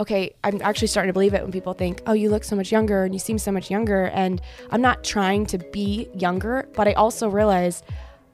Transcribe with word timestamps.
okay, 0.00 0.34
I'm 0.42 0.60
actually 0.62 0.88
starting 0.88 1.08
to 1.08 1.12
believe 1.12 1.34
it 1.34 1.42
when 1.42 1.52
people 1.52 1.72
think, 1.72 2.02
oh, 2.06 2.12
you 2.12 2.28
look 2.28 2.44
so 2.44 2.56
much 2.56 2.72
younger 2.72 3.04
and 3.04 3.14
you 3.14 3.20
seem 3.20 3.38
so 3.38 3.52
much 3.52 3.70
younger. 3.70 4.06
And 4.06 4.40
I'm 4.70 4.80
not 4.80 5.04
trying 5.04 5.46
to 5.46 5.58
be 5.58 6.08
younger, 6.14 6.68
but 6.74 6.88
I 6.88 6.92
also 6.94 7.28
realized 7.28 7.84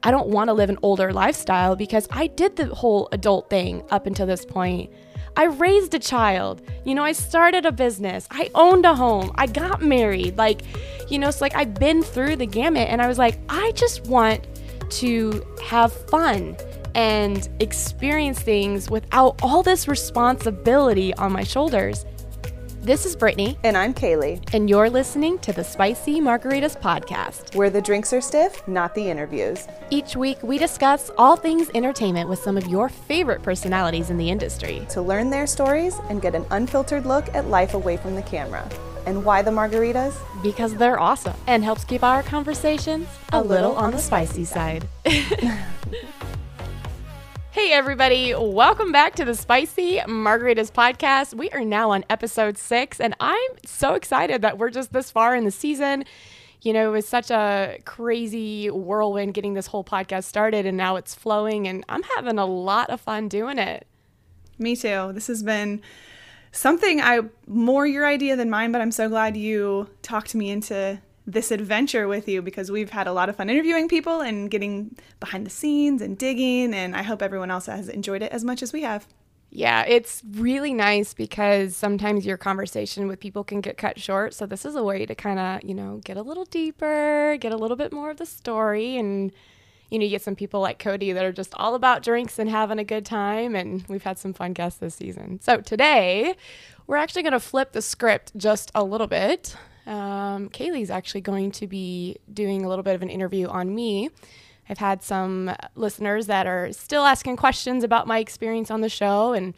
I 0.03 0.09
don't 0.09 0.29
want 0.29 0.47
to 0.47 0.53
live 0.53 0.69
an 0.69 0.79
older 0.81 1.13
lifestyle 1.13 1.75
because 1.75 2.07
I 2.09 2.27
did 2.27 2.55
the 2.55 2.73
whole 2.73 3.07
adult 3.11 3.49
thing 3.49 3.83
up 3.91 4.07
until 4.07 4.25
this 4.25 4.45
point. 4.45 4.91
I 5.37 5.45
raised 5.45 5.93
a 5.93 5.99
child. 5.99 6.61
You 6.83 6.95
know, 6.95 7.03
I 7.03 7.11
started 7.11 7.65
a 7.65 7.71
business. 7.71 8.27
I 8.31 8.49
owned 8.55 8.85
a 8.85 8.95
home. 8.95 9.31
I 9.35 9.45
got 9.45 9.81
married. 9.81 10.37
Like, 10.37 10.63
you 11.09 11.19
know, 11.19 11.27
it's 11.27 11.41
like 11.41 11.55
I've 11.55 11.75
been 11.75 12.01
through 12.01 12.37
the 12.37 12.47
gamut 12.47 12.89
and 12.89 13.01
I 13.01 13.07
was 13.07 13.17
like, 13.17 13.39
I 13.47 13.71
just 13.73 14.07
want 14.07 14.47
to 14.89 15.45
have 15.63 15.93
fun 16.09 16.57
and 16.95 17.49
experience 17.59 18.39
things 18.39 18.89
without 18.89 19.39
all 19.41 19.63
this 19.63 19.87
responsibility 19.87 21.13
on 21.15 21.31
my 21.31 21.43
shoulders. 21.43 22.05
This 22.81 23.05
is 23.05 23.15
Brittany. 23.15 23.59
And 23.63 23.77
I'm 23.77 23.93
Kaylee. 23.93 24.55
And 24.55 24.67
you're 24.67 24.89
listening 24.89 25.37
to 25.39 25.53
the 25.53 25.63
Spicy 25.63 26.19
Margaritas 26.19 26.75
Podcast, 26.81 27.55
where 27.55 27.69
the 27.69 27.79
drinks 27.79 28.11
are 28.11 28.21
stiff, 28.21 28.67
not 28.67 28.95
the 28.95 29.07
interviews. 29.07 29.67
Each 29.91 30.15
week, 30.15 30.41
we 30.41 30.57
discuss 30.57 31.11
all 31.15 31.35
things 31.35 31.69
entertainment 31.75 32.27
with 32.27 32.39
some 32.39 32.57
of 32.57 32.65
your 32.65 32.89
favorite 32.89 33.43
personalities 33.43 34.09
in 34.09 34.17
the 34.17 34.31
industry 34.31 34.83
to 34.89 34.99
learn 34.99 35.29
their 35.29 35.45
stories 35.45 35.99
and 36.09 36.23
get 36.23 36.33
an 36.33 36.43
unfiltered 36.49 37.05
look 37.05 37.31
at 37.35 37.45
life 37.49 37.75
away 37.75 37.97
from 37.97 38.15
the 38.15 38.23
camera. 38.23 38.67
And 39.05 39.23
why 39.23 39.43
the 39.43 39.51
margaritas? 39.51 40.15
Because 40.41 40.73
they're 40.73 40.99
awesome 40.99 41.35
and 41.45 41.63
helps 41.63 41.83
keep 41.83 42.03
our 42.03 42.23
conversations 42.23 43.07
a, 43.31 43.37
a 43.37 43.41
little, 43.41 43.69
little 43.69 43.75
on, 43.75 43.91
the 43.91 43.99
spicy 43.99 44.43
side. 44.43 44.87
side. 45.05 45.59
Hey, 47.53 47.73
everybody, 47.73 48.33
welcome 48.33 48.93
back 48.93 49.15
to 49.15 49.25
the 49.25 49.35
Spicy 49.35 49.97
Margaritas 49.97 50.71
podcast. 50.71 51.33
We 51.33 51.49
are 51.49 51.65
now 51.65 51.91
on 51.91 52.05
episode 52.09 52.57
six, 52.57 53.01
and 53.01 53.13
I'm 53.19 53.51
so 53.65 53.93
excited 53.95 54.41
that 54.43 54.57
we're 54.57 54.69
just 54.69 54.93
this 54.93 55.11
far 55.11 55.35
in 55.35 55.43
the 55.43 55.51
season. 55.51 56.05
You 56.61 56.71
know, 56.71 56.87
it 56.87 56.91
was 56.93 57.09
such 57.09 57.29
a 57.29 57.79
crazy 57.83 58.69
whirlwind 58.69 59.33
getting 59.33 59.53
this 59.53 59.67
whole 59.67 59.83
podcast 59.83 60.23
started, 60.23 60.65
and 60.65 60.77
now 60.77 60.95
it's 60.95 61.13
flowing, 61.13 61.67
and 61.67 61.83
I'm 61.89 62.03
having 62.15 62.39
a 62.39 62.45
lot 62.45 62.89
of 62.89 63.01
fun 63.01 63.27
doing 63.27 63.57
it. 63.57 63.85
Me 64.57 64.73
too. 64.73 65.11
This 65.11 65.27
has 65.27 65.43
been 65.43 65.81
something 66.53 67.01
I 67.01 67.19
more 67.47 67.85
your 67.85 68.07
idea 68.07 68.37
than 68.37 68.49
mine, 68.49 68.71
but 68.71 68.79
I'm 68.79 68.91
so 68.91 69.09
glad 69.09 69.35
you 69.35 69.89
talked 70.03 70.33
me 70.35 70.51
into 70.51 71.01
this 71.25 71.51
adventure 71.51 72.07
with 72.07 72.27
you 72.27 72.41
because 72.41 72.71
we've 72.71 72.89
had 72.89 73.07
a 73.07 73.13
lot 73.13 73.29
of 73.29 73.35
fun 73.35 73.49
interviewing 73.49 73.87
people 73.87 74.21
and 74.21 74.49
getting 74.49 74.95
behind 75.19 75.45
the 75.45 75.49
scenes 75.49 76.01
and 76.01 76.17
digging. 76.17 76.73
And 76.73 76.95
I 76.95 77.03
hope 77.03 77.21
everyone 77.21 77.51
else 77.51 77.67
has 77.67 77.89
enjoyed 77.89 78.21
it 78.21 78.31
as 78.31 78.43
much 78.43 78.63
as 78.63 78.73
we 78.73 78.81
have. 78.81 79.07
Yeah, 79.53 79.83
it's 79.85 80.23
really 80.31 80.73
nice 80.73 81.13
because 81.13 81.75
sometimes 81.75 82.25
your 82.25 82.37
conversation 82.37 83.07
with 83.07 83.19
people 83.19 83.43
can 83.43 83.59
get 83.59 83.77
cut 83.77 83.99
short. 83.99 84.33
So 84.33 84.45
this 84.45 84.63
is 84.63 84.75
a 84.75 84.83
way 84.83 85.05
to 85.05 85.13
kind 85.13 85.39
of, 85.39 85.67
you 85.67 85.75
know, 85.75 85.99
get 86.05 86.15
a 86.15 86.21
little 86.21 86.45
deeper, 86.45 87.37
get 87.39 87.51
a 87.51 87.57
little 87.57 87.75
bit 87.75 87.91
more 87.91 88.09
of 88.09 88.17
the 88.17 88.25
story 88.25 88.97
and 88.97 89.31
you 89.89 89.99
know, 89.99 90.05
you 90.05 90.11
get 90.11 90.21
some 90.21 90.37
people 90.37 90.61
like 90.61 90.79
Cody 90.79 91.11
that 91.11 91.25
are 91.25 91.33
just 91.33 91.53
all 91.55 91.75
about 91.75 92.01
drinks 92.01 92.39
and 92.39 92.49
having 92.49 92.79
a 92.79 92.83
good 92.85 93.05
time 93.05 93.55
and 93.55 93.83
we've 93.89 94.03
had 94.03 94.17
some 94.17 94.31
fun 94.31 94.53
guests 94.53 94.79
this 94.79 94.95
season. 94.95 95.41
So 95.41 95.59
today, 95.59 96.35
we're 96.87 96.95
actually 96.95 97.23
going 97.23 97.33
to 97.33 97.41
flip 97.41 97.73
the 97.73 97.81
script 97.81 98.31
just 98.37 98.71
a 98.73 98.85
little 98.85 99.07
bit 99.07 99.57
um, 99.87 100.49
Kaylee's 100.49 100.89
actually 100.89 101.21
going 101.21 101.51
to 101.51 101.67
be 101.67 102.17
doing 102.33 102.63
a 102.63 102.69
little 102.69 102.83
bit 102.83 102.95
of 102.95 103.01
an 103.01 103.09
interview 103.09 103.47
on 103.47 103.73
me. 103.73 104.09
I've 104.69 104.77
had 104.77 105.03
some 105.03 105.53
listeners 105.75 106.27
that 106.27 106.47
are 106.47 106.71
still 106.71 107.05
asking 107.05 107.37
questions 107.37 107.83
about 107.83 108.07
my 108.07 108.19
experience 108.19 108.71
on 108.71 108.81
the 108.81 108.89
show, 108.89 109.33
and 109.33 109.53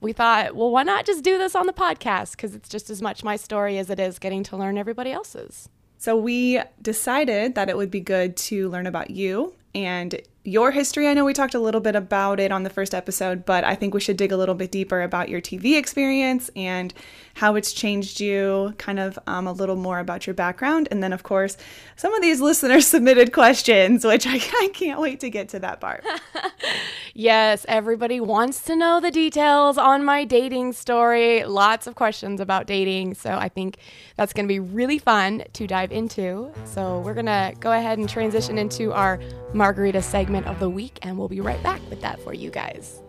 we 0.00 0.12
thought, 0.12 0.56
well, 0.56 0.70
why 0.70 0.82
not 0.82 1.06
just 1.06 1.22
do 1.22 1.38
this 1.38 1.54
on 1.54 1.66
the 1.66 1.72
podcast? 1.72 2.32
Because 2.32 2.54
it's 2.54 2.68
just 2.68 2.90
as 2.90 3.00
much 3.00 3.22
my 3.22 3.36
story 3.36 3.78
as 3.78 3.90
it 3.90 4.00
is 4.00 4.18
getting 4.18 4.42
to 4.44 4.56
learn 4.56 4.76
everybody 4.76 5.12
else's. 5.12 5.68
So 5.98 6.16
we 6.16 6.60
decided 6.82 7.54
that 7.54 7.68
it 7.68 7.76
would 7.76 7.90
be 7.90 8.00
good 8.00 8.36
to 8.36 8.68
learn 8.68 8.86
about 8.86 9.10
you 9.10 9.54
and 9.74 10.20
your 10.44 10.70
history. 10.70 11.08
I 11.08 11.14
know 11.14 11.24
we 11.24 11.32
talked 11.32 11.54
a 11.54 11.60
little 11.60 11.80
bit 11.80 11.96
about 11.96 12.38
it 12.38 12.52
on 12.52 12.62
the 12.62 12.70
first 12.70 12.94
episode, 12.94 13.44
but 13.44 13.64
I 13.64 13.74
think 13.74 13.94
we 13.94 14.00
should 14.00 14.16
dig 14.16 14.32
a 14.32 14.36
little 14.36 14.54
bit 14.54 14.70
deeper 14.70 15.02
about 15.02 15.28
your 15.28 15.40
TV 15.40 15.76
experience 15.76 16.50
and 16.54 16.94
how 17.36 17.54
it's 17.54 17.74
changed 17.74 18.18
you, 18.18 18.74
kind 18.78 18.98
of 18.98 19.18
um, 19.26 19.46
a 19.46 19.52
little 19.52 19.76
more 19.76 19.98
about 19.98 20.26
your 20.26 20.32
background. 20.32 20.88
And 20.90 21.02
then, 21.02 21.12
of 21.12 21.22
course, 21.22 21.58
some 21.94 22.14
of 22.14 22.22
these 22.22 22.40
listeners 22.48 22.86
submitted 22.86 23.34
questions, 23.34 24.06
which 24.06 24.26
I, 24.26 24.36
I 24.60 24.70
can't 24.72 25.00
wait 25.00 25.20
to 25.20 25.28
get 25.28 25.50
to 25.50 25.58
that 25.58 25.78
part. 25.78 26.02
yes, 27.14 27.66
everybody 27.68 28.20
wants 28.20 28.62
to 28.62 28.74
know 28.74 29.00
the 29.00 29.10
details 29.10 29.76
on 29.76 30.02
my 30.02 30.24
dating 30.24 30.72
story. 30.72 31.44
Lots 31.44 31.86
of 31.86 31.94
questions 31.94 32.40
about 32.40 32.66
dating. 32.66 33.14
So 33.14 33.32
I 33.32 33.50
think 33.50 33.76
that's 34.16 34.32
going 34.32 34.46
to 34.46 34.52
be 34.52 34.60
really 34.60 34.98
fun 34.98 35.44
to 35.52 35.66
dive 35.66 35.92
into. 35.92 36.50
So 36.64 37.00
we're 37.00 37.12
going 37.12 37.26
to 37.26 37.52
go 37.60 37.72
ahead 37.72 37.98
and 37.98 38.08
transition 38.08 38.56
into 38.56 38.94
our 38.94 39.20
margarita 39.52 40.00
segment 40.00 40.46
of 40.46 40.58
the 40.58 40.70
week, 40.70 40.98
and 41.02 41.18
we'll 41.18 41.28
be 41.28 41.42
right 41.42 41.62
back 41.62 41.82
with 41.90 42.00
that 42.00 42.18
for 42.22 42.32
you 42.32 42.50
guys. 42.50 43.02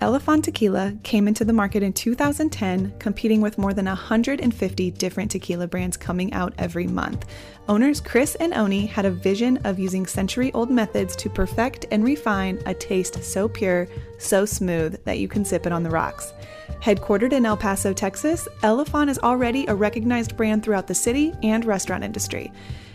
Elefant 0.00 0.44
Tequila 0.44 0.94
came 1.02 1.26
into 1.26 1.44
the 1.44 1.52
market 1.52 1.82
in 1.82 1.92
2010, 1.92 2.94
competing 3.00 3.40
with 3.40 3.58
more 3.58 3.74
than 3.74 3.86
150 3.86 4.90
different 4.92 5.30
tequila 5.32 5.66
brands 5.66 5.96
coming 5.96 6.32
out 6.32 6.54
every 6.56 6.86
month. 6.86 7.26
Owners 7.68 8.00
Chris 8.00 8.36
and 8.36 8.54
Oni 8.54 8.86
had 8.86 9.06
a 9.06 9.10
vision 9.10 9.56
of 9.64 9.80
using 9.80 10.06
century 10.06 10.52
old 10.52 10.70
methods 10.70 11.16
to 11.16 11.28
perfect 11.28 11.86
and 11.90 12.04
refine 12.04 12.62
a 12.66 12.74
taste 12.74 13.24
so 13.24 13.48
pure, 13.48 13.88
so 14.18 14.44
smooth 14.44 15.02
that 15.04 15.18
you 15.18 15.26
can 15.26 15.44
sip 15.44 15.66
it 15.66 15.72
on 15.72 15.82
the 15.82 15.90
rocks. 15.90 16.32
Headquartered 16.80 17.32
in 17.32 17.44
El 17.44 17.56
Paso, 17.56 17.92
Texas, 17.92 18.46
Elefant 18.62 19.10
is 19.10 19.18
already 19.18 19.66
a 19.66 19.74
recognized 19.74 20.36
brand 20.36 20.62
throughout 20.62 20.86
the 20.86 20.94
city 20.94 21.34
and 21.42 21.64
restaurant 21.64 22.04
industry. 22.04 22.52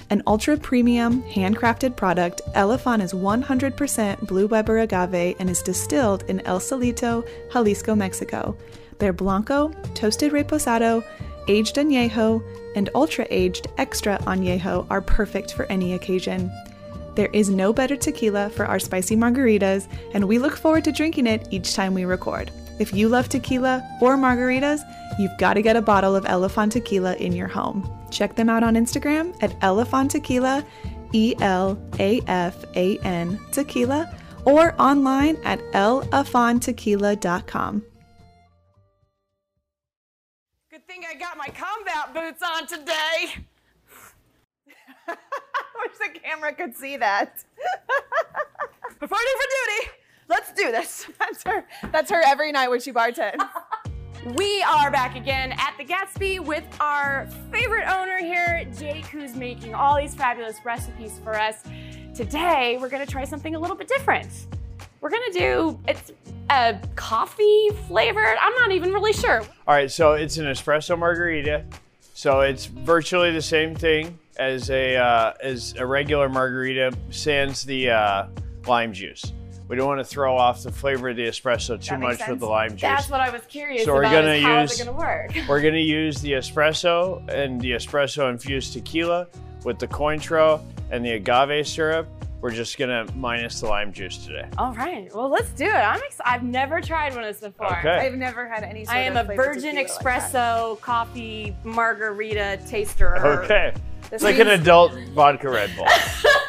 An 0.10 0.22
ultra 0.28 0.58
premium, 0.58 1.24
handcrafted 1.24 1.96
product, 1.96 2.42
Elefant 2.56 3.02
is 3.02 3.14
100% 3.14 4.28
Blue 4.28 4.48
Weber 4.48 4.80
agave 4.80 5.36
and 5.40 5.50
is 5.50 5.62
distilled 5.62 6.24
in 6.24 6.42
El 6.42 6.60
Salito, 6.60 7.28
Jalisco, 7.52 7.96
Mexico. 7.96 8.58
Their 9.00 9.14
Blanco, 9.14 9.70
toasted 9.96 10.32
reposado, 10.32 11.04
aged 11.48 11.76
añejo, 11.76 12.44
and 12.76 12.90
ultra 12.96 13.26
aged 13.30 13.68
extra 13.78 14.18
añejo 14.20 14.86
are 14.90 15.02
perfect 15.02 15.54
for 15.54 15.66
any 15.66 15.94
occasion. 15.94 16.52
There 17.16 17.30
is 17.32 17.50
no 17.50 17.72
better 17.72 17.96
tequila 17.96 18.50
for 18.50 18.66
our 18.66 18.80
spicy 18.80 19.16
margaritas, 19.16 19.88
and 20.14 20.28
we 20.28 20.40
look 20.40 20.58
forward 20.58 20.84
to 20.86 20.92
drinking 20.92 21.28
it 21.28 21.48
each 21.52 21.76
time 21.76 21.94
we 21.94 22.06
record. 22.06 22.52
If 22.80 22.94
you 22.94 23.08
love 23.08 23.30
tequila 23.30 23.88
or 24.02 24.18
margaritas, 24.18 24.82
you've 25.20 25.38
got 25.38 25.54
to 25.54 25.62
get 25.62 25.76
a 25.76 25.82
bottle 25.82 26.16
of 26.16 26.26
Elefant 26.26 26.72
Tequila 26.72 27.16
in 27.16 27.34
your 27.34 27.48
home. 27.48 27.88
Check 28.14 28.36
them 28.36 28.50
out 28.50 28.64
on 28.64 28.76
Instagram 28.76 29.36
at 29.42 29.60
Elefant 29.62 30.12
Tequila, 30.12 30.64
E 31.14 31.34
L 31.42 31.82
A 32.00 32.22
F 32.28 32.64
A 32.76 33.00
N 33.00 33.40
Tequila, 33.52 34.16
or 34.46 34.76
online 34.80 35.38
at 35.44 35.60
elefantequila.com. 35.72 37.84
Good 40.70 40.88
thing 40.88 41.02
I 41.10 41.16
got 41.16 41.38
my 41.38 41.48
combat 41.48 42.14
boots 42.14 42.44
on 42.44 42.68
today. 42.68 43.34
I 45.08 45.08
wish 45.88 45.98
the 45.98 46.10
camera 46.20 46.54
could 46.54 46.76
see 46.76 46.98
that. 46.98 47.44
Reporting 49.00 49.10
for 49.10 49.48
duty. 49.50 49.90
Let's 50.30 50.54
do 50.54 50.72
this. 50.72 51.08
That's 51.20 51.44
her. 51.44 51.66
That's 51.92 52.10
her 52.12 52.22
every 52.26 52.52
night 52.52 52.70
when 52.70 52.80
she 52.80 52.92
bartends. 52.92 53.44
We 54.26 54.64
are 54.64 54.90
back 54.90 55.18
again 55.18 55.52
at 55.52 55.74
the 55.78 55.84
Gatsby 55.84 56.40
with 56.40 56.64
our 56.80 57.28
favorite 57.52 57.86
owner 57.90 58.20
here, 58.20 58.66
Jake, 58.80 59.06
who's 59.08 59.36
making 59.36 59.74
all 59.74 59.98
these 59.98 60.16
fabulous 60.16 60.64
recipes 60.64 61.20
for 61.22 61.38
us. 61.38 61.62
Today, 62.16 62.78
we're 62.80 62.88
gonna 62.88 63.06
try 63.06 63.26
something 63.26 63.54
a 63.56 63.60
little 63.60 63.76
bit 63.76 63.90
different. 63.90 64.30
We're 65.02 65.10
gonna 65.10 65.34
do, 65.34 65.78
it's 65.90 66.14
a 66.50 66.80
coffee 66.96 67.68
flavored, 67.90 68.38
I'm 68.40 68.56
not 68.56 68.72
even 68.72 68.94
really 68.94 69.12
sure. 69.12 69.42
All 69.68 69.76
right, 69.76 69.92
so 69.92 70.14
it's 70.14 70.38
an 70.38 70.46
espresso 70.46 70.98
margarita. 70.98 71.66
So 72.14 72.42
it's 72.42 72.68
virtually 72.68 73.32
the 73.32 73.42
same 73.42 73.76
thing 73.76 74.18
as 74.38 74.70
a, 74.70 74.96
uh, 74.96 75.34
as 75.42 75.76
a 75.78 75.86
regular 75.86 76.30
margarita, 76.30 76.94
sans 77.10 77.66
the 77.66 77.90
uh, 77.90 78.28
lime 78.68 78.94
juice. 78.94 79.34
We 79.74 79.78
don't 79.78 79.88
want 79.88 80.02
to 80.02 80.06
throw 80.06 80.38
off 80.38 80.62
the 80.62 80.72
flavor 80.72 81.10
of 81.10 81.16
the 81.16 81.24
espresso 81.24 81.84
too 81.84 81.98
much 81.98 82.20
sense. 82.20 82.30
with 82.30 82.42
the 82.42 82.46
lime 82.46 82.74
juice. 82.74 82.82
That's 82.82 83.10
what 83.10 83.22
I 83.22 83.32
was 83.32 83.42
curious 83.48 83.86
so 83.86 83.94
we're 83.96 84.02
about. 84.02 84.22
Gonna 84.22 84.40
how 84.40 84.62
use, 84.62 84.74
is 84.74 84.80
it 84.80 84.86
going 84.86 84.96
to 84.96 85.02
work? 85.04 85.32
we're 85.50 85.62
going 85.62 85.74
to 85.74 85.80
use 85.80 86.22
the 86.22 86.34
espresso 86.34 87.28
and 87.28 87.60
the 87.60 87.72
espresso 87.72 88.30
infused 88.30 88.74
tequila 88.74 89.26
with 89.66 89.80
the 89.80 89.88
Cointreau 89.88 90.62
and 90.92 91.04
the 91.04 91.14
agave 91.14 91.68
syrup. 91.68 92.08
We're 92.40 92.52
just 92.52 92.78
gonna 92.78 93.08
minus 93.16 93.62
the 93.62 93.68
lime 93.68 93.92
juice 93.92 94.24
today. 94.24 94.48
All 94.60 94.76
right. 94.76 95.10
Well, 95.16 95.30
let's 95.30 95.50
do 95.54 95.66
it. 95.66 95.74
I'm 95.74 96.02
ex- 96.06 96.22
I've 96.24 96.44
never 96.44 96.80
tried 96.80 97.16
one 97.16 97.24
of 97.24 97.30
this 97.30 97.40
before. 97.40 97.76
Okay. 97.80 97.90
I've 97.90 98.14
never 98.14 98.48
had 98.48 98.64
any. 98.64 98.86
I 98.88 99.00
am 99.00 99.18
a 99.18 99.24
virgin 99.24 99.78
espresso 99.78 100.72
like 100.72 100.82
coffee 100.82 101.56
margarita 101.64 102.60
taster. 102.68 103.16
Okay. 103.26 103.74
This 104.04 104.12
it's 104.12 104.24
like 104.24 104.38
an 104.38 104.50
adult 104.50 104.94
vodka 105.16 105.50
Red 105.50 105.76
Bull. 105.76 105.88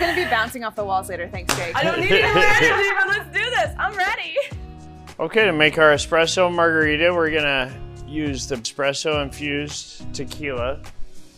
She's 0.00 0.08
gonna 0.08 0.24
be 0.24 0.30
bouncing 0.30 0.64
off 0.64 0.74
the 0.76 0.84
walls 0.84 1.10
later. 1.10 1.28
Thanks, 1.28 1.54
Jake. 1.56 1.76
I 1.76 1.84
don't 1.84 2.00
need 2.00 2.10
any 2.10 2.32
more 2.32 2.42
energy, 2.42 2.88
but 2.96 3.08
let's 3.08 3.26
do 3.26 3.50
this. 3.50 3.74
I'm 3.78 3.94
ready. 3.94 4.34
Okay, 5.18 5.44
to 5.44 5.52
make 5.52 5.76
our 5.76 5.92
espresso 5.92 6.50
margarita, 6.50 7.12
we're 7.12 7.30
gonna 7.30 7.70
use 8.06 8.46
the 8.46 8.56
espresso 8.56 9.22
infused 9.22 10.14
tequila, 10.14 10.80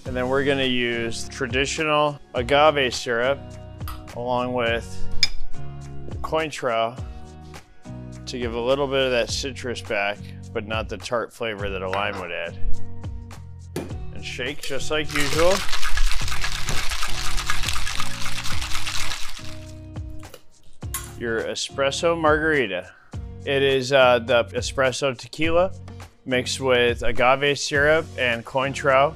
and 0.06 0.14
then 0.14 0.28
we're 0.28 0.44
gonna 0.44 0.62
use 0.62 1.28
traditional 1.28 2.20
agave 2.34 2.94
syrup 2.94 3.40
along 4.14 4.52
with 4.52 5.08
Cointreau 6.20 6.96
to 8.26 8.38
give 8.38 8.54
a 8.54 8.60
little 8.60 8.86
bit 8.86 9.06
of 9.06 9.10
that 9.10 9.28
citrus 9.28 9.80
back, 9.80 10.18
but 10.52 10.68
not 10.68 10.88
the 10.88 10.98
tart 10.98 11.32
flavor 11.32 11.68
that 11.68 11.82
a 11.82 11.90
lime 11.90 12.20
would 12.20 12.30
add. 12.30 12.56
And 14.14 14.24
shake 14.24 14.62
just 14.62 14.92
like 14.92 15.12
usual. 15.12 15.52
Your 21.22 21.42
espresso 21.44 22.20
margarita. 22.20 22.90
It 23.46 23.62
is 23.62 23.92
uh, 23.92 24.18
the 24.18 24.42
espresso 24.46 25.16
tequila 25.16 25.70
mixed 26.26 26.60
with 26.60 27.04
agave 27.04 27.56
syrup 27.60 28.06
and 28.18 28.44
Cointreau 28.44 29.14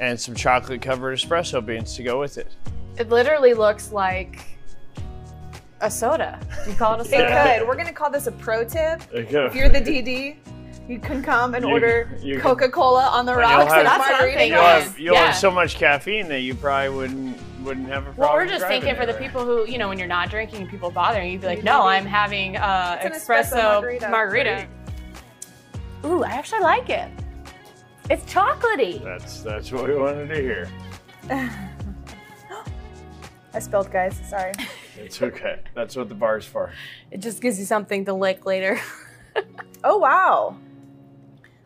and 0.00 0.18
some 0.18 0.34
chocolate 0.34 0.80
covered 0.80 1.18
espresso 1.18 1.60
beans 1.64 1.94
to 1.96 2.02
go 2.02 2.18
with 2.18 2.38
it. 2.38 2.48
It 2.96 3.10
literally 3.10 3.52
looks 3.52 3.92
like 3.92 4.40
a 5.82 5.90
soda. 5.90 6.40
You 6.66 6.72
call 6.74 6.98
it 6.98 7.00
a 7.00 7.02
It 7.02 7.10
soda? 7.18 7.56
could. 7.58 7.68
We're 7.68 7.76
gonna 7.76 7.92
call 7.92 8.08
this 8.10 8.26
a 8.28 8.32
pro 8.32 8.64
tip. 8.64 9.02
You 9.12 9.20
if 9.40 9.54
you're 9.54 9.68
the 9.68 9.82
DD, 9.82 10.36
you 10.88 10.98
can 11.00 11.22
come 11.22 11.54
and 11.54 11.66
You- 11.66 11.70
order 11.70 12.16
you 12.22 12.40
Coca-Cola 12.40 13.08
on 13.08 13.26
the 13.26 13.32
you'll 13.32 13.42
rocks 13.42 13.64
have- 13.74 13.78
and 13.80 13.88
a 13.88 13.90
That's 13.90 14.10
margarita. 14.10 14.46
You'll 14.46 14.56
have, 14.62 14.98
you'll 14.98 15.14
Yeah. 15.16 15.26
have 15.26 15.36
so 15.36 15.50
much 15.50 15.74
caffeine 15.74 16.28
that 16.28 16.40
you 16.40 16.54
probably 16.54 16.88
wouldn't 16.96 17.36
wouldn't 17.62 17.88
have 17.88 18.02
a 18.02 18.12
problem. 18.12 18.28
Well, 18.28 18.32
we're 18.34 18.46
just 18.46 18.60
driving 18.60 18.82
thinking 18.82 19.00
for 19.00 19.06
the 19.06 19.14
people 19.18 19.44
who, 19.44 19.66
you 19.66 19.78
know, 19.78 19.88
when 19.88 19.98
you're 19.98 20.08
not 20.08 20.30
drinking 20.30 20.62
and 20.62 20.70
people 20.70 20.90
bothering 20.90 21.26
you, 21.26 21.32
you'd 21.32 21.40
be 21.40 21.46
like, 21.46 21.64
no, 21.64 21.82
I'm 21.82 22.06
having 22.06 22.56
uh, 22.56 22.98
espresso, 23.02 23.42
espresso 23.42 23.72
margarita. 23.72 24.10
margarita. 24.10 24.68
Ooh, 26.04 26.24
I 26.24 26.30
actually 26.30 26.60
like 26.60 26.90
it. 26.90 27.10
It's 28.10 28.24
chocolatey. 28.32 29.02
That's 29.04 29.42
that's 29.42 29.70
what 29.72 29.88
we 29.88 29.94
wanted 29.94 30.28
to 30.28 30.34
hear. 30.34 30.68
I 33.54 33.58
spilled, 33.58 33.90
guys. 33.90 34.20
Sorry. 34.28 34.52
It's 34.96 35.22
okay. 35.22 35.60
That's 35.74 35.94
what 35.96 36.08
the 36.08 36.14
bar's 36.14 36.44
for. 36.44 36.72
It 37.10 37.20
just 37.20 37.40
gives 37.40 37.58
you 37.58 37.64
something 37.64 38.04
to 38.06 38.12
lick 38.14 38.44
later. 38.46 38.80
Oh 39.84 39.98
wow. 39.98 40.56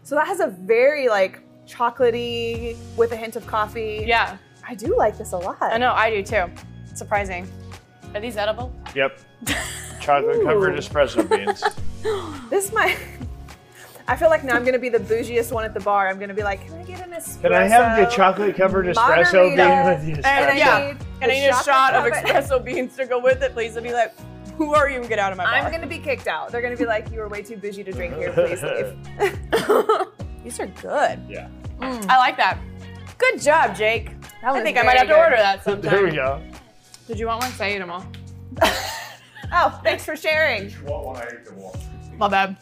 So 0.03 0.15
that 0.15 0.27
has 0.27 0.41
a 0.41 0.47
very 0.47 1.09
like 1.09 1.43
chocolatey 1.67 2.77
with 2.97 3.13
a 3.13 3.17
hint 3.17 3.37
of 3.37 3.47
coffee. 3.47 4.05
yeah, 4.07 4.39
I 4.69 4.75
do 4.75 4.97
like 4.97 5.17
this 5.17 5.33
a 5.33 5.37
lot. 5.39 5.59
I 5.63 5.79
know, 5.79 5.93
I 5.93 6.11
do 6.11 6.23
too. 6.23 6.45
Surprising. 6.95 7.47
Are 8.15 8.21
these 8.21 8.37
edible? 8.37 8.73
Yep. 8.95 9.19
Chocolate 10.01 10.43
covered 10.43 10.79
espresso 10.79 11.29
beans. 11.29 11.63
This 12.51 12.73
might. 12.73 12.97
I 14.07 14.15
feel 14.15 14.29
like 14.29 14.45
now 14.45 14.55
I'm 14.55 14.65
gonna 14.65 14.79
be 14.79 14.89
the 14.89 15.01
bougiest 15.01 15.51
one 15.51 15.65
at 15.65 15.75
the 15.75 15.81
bar. 15.81 16.07
I'm 16.09 16.21
gonna 16.21 16.35
be 16.35 16.45
like, 16.45 16.65
can 16.65 16.75
I 16.79 16.85
get 16.85 17.05
an 17.05 17.11
espresso? 17.13 17.43
Can 17.43 17.53
I 17.53 17.67
have 17.67 17.97
the 17.99 18.07
chocolate 18.15 18.55
covered 18.57 18.87
espresso 18.87 19.57
bean 19.57 19.85
with 20.15 20.23
the 20.23 20.29
And 20.29 20.51
I? 20.53 20.57
Yeah. 20.57 20.79
need 20.93 20.97
And 21.23 21.33
I 21.33 21.35
need 21.35 21.49
a 21.49 21.62
shot 21.65 21.95
of 21.95 22.05
covered- 22.05 22.25
espresso 22.25 22.65
beans 22.65 22.95
to 22.97 23.07
go 23.07 23.19
with 23.19 23.43
it, 23.43 23.53
please. 23.55 23.77
I'd 23.77 23.83
be 23.83 23.93
like, 23.93 24.15
who 24.57 24.73
are 24.75 24.89
you? 24.89 25.05
Get 25.09 25.19
out 25.19 25.33
of 25.33 25.39
my 25.39 25.45
bar. 25.45 25.55
I'm 25.55 25.73
gonna 25.73 25.89
be 25.89 25.99
kicked 25.99 26.29
out. 26.29 26.53
They're 26.53 26.62
gonna 26.62 26.77
be 26.77 26.87
like, 26.87 27.11
you 27.11 27.19
were 27.19 27.29
way 27.29 27.43
too 27.43 27.57
bougie 27.57 27.83
to 27.83 27.91
drink 27.91 28.15
here. 28.15 28.33
Please 28.33 28.62
leave. 28.62 28.95
These 30.45 30.61
are 30.61 30.67
good. 30.67 31.19
Yeah. 31.29 31.49
I 31.81 32.19
like 32.19 32.37
that. 32.37 32.59
Good 33.19 33.41
job, 33.41 33.75
Jake. 33.77 34.19
That 34.43 34.55
I 34.55 34.63
think 34.63 34.77
I 34.79 34.83
might 34.83 34.97
very 34.97 34.99
have 34.99 35.09
to 35.09 35.17
order 35.17 35.37
that 35.37 35.65
sometime. 35.65 35.91
There 35.91 36.05
we 36.05 36.11
go. 36.13 36.41
Did 37.07 37.19
you 37.19 37.27
want 37.27 37.43
one? 37.43 37.53
Say 37.53 37.79
them 37.79 37.91
all. 37.91 38.07
Oh, 39.53 39.81
thanks 39.85 40.05
for 40.05 40.17
sharing. 40.17 40.73
Want 40.85 41.07
one, 41.07 41.45
Sam? 41.45 42.19
My 42.19 42.27
bad. 42.29 42.57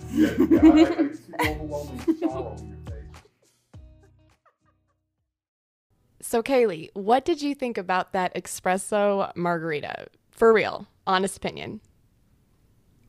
So, 6.20 6.42
Kaylee, 6.42 6.88
what 6.94 7.24
did 7.24 7.42
you 7.42 7.54
think 7.54 7.76
about 7.76 8.12
that 8.12 8.34
espresso 8.34 9.34
margarita? 9.36 10.06
For 10.30 10.52
real, 10.52 10.86
honest 11.06 11.36
opinion. 11.36 11.80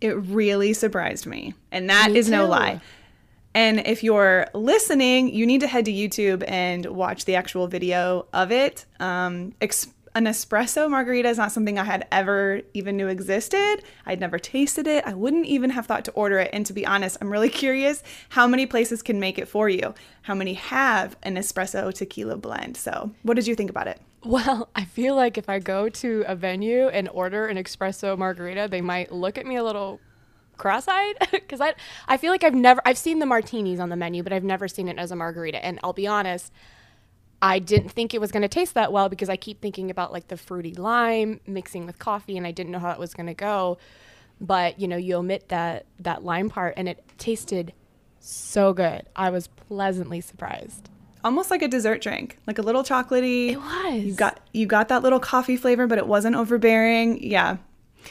It 0.02 0.12
really 0.16 0.74
surprised 0.74 1.26
me. 1.26 1.54
And 1.72 1.90
that 1.90 2.12
is 2.12 2.30
Me 2.30 2.36
no 2.38 2.46
too. 2.46 2.52
lie. 2.52 2.82
And 3.56 3.88
if 3.88 4.04
you're 4.04 4.48
listening, 4.54 5.34
you 5.34 5.46
need 5.46 5.62
to 5.62 5.68
head 5.68 5.86
to 5.86 5.92
YouTube 5.92 6.44
and 6.46 6.86
watch 6.88 7.24
the 7.24 7.36
actual 7.36 7.68
video 7.68 8.28
of 8.34 8.52
it. 8.52 8.86
Um, 9.00 9.54
an 10.16 10.26
espresso 10.26 10.90
margarita 10.90 11.30
is 11.30 11.38
not 11.38 11.54
something 11.54 11.80
I 11.80 11.86
had 11.86 12.06
ever 12.12 12.62
even 12.74 12.98
knew 12.98 13.08
existed. 13.08 13.78
I'd 14.06 14.20
never 14.20 14.40
tasted 14.40 14.88
it. 14.88 15.06
I 15.08 15.14
wouldn't 15.14 15.46
even 15.46 15.70
have 15.70 15.86
thought 15.86 16.04
to 16.06 16.12
order 16.12 16.38
it. 16.40 16.50
And 16.52 16.66
to 16.66 16.74
be 16.74 16.86
honest, 16.86 17.18
I'm 17.22 17.32
really 17.32 17.50
curious 17.64 18.04
how 18.28 18.46
many 18.46 18.66
places 18.66 19.02
can 19.02 19.22
make 19.22 19.38
it 19.38 19.48
for 19.48 19.70
you. 19.70 19.94
How 20.24 20.36
many 20.36 20.56
have 20.56 21.16
an 21.24 21.36
espresso 21.36 21.94
tequila 21.94 22.36
blend? 22.36 22.76
So, 22.76 23.12
what 23.24 23.36
did 23.36 23.48
you 23.48 23.56
think 23.56 23.70
about 23.70 23.88
it? 23.88 24.02
Well, 24.26 24.70
I 24.76 24.84
feel 24.84 25.16
like 25.16 25.38
if 25.38 25.48
I 25.48 25.60
go 25.60 25.88
to 25.88 26.26
a 26.28 26.36
venue 26.36 26.90
and 26.90 27.08
order 27.08 27.48
an 27.48 27.56
espresso 27.56 28.18
margarita, 28.18 28.68
they 28.70 28.82
might 28.82 29.14
look 29.14 29.38
at 29.38 29.46
me 29.46 29.56
a 29.56 29.64
little 29.64 30.02
cross-eyed 30.58 31.16
because 31.32 31.62
I 31.62 31.74
I 32.08 32.18
feel 32.18 32.32
like 32.32 32.44
I've 32.44 32.56
never 32.56 32.82
I've 32.86 32.98
seen 32.98 33.20
the 33.20 33.26
martinis 33.26 33.80
on 33.80 33.90
the 33.90 33.96
menu, 33.96 34.24
but 34.24 34.34
I've 34.34 34.44
never 34.44 34.68
seen 34.68 34.88
it 34.88 34.98
as 34.98 35.12
a 35.12 35.16
margarita. 35.16 35.64
And 35.64 35.80
I'll 35.84 35.94
be 35.94 36.08
honest, 36.08 36.52
I 37.42 37.60
didn't 37.60 37.90
think 37.90 38.14
it 38.14 38.22
was 38.22 38.32
going 38.32 38.42
to 38.42 38.48
taste 38.48 38.74
that 38.74 38.92
well 38.92 39.10
because 39.10 39.30
I 39.30 39.36
keep 39.36 39.62
thinking 39.62 39.92
about 39.92 40.12
like 40.12 40.30
the 40.30 40.38
fruity 40.38 40.74
lime 40.74 41.40
mixing 41.46 41.86
with 41.86 42.00
coffee, 42.00 42.38
and 42.38 42.48
I 42.48 42.52
didn't 42.52 42.72
know 42.72 42.80
how 42.80 42.92
it 42.92 43.00
was 43.00 43.14
going 43.14 43.28
to 43.28 43.34
go. 43.34 43.78
But 44.42 44.80
you 44.80 44.88
know, 44.88 44.98
you 44.98 45.16
omit 45.16 45.50
that 45.50 45.86
that 46.00 46.24
lime 46.24 46.50
part, 46.50 46.74
and 46.78 46.90
it 46.90 47.04
tasted 47.18 47.74
so 48.20 48.74
good. 48.74 49.04
I 49.16 49.30
was 49.30 49.48
pleasantly 49.48 50.22
surprised. 50.22 50.90
Almost 51.24 51.50
like 51.50 51.62
a 51.62 51.68
dessert 51.68 52.02
drink, 52.02 52.38
like 52.46 52.58
a 52.60 52.62
little 52.62 52.84
chocolatey. 52.84 53.52
It 53.52 53.58
was. 53.58 54.04
You 54.04 54.14
got 54.14 54.40
you 54.52 54.66
got 54.66 54.90
that 54.90 55.04
little 55.04 55.20
coffee 55.20 55.58
flavor, 55.58 55.88
but 55.88 55.98
it 55.98 56.08
wasn't 56.08 56.36
overbearing. 56.36 57.24
Yeah, 57.24 57.58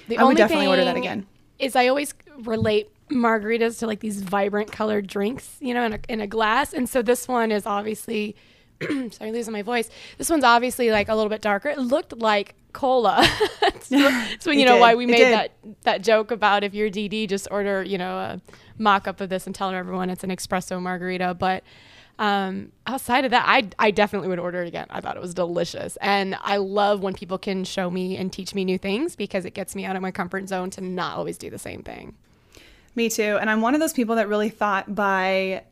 The 0.09 0.19
I 0.19 0.25
would 0.25 0.37
definitely 0.37 0.67
order 0.67 0.85
that 0.85 0.97
again. 0.97 1.27
Is 1.59 1.77
I 1.77 1.89
always 1.89 2.15
relate 2.43 2.91
margaritas 3.11 3.79
to 3.81 3.87
like 3.87 4.01
these 4.01 4.23
vibrant 4.23 4.73
colored 4.73 5.07
drinks, 5.07 5.57
you 5.61 5.75
know, 5.75 5.85
in 5.85 5.93
a, 5.95 6.01
in 6.09 6.21
a 6.21 6.27
glass. 6.27 6.73
And 6.73 6.89
so 6.89 7.03
this 7.03 7.29
one 7.29 7.53
is 7.53 7.67
obviously, 7.67 8.35
sorry, 9.11 9.33
losing 9.33 9.53
my 9.53 9.63
voice. 9.63 9.91
This 10.19 10.31
one's 10.31 10.45
obviously 10.45 10.91
like 10.91 11.09
a 11.09 11.15
little 11.15 11.31
bit 11.31 11.43
darker. 11.43 11.69
It 11.69 11.79
looked 11.79 12.17
like 12.19 12.55
cola. 12.73 13.27
so, 13.81 14.27
so 14.41 14.51
you 14.51 14.65
know 14.65 14.79
why 14.79 14.95
we 14.95 15.05
It 15.05 15.09
made 15.09 15.17
did. 15.19 15.33
that 15.33 15.51
that 15.83 16.03
joke 16.03 16.31
about 16.31 16.65
if 16.65 16.75
you're 16.75 16.91
DD, 16.91 17.29
just 17.29 17.47
order, 17.51 17.83
you 17.83 17.99
know, 17.99 18.17
a 18.19 18.41
mock 18.79 19.07
up 19.07 19.21
of 19.21 19.29
this 19.29 19.47
and 19.47 19.55
tell 19.55 19.71
everyone 19.71 20.11
it's 20.11 20.25
an 20.25 20.31
espresso 20.31 20.81
margarita. 20.81 21.35
But 21.35 21.63
um, 22.19 22.73
outside 22.87 23.25
of 23.25 23.33
that, 23.33 23.45
I, 23.47 23.69
I 23.79 23.91
definitely 23.91 24.29
would 24.29 24.39
order 24.39 24.63
it 24.63 24.69
again. 24.69 24.87
I 24.91 25.01
thought 25.01 25.17
it 25.17 25.23
was 25.23 25.35
delicious. 25.35 25.97
And 26.01 26.37
I 26.43 26.59
love 26.59 27.01
when 27.01 27.13
people 27.15 27.39
can 27.39 27.65
show 27.65 27.91
me 27.91 28.17
and 28.17 28.33
teach 28.33 28.55
me 28.55 28.65
new 28.65 28.79
things 28.79 29.17
because 29.17 29.45
it 29.45 29.55
gets 29.55 29.75
me 29.75 29.85
out 29.85 29.97
of 29.97 30.03
my 30.03 30.11
comfort 30.11 30.49
zone 30.49 30.71
to 30.71 30.81
not 30.81 31.17
always 31.17 31.39
do 31.39 31.51
the 31.51 31.59
same 31.59 31.83
thing. 31.83 32.15
Me 32.95 33.09
too. 33.09 33.39
And 33.41 33.51
I'm 33.51 33.61
one 33.61 33.75
of 33.75 33.81
those 33.81 33.93
people 33.93 34.17
that 34.17 34.29
really 34.29 34.51
thought 34.51 34.95
by 34.95 35.65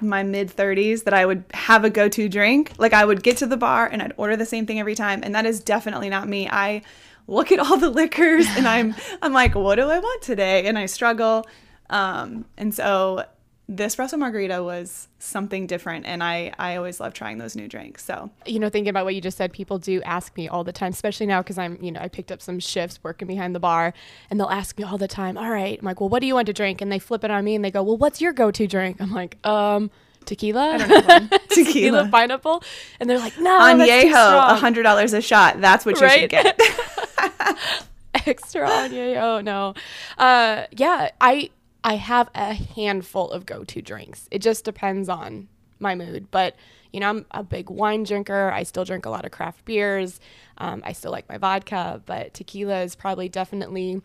my 0.00 0.22
mid 0.22 0.48
30s 0.48 1.04
that 1.04 1.14
I 1.14 1.26
would 1.26 1.44
have 1.52 1.84
a 1.84 1.90
go 1.90 2.08
to 2.08 2.28
drink. 2.28 2.72
Like 2.78 2.92
I 2.92 3.04
would 3.04 3.22
get 3.22 3.36
to 3.38 3.46
the 3.46 3.56
bar 3.56 3.86
and 3.86 4.02
I'd 4.02 4.12
order 4.16 4.36
the 4.36 4.46
same 4.46 4.66
thing 4.66 4.78
every 4.80 4.94
time. 4.94 5.20
And 5.22 5.34
that 5.34 5.46
is 5.46 5.60
definitely 5.60 6.08
not 6.08 6.28
me. 6.28 6.48
I 6.48 6.82
look 7.26 7.52
at 7.52 7.58
all 7.58 7.76
the 7.76 7.90
liquors 8.02 8.46
and 8.56 8.66
I'm 8.66 8.94
I'm 9.22 9.32
like, 9.32 9.54
what 9.54 9.76
do 9.76 9.88
I 9.88 9.98
want 9.98 10.22
today? 10.22 10.66
And 10.66 10.78
I 10.78 10.86
struggle. 10.86 11.46
Um, 11.90 12.44
and 12.56 12.74
so 12.74 13.24
the 13.70 13.84
espresso 13.84 14.18
margarita 14.18 14.62
was 14.64 15.08
something 15.18 15.66
different 15.66 16.06
and 16.06 16.22
I, 16.22 16.52
I 16.58 16.76
always 16.76 17.00
love 17.00 17.12
trying 17.12 17.36
those 17.36 17.54
new 17.54 17.68
drinks. 17.68 18.02
So 18.02 18.30
You 18.46 18.58
know, 18.60 18.70
thinking 18.70 18.88
about 18.88 19.04
what 19.04 19.14
you 19.14 19.20
just 19.20 19.36
said, 19.36 19.52
people 19.52 19.78
do 19.78 20.00
ask 20.02 20.34
me 20.38 20.48
all 20.48 20.64
the 20.64 20.72
time, 20.72 20.92
especially 20.92 21.26
now 21.26 21.42
because 21.42 21.58
I'm, 21.58 21.76
you 21.82 21.92
know, 21.92 22.00
I 22.00 22.08
picked 22.08 22.32
up 22.32 22.40
some 22.40 22.60
shifts 22.60 22.98
working 23.02 23.28
behind 23.28 23.54
the 23.54 23.60
bar 23.60 23.92
and 24.30 24.40
they'll 24.40 24.48
ask 24.48 24.78
me 24.78 24.84
all 24.84 24.96
the 24.96 25.06
time, 25.08 25.36
all 25.36 25.50
right, 25.50 25.78
I'm 25.78 25.84
like, 25.84 26.00
well, 26.00 26.08
what 26.08 26.20
do 26.20 26.26
you 26.26 26.34
want 26.34 26.46
to 26.46 26.54
drink? 26.54 26.80
And 26.80 26.90
they 26.90 26.98
flip 26.98 27.24
it 27.24 27.30
on 27.30 27.44
me 27.44 27.54
and 27.54 27.62
they 27.62 27.70
go, 27.70 27.82
well, 27.82 27.98
what's 27.98 28.22
your 28.22 28.32
go 28.32 28.50
to 28.50 28.66
drink? 28.66 29.02
I'm 29.02 29.12
like, 29.12 29.36
um, 29.46 29.90
tequila, 30.24 31.28
Tequila. 31.50 32.08
pineapple. 32.10 32.62
And 33.00 33.08
they're 33.10 33.18
like, 33.18 33.38
no, 33.38 33.50
Añejo, 33.60 34.12
a 34.50 34.54
hundred 34.56 34.84
dollars 34.84 35.12
a 35.12 35.20
shot. 35.20 35.60
That's 35.60 35.84
what 35.84 36.00
you 36.00 36.06
Right? 36.06 36.20
should 36.20 36.30
get. 36.30 36.58
extra. 38.26 38.66
Oh 38.68 39.40
no. 39.42 39.74
Uh, 40.16 40.64
yeah, 40.72 41.10
I 41.20 41.50
I 41.84 41.94
have 41.96 42.28
a 42.34 42.54
handful 42.54 43.30
of 43.30 43.46
go-to 43.46 43.80
drinks. 43.80 44.28
It 44.30 44.40
just 44.40 44.64
depends 44.64 45.08
on 45.08 45.48
my 45.78 45.94
mood. 45.94 46.30
But 46.30 46.56
you 46.92 47.00
know, 47.00 47.08
I'm 47.10 47.26
a 47.32 47.42
big 47.42 47.68
wine 47.70 48.02
drinker. 48.04 48.50
I 48.50 48.62
still 48.62 48.84
drink 48.84 49.04
a 49.04 49.10
lot 49.10 49.24
of 49.26 49.30
craft 49.30 49.64
beers. 49.66 50.20
Um, 50.56 50.82
I 50.86 50.92
still 50.92 51.12
like 51.12 51.28
my 51.28 51.36
vodka, 51.38 52.02
but 52.06 52.32
tequila 52.34 52.80
is 52.82 52.94
probably 52.94 53.28
definitely 53.28 54.00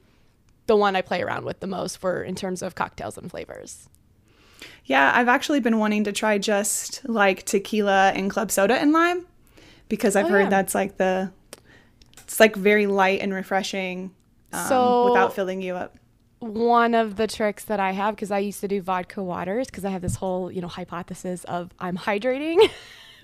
the 0.68 0.75
one 0.75 0.96
I 0.96 1.01
play 1.01 1.22
around 1.22 1.46
with 1.46 1.62
the 1.62 1.68
most 1.68 1.98
for 1.98 2.24
in 2.24 2.36
terms 2.36 2.62
of 2.62 2.75
cocktails 2.75 3.18
and 3.18 3.30
flavors. 3.32 3.89
Yeah, 4.86 5.12
I've 5.15 5.30
actually 5.30 5.62
been 5.62 5.80
wanting 5.80 6.03
to 6.06 6.12
try 6.12 6.38
just 6.38 7.08
like 7.08 7.44
tequila 7.44 8.12
and 8.13 8.30
club 8.30 8.51
soda 8.51 8.75
and 8.75 8.92
lime 8.92 9.25
because 9.88 10.15
I've 10.18 10.25
Oh, 10.25 10.30
heard 10.30 10.44
yeah. 10.44 10.50
that's 10.50 10.75
like 10.75 10.98
the 10.98 11.32
It's 12.24 12.39
like 12.39 12.56
very 12.56 12.86
light 12.88 13.22
and 13.22 13.34
refreshing 13.34 14.12
um, 14.51 14.68
So- 14.68 15.06
without 15.12 15.34
filling 15.34 15.62
you 15.62 15.75
up. 15.75 15.98
One 16.43 16.93
of 16.93 17.15
the 17.15 17.27
tricks 17.27 17.63
that 17.65 17.79
I 17.79 17.91
have 17.91 18.15
because 18.15 18.31
I 18.31 18.39
used 18.39 18.59
to 18.62 18.67
do 18.67 18.81
vodka 18.81 19.23
waters 19.23 19.67
because 19.67 19.85
I 19.85 19.89
have 19.89 20.01
this 20.01 20.15
whole 20.15 20.51
you 20.51 20.62
know 20.62 20.67
hypothesis 20.67 21.43
of 21.45 21.71
I'm 21.79 21.97
hydrating 21.97 22.69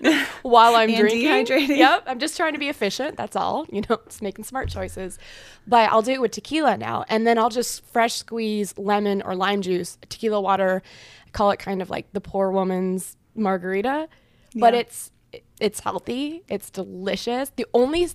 while 0.42 0.74
I'm 0.74 0.94
drinking. 0.94 1.26
dehydrating. 1.26 1.76
Yep, 1.76 2.04
I'm 2.06 2.18
just 2.18 2.36
trying 2.36 2.54
to 2.54 2.58
be 2.58 2.68
efficient. 2.68 3.16
That's 3.16 3.36
all. 3.36 3.66
You 3.72 3.82
know, 3.88 4.00
just 4.06 4.22
making 4.22 4.44
smart 4.44 4.68
choices. 4.68 5.18
But 5.66 5.90
I'll 5.92 6.02
do 6.02 6.12
it 6.12 6.20
with 6.20 6.32
tequila 6.32 6.76
now, 6.76 7.04
and 7.08 7.26
then 7.26 7.38
I'll 7.38 7.50
just 7.50 7.84
fresh 7.86 8.14
squeeze 8.14 8.76
lemon 8.76 9.22
or 9.22 9.36
lime 9.36 9.62
juice, 9.62 9.96
tequila 10.08 10.40
water. 10.40 10.82
I 11.26 11.30
call 11.30 11.50
it 11.50 11.58
kind 11.58 11.80
of 11.80 11.90
like 11.90 12.12
the 12.12 12.20
poor 12.20 12.50
woman's 12.50 13.16
margarita, 13.34 14.08
but 14.54 14.74
it's 14.74 15.12
it's 15.60 15.80
healthy. 15.80 16.42
It's 16.48 16.70
delicious. 16.70 17.52
The 17.54 17.66
only 17.74 18.08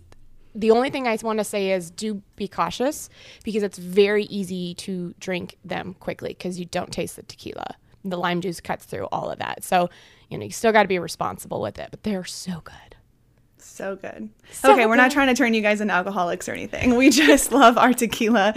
the 0.55 0.71
only 0.71 0.89
thing 0.89 1.07
I 1.07 1.17
want 1.21 1.39
to 1.39 1.43
say 1.43 1.71
is 1.71 1.91
do 1.91 2.21
be 2.35 2.47
cautious 2.47 3.09
because 3.43 3.61
it's 3.61 3.77
very 3.77 4.23
easy 4.25 4.73
to 4.75 5.13
drink 5.19 5.57
them 5.63 5.95
quickly 5.99 6.29
because 6.29 6.59
you 6.59 6.65
don't 6.65 6.91
taste 6.91 7.17
the 7.17 7.23
tequila. 7.23 7.75
The 8.03 8.17
lime 8.17 8.41
juice 8.41 8.61
cuts 8.61 8.85
through 8.85 9.05
all 9.11 9.29
of 9.29 9.39
that. 9.39 9.63
So, 9.63 9.89
you 10.29 10.37
know, 10.37 10.45
you 10.45 10.51
still 10.51 10.71
got 10.71 10.83
to 10.83 10.87
be 10.87 10.99
responsible 10.99 11.61
with 11.61 11.77
it, 11.77 11.89
but 11.91 12.03
they're 12.03 12.23
so 12.23 12.61
good. 12.63 12.95
So 13.57 13.95
good. 13.95 14.29
So 14.51 14.73
okay, 14.73 14.85
we're 14.85 14.95
not 14.95 15.11
trying 15.11 15.27
to 15.27 15.33
turn 15.33 15.53
you 15.53 15.61
guys 15.61 15.81
into 15.81 15.93
alcoholics 15.93 16.47
or 16.47 16.53
anything. 16.53 16.95
We 16.95 17.09
just 17.11 17.51
love 17.51 17.77
our 17.77 17.93
tequila, 17.93 18.53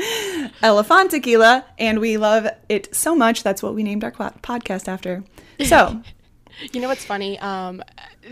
Elefant 0.63 1.11
Tequila, 1.11 1.65
and 1.79 1.99
we 1.99 2.19
love 2.19 2.47
it 2.69 2.95
so 2.95 3.17
much. 3.17 3.43
That's 3.43 3.63
what 3.63 3.75
we 3.75 3.83
named 3.83 4.05
our 4.05 4.13
podcast 4.13 4.87
after. 4.87 5.25
So, 5.65 6.03
You 6.73 6.81
know 6.81 6.89
what's 6.89 7.05
funny? 7.05 7.39
Um, 7.39 7.83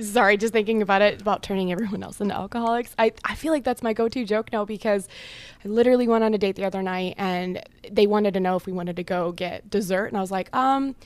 sorry, 0.01 0.37
just 0.37 0.53
thinking 0.53 0.83
about 0.83 1.03
it, 1.03 1.21
about 1.21 1.43
turning 1.43 1.73
everyone 1.73 2.03
else 2.03 2.21
into 2.21 2.35
alcoholics. 2.35 2.95
I, 2.99 3.13
I 3.25 3.35
feel 3.35 3.53
like 3.53 3.65
that's 3.65 3.83
my 3.83 3.93
go 3.93 4.09
to 4.09 4.25
joke 4.25 4.53
now 4.53 4.65
because 4.65 5.09
I 5.65 5.69
literally 5.69 6.09
went 6.09 6.25
on 6.25 6.35
a 6.35 6.39
date 6.39 6.57
the 6.57 6.65
other 6.65 6.83
night 6.83 7.15
and 7.19 7.63
they 7.91 8.07
wanted 8.07 8.35
to 8.35 8.41
know 8.41 8.57
if 8.57 8.67
we 8.67 8.73
wanted 8.73 8.97
to 8.97 9.05
go 9.05 9.33
get 9.33 9.71
dessert. 9.71 10.07
And 10.07 10.17
I 10.17 10.21
was 10.21 10.31
like, 10.31 10.55
um, 10.55 10.97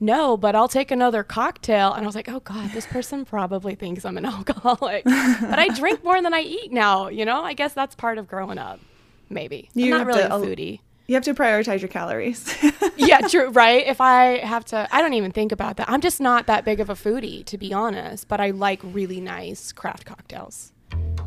no, 0.00 0.36
but 0.36 0.56
I'll 0.56 0.68
take 0.68 0.90
another 0.90 1.22
cocktail. 1.22 1.92
And 1.92 2.02
I 2.02 2.06
was 2.06 2.14
like, 2.14 2.28
oh 2.28 2.40
God, 2.40 2.70
this 2.72 2.86
person 2.86 3.24
probably 3.24 3.74
thinks 3.74 4.04
I'm 4.04 4.16
an 4.16 4.24
alcoholic. 4.26 5.04
but 5.04 5.58
I 5.58 5.68
drink 5.68 6.02
more 6.02 6.20
than 6.22 6.32
I 6.32 6.40
eat 6.40 6.72
now. 6.72 7.08
You 7.08 7.26
know, 7.26 7.44
I 7.44 7.52
guess 7.52 7.74
that's 7.74 7.94
part 7.94 8.16
of 8.18 8.26
growing 8.26 8.58
up. 8.58 8.80
Maybe. 9.28 9.70
You 9.74 9.94
I'm 9.94 9.98
not 9.98 10.06
really 10.06 10.22
to 10.22 10.34
a 10.34 10.38
foodie. 10.38 10.80
You 11.10 11.16
have 11.16 11.24
to 11.24 11.34
prioritize 11.34 11.80
your 11.80 11.88
calories. 11.88 12.56
yeah, 12.96 13.18
true, 13.26 13.50
right? 13.50 13.84
If 13.84 14.00
I 14.00 14.38
have 14.46 14.64
to, 14.66 14.86
I 14.92 15.02
don't 15.02 15.14
even 15.14 15.32
think 15.32 15.50
about 15.50 15.76
that. 15.78 15.90
I'm 15.90 16.00
just 16.00 16.20
not 16.20 16.46
that 16.46 16.64
big 16.64 16.78
of 16.78 16.88
a 16.88 16.94
foodie, 16.94 17.44
to 17.46 17.58
be 17.58 17.72
honest, 17.72 18.28
but 18.28 18.40
I 18.40 18.50
like 18.50 18.78
really 18.84 19.20
nice 19.20 19.72
craft 19.72 20.06
cocktails 20.06 20.72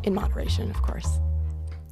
in 0.03 0.13
moderation, 0.13 0.69
of 0.69 0.81
course. 0.81 1.19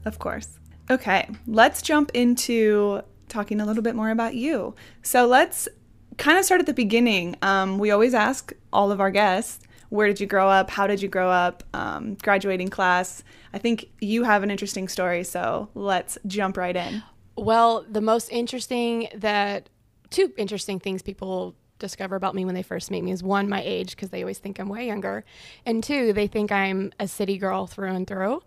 Of 0.05 0.19
course. 0.19 0.57
Okay, 0.89 1.27
let's 1.47 1.81
jump 1.81 2.11
into 2.13 3.01
talking 3.27 3.59
a 3.59 3.65
little 3.65 3.83
bit 3.83 3.93
more 3.93 4.11
about 4.11 4.35
you. 4.35 4.73
So 5.01 5.27
let's 5.27 5.67
kind 6.15 6.37
of 6.39 6.45
start 6.45 6.61
at 6.61 6.67
the 6.67 6.73
beginning. 6.73 7.35
Um, 7.41 7.77
we 7.77 7.91
always 7.91 8.13
ask 8.13 8.53
all 8.71 8.93
of 8.93 9.01
our 9.01 9.11
guests, 9.11 9.67
where 9.89 10.07
did 10.07 10.21
you 10.21 10.27
grow 10.27 10.47
up? 10.47 10.69
How 10.69 10.87
did 10.87 11.01
you 11.01 11.09
grow 11.09 11.29
up? 11.29 11.61
Um, 11.73 12.15
graduating 12.23 12.69
class. 12.69 13.21
I 13.53 13.57
think 13.57 13.89
you 13.99 14.23
have 14.23 14.43
an 14.43 14.49
interesting 14.49 14.87
story, 14.87 15.25
so 15.25 15.67
let's 15.75 16.17
jump 16.25 16.55
right 16.55 16.77
in. 16.77 17.03
Well, 17.37 17.85
the 17.89 18.01
most 18.01 18.29
interesting 18.29 19.07
that 19.15 19.69
two 20.09 20.33
interesting 20.37 20.79
things 20.79 21.01
people 21.01 21.55
discover 21.79 22.15
about 22.15 22.35
me 22.35 22.45
when 22.45 22.55
they 22.55 22.63
first 22.63 22.91
meet 22.91 23.03
me 23.03 23.11
is 23.11 23.23
one, 23.23 23.49
my 23.49 23.61
age, 23.63 23.91
because 23.91 24.09
they 24.09 24.21
always 24.21 24.37
think 24.37 24.59
I'm 24.59 24.69
way 24.69 24.85
younger, 24.85 25.25
and 25.65 25.83
two, 25.83 26.13
they 26.13 26.27
think 26.27 26.51
I'm 26.51 26.93
a 26.99 27.07
city 27.07 27.37
girl 27.37 27.67
through 27.67 27.89
and 27.89 28.07
through. 28.07 28.41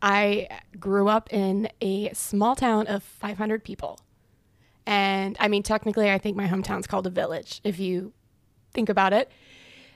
I 0.00 0.48
grew 0.80 1.06
up 1.06 1.32
in 1.32 1.68
a 1.80 2.12
small 2.12 2.56
town 2.56 2.88
of 2.88 3.04
500 3.04 3.62
people. 3.62 4.00
And 4.84 5.36
I 5.38 5.46
mean, 5.46 5.62
technically, 5.62 6.10
I 6.10 6.18
think 6.18 6.36
my 6.36 6.48
hometown's 6.48 6.88
called 6.88 7.06
a 7.06 7.10
village, 7.10 7.60
if 7.62 7.78
you 7.78 8.12
think 8.72 8.88
about 8.88 9.12
it. 9.12 9.30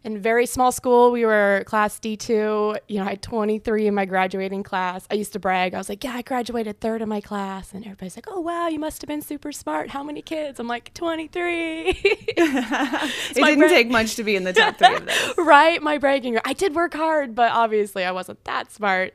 In 0.04 0.20
very 0.20 0.46
small 0.46 0.70
school, 0.70 1.10
we 1.10 1.24
were 1.24 1.64
class 1.66 1.98
D2. 1.98 2.78
You 2.88 2.98
know, 2.98 3.04
I 3.04 3.10
had 3.10 3.22
23 3.22 3.88
in 3.88 3.94
my 3.94 4.04
graduating 4.04 4.62
class. 4.62 5.06
I 5.10 5.14
used 5.14 5.32
to 5.32 5.40
brag. 5.40 5.74
I 5.74 5.78
was 5.78 5.88
like, 5.88 6.04
yeah, 6.04 6.12
I 6.14 6.22
graduated 6.22 6.80
third 6.80 7.02
in 7.02 7.08
my 7.08 7.20
class. 7.20 7.72
And 7.72 7.84
everybody's 7.84 8.16
like, 8.16 8.26
oh, 8.28 8.40
wow, 8.40 8.68
you 8.68 8.78
must 8.78 9.02
have 9.02 9.08
been 9.08 9.22
super 9.22 9.50
smart. 9.50 9.90
How 9.90 10.04
many 10.04 10.22
kids? 10.22 10.60
I'm 10.60 10.68
like, 10.68 10.94
23. 10.94 11.88
it 12.04 12.34
didn't 13.34 13.58
bra- 13.58 13.68
take 13.68 13.90
much 13.90 14.14
to 14.16 14.22
be 14.22 14.36
in 14.36 14.44
the 14.44 14.52
top 14.52 14.78
three 14.78 14.94
of 14.94 15.06
this. 15.06 15.34
right? 15.38 15.82
My 15.82 15.98
bragging. 15.98 16.38
I 16.44 16.52
did 16.52 16.74
work 16.74 16.94
hard, 16.94 17.34
but 17.34 17.50
obviously 17.50 18.04
I 18.04 18.12
wasn't 18.12 18.42
that 18.44 18.70
smart. 18.70 19.12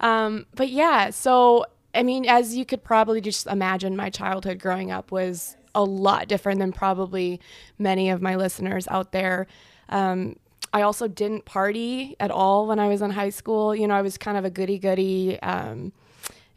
Um, 0.00 0.46
but 0.54 0.70
yeah, 0.70 1.10
so 1.10 1.66
I 1.94 2.02
mean, 2.02 2.26
as 2.26 2.56
you 2.56 2.64
could 2.64 2.82
probably 2.82 3.20
just 3.20 3.46
imagine, 3.46 3.96
my 3.96 4.10
childhood 4.10 4.58
growing 4.58 4.90
up 4.90 5.12
was 5.12 5.56
a 5.74 5.84
lot 5.84 6.28
different 6.28 6.58
than 6.60 6.72
probably 6.72 7.40
many 7.78 8.10
of 8.10 8.20
my 8.22 8.36
listeners 8.36 8.86
out 8.88 9.12
there. 9.12 9.46
Um, 9.88 10.36
I 10.72 10.82
also 10.82 11.06
didn't 11.06 11.44
party 11.44 12.16
at 12.18 12.30
all 12.30 12.66
when 12.66 12.78
I 12.78 12.88
was 12.88 13.02
in 13.02 13.10
high 13.10 13.30
school. 13.30 13.74
You 13.74 13.86
know, 13.86 13.94
I 13.94 14.02
was 14.02 14.16
kind 14.16 14.38
of 14.38 14.44
a 14.44 14.50
goody 14.50 14.78
goody. 14.78 15.40
Um, 15.42 15.92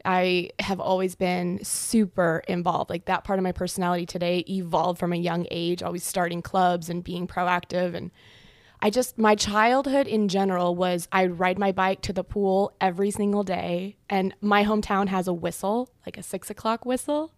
I 0.06 0.52
have 0.60 0.80
always 0.80 1.16
been 1.16 1.64
super 1.64 2.44
involved. 2.48 2.90
Like 2.90 3.06
that 3.06 3.24
part 3.24 3.40
of 3.40 3.44
my 3.44 3.52
personality 3.52 4.06
today 4.06 4.46
evolved 4.48 5.00
from 5.00 5.12
a 5.12 5.18
young 5.18 5.48
age, 5.52 5.82
always 5.84 6.04
starting 6.04 6.42
clubs 6.42 6.90
and 6.90 7.04
being 7.04 7.28
proactive. 7.28 7.96
And 7.96 8.12
I 8.82 8.92
just, 8.92 9.18
my 9.18 9.36
childhood 9.36 10.06
in 10.08 10.28
general 10.28 10.76
was 10.76 11.08
I'd 11.12 11.40
ride 11.40 11.58
my 11.58 11.72
bike 11.72 12.02
to 12.02 12.14
the 12.14 12.24
pool 12.24 12.74
every 12.80 13.10
single 13.10 13.44
day. 13.44 13.98
And 14.10 14.34
my 14.42 14.64
hometown 14.64 15.08
has 15.08 15.28
a 15.28 15.34
whistle, 15.34 15.90
like 16.06 16.18
a 16.18 16.24
six 16.24 16.50
o'clock 16.50 16.86
whistle 16.86 17.34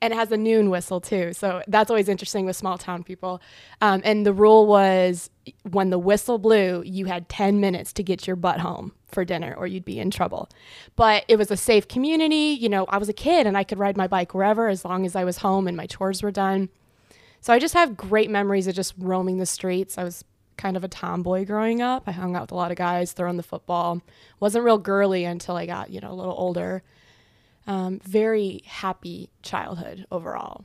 and 0.00 0.12
it 0.12 0.16
has 0.16 0.30
a 0.32 0.36
noon 0.36 0.70
whistle 0.70 1.00
too. 1.00 1.32
So 1.32 1.62
that's 1.66 1.90
always 1.90 2.08
interesting 2.08 2.46
with 2.46 2.56
small 2.56 2.78
town 2.78 3.02
people. 3.02 3.40
Um, 3.80 4.00
and 4.04 4.24
the 4.24 4.32
rule 4.32 4.66
was 4.66 5.30
when 5.70 5.90
the 5.90 5.98
whistle 5.98 6.38
blew, 6.38 6.82
you 6.84 7.06
had 7.06 7.28
10 7.28 7.60
minutes 7.60 7.92
to 7.94 8.02
get 8.02 8.26
your 8.26 8.36
butt 8.36 8.60
home 8.60 8.92
for 9.06 9.24
dinner 9.24 9.54
or 9.56 9.66
you'd 9.66 9.84
be 9.84 9.98
in 9.98 10.10
trouble. 10.10 10.48
But 10.96 11.24
it 11.28 11.36
was 11.36 11.50
a 11.50 11.56
safe 11.56 11.88
community. 11.88 12.56
You 12.60 12.68
know, 12.68 12.84
I 12.86 12.98
was 12.98 13.08
a 13.08 13.14
kid 13.14 13.46
and 13.46 13.56
I 13.56 13.64
could 13.64 13.78
ride 13.78 13.96
my 13.96 14.06
bike 14.06 14.34
wherever 14.34 14.68
as 14.68 14.84
long 14.84 15.04
as 15.06 15.16
I 15.16 15.24
was 15.24 15.38
home 15.38 15.66
and 15.66 15.76
my 15.76 15.86
chores 15.86 16.22
were 16.22 16.30
done. 16.30 16.68
So 17.40 17.52
I 17.52 17.58
just 17.58 17.74
have 17.74 17.96
great 17.96 18.30
memories 18.30 18.66
of 18.66 18.74
just 18.74 18.94
roaming 18.98 19.38
the 19.38 19.46
streets. 19.46 19.96
I 19.96 20.04
was 20.04 20.24
kind 20.56 20.76
of 20.76 20.84
a 20.84 20.88
tomboy 20.88 21.46
growing 21.46 21.80
up. 21.80 22.04
I 22.06 22.12
hung 22.12 22.36
out 22.36 22.42
with 22.42 22.52
a 22.52 22.56
lot 22.56 22.70
of 22.70 22.76
guys 22.76 23.12
throwing 23.12 23.36
the 23.36 23.42
football. 23.42 24.02
Wasn't 24.40 24.64
real 24.64 24.78
girly 24.78 25.24
until 25.24 25.56
I 25.56 25.66
got, 25.66 25.90
you 25.90 26.00
know, 26.00 26.10
a 26.10 26.14
little 26.14 26.34
older 26.36 26.82
um, 27.68 28.00
very 28.02 28.62
happy 28.64 29.30
childhood 29.42 30.06
overall. 30.10 30.64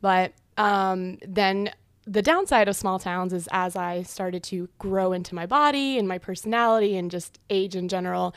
But 0.00 0.32
um, 0.56 1.18
then 1.26 1.70
the 2.06 2.22
downside 2.22 2.66
of 2.66 2.74
small 2.74 2.98
towns 2.98 3.32
is 3.32 3.48
as 3.52 3.76
I 3.76 4.02
started 4.02 4.42
to 4.44 4.68
grow 4.78 5.12
into 5.12 5.34
my 5.34 5.46
body 5.46 5.98
and 5.98 6.08
my 6.08 6.18
personality 6.18 6.96
and 6.96 7.10
just 7.10 7.38
age 7.50 7.76
in 7.76 7.88
general, 7.88 8.34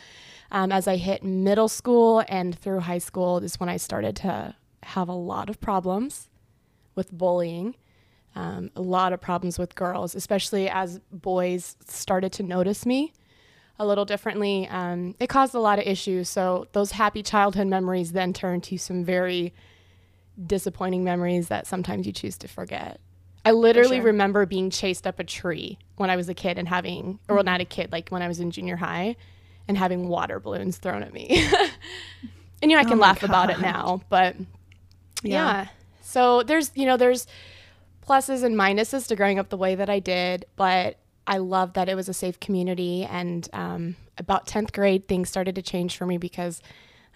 um, 0.51 0.71
as 0.71 0.87
I 0.87 0.97
hit 0.97 1.23
middle 1.23 1.69
school 1.69 2.23
and 2.27 2.57
through 2.59 2.81
high 2.81 2.99
school, 2.99 3.37
is 3.37 3.59
when 3.59 3.69
I 3.69 3.77
started 3.77 4.17
to 4.17 4.53
have 4.83 5.07
a 5.07 5.13
lot 5.13 5.49
of 5.49 5.59
problems 5.61 6.29
with 6.95 7.11
bullying. 7.11 7.75
Um, 8.35 8.71
a 8.75 8.81
lot 8.81 9.13
of 9.13 9.21
problems 9.21 9.59
with 9.59 9.75
girls, 9.75 10.15
especially 10.15 10.67
as 10.67 10.99
boys 11.11 11.77
started 11.87 12.33
to 12.33 12.43
notice 12.43 12.83
me 12.83 13.13
a 13.83 13.85
little 13.85 14.05
differently. 14.05 14.67
Um, 14.67 15.15
it 15.19 15.27
caused 15.27 15.53
a 15.53 15.59
lot 15.59 15.77
of 15.77 15.85
issues. 15.85 16.29
So 16.29 16.67
those 16.71 16.91
happy 16.91 17.21
childhood 17.21 17.67
memories 17.67 18.13
then 18.13 18.33
turned 18.33 18.63
to 18.63 18.77
some 18.77 19.03
very 19.03 19.53
disappointing 20.43 21.03
memories 21.03 21.49
that 21.49 21.67
sometimes 21.67 22.07
you 22.07 22.13
choose 22.13 22.37
to 22.39 22.47
forget. 22.47 22.99
I 23.45 23.51
literally 23.51 23.97
sure. 23.97 24.05
remember 24.05 24.45
being 24.45 24.69
chased 24.69 25.05
up 25.05 25.19
a 25.19 25.23
tree 25.23 25.77
when 25.97 26.09
I 26.09 26.15
was 26.15 26.29
a 26.29 26.33
kid 26.33 26.57
and 26.57 26.67
having, 26.67 27.19
or 27.27 27.35
well, 27.35 27.43
not 27.43 27.61
a 27.61 27.65
kid, 27.65 27.91
like 27.91 28.09
when 28.09 28.21
I 28.21 28.27
was 28.27 28.39
in 28.39 28.51
junior 28.51 28.77
high 28.77 29.17
and 29.67 29.77
having 29.77 30.07
water 30.07 30.39
balloons 30.39 30.77
thrown 30.77 31.03
at 31.03 31.13
me. 31.13 31.27
and 32.61 32.71
you 32.71 32.77
know, 32.77 32.79
I 32.79 32.85
can 32.85 32.97
my 32.97 33.07
laugh 33.07 33.23
about 33.23 33.49
it 33.49 33.59
now, 33.59 34.01
but 34.09 34.35
Yeah. 35.23 35.33
yeah. 35.63 35.67
So 36.01 36.43
there's, 36.43 36.71
you 36.75 36.85
know, 36.85 36.95
there's 36.95 37.27
pluses 38.07 38.43
and 38.43 38.55
minuses 38.55 39.07
to 39.07 39.15
growing 39.15 39.39
up 39.39 39.49
the 39.49 39.57
way 39.57 39.75
that 39.75 39.89
I 39.89 39.99
did, 39.99 40.45
but 40.55 40.97
I 41.25 41.37
love 41.37 41.73
that 41.73 41.89
it 41.89 41.95
was 41.95 42.09
a 42.09 42.13
safe 42.13 42.39
community. 42.39 43.05
And 43.05 43.47
um, 43.53 43.95
about 44.17 44.47
10th 44.47 44.73
grade, 44.73 45.07
things 45.07 45.29
started 45.29 45.55
to 45.55 45.61
change 45.61 45.97
for 45.97 46.05
me 46.05 46.17
because 46.17 46.61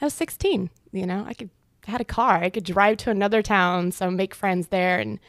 I 0.02 0.06
was 0.06 0.14
16. 0.14 0.70
You 0.92 1.06
know, 1.06 1.26
I 1.28 1.34
could 1.34 1.50
I 1.88 1.92
had 1.92 2.02
a 2.02 2.06
car, 2.06 2.44
I 2.44 2.50
could 2.50 2.66
drive 2.66 2.98
to 2.98 3.12
another 3.12 3.42
town, 3.42 3.92
so 3.92 4.12
make 4.12 4.36
friends 4.36 4.68
there, 4.68 5.00
and 5.00 5.20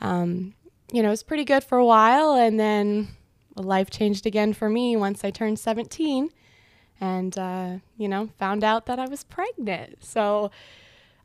um, 0.00 0.54
you 0.90 1.02
know, 1.02 1.08
it 1.08 1.12
was 1.12 1.22
pretty 1.22 1.44
good 1.44 1.62
for 1.62 1.76
a 1.76 1.84
while. 1.84 2.34
And 2.34 2.58
then 2.58 3.08
life 3.56 3.90
changed 3.90 4.26
again 4.26 4.54
for 4.54 4.68
me 4.68 4.96
once 4.96 5.22
I 5.22 5.30
turned 5.30 5.58
17, 5.58 6.30
and 7.00 7.38
uh, 7.38 7.76
you 7.98 8.08
know, 8.08 8.30
found 8.38 8.64
out 8.64 8.86
that 8.86 8.98
I 8.98 9.06
was 9.06 9.24
pregnant. 9.24 10.02
So 10.02 10.50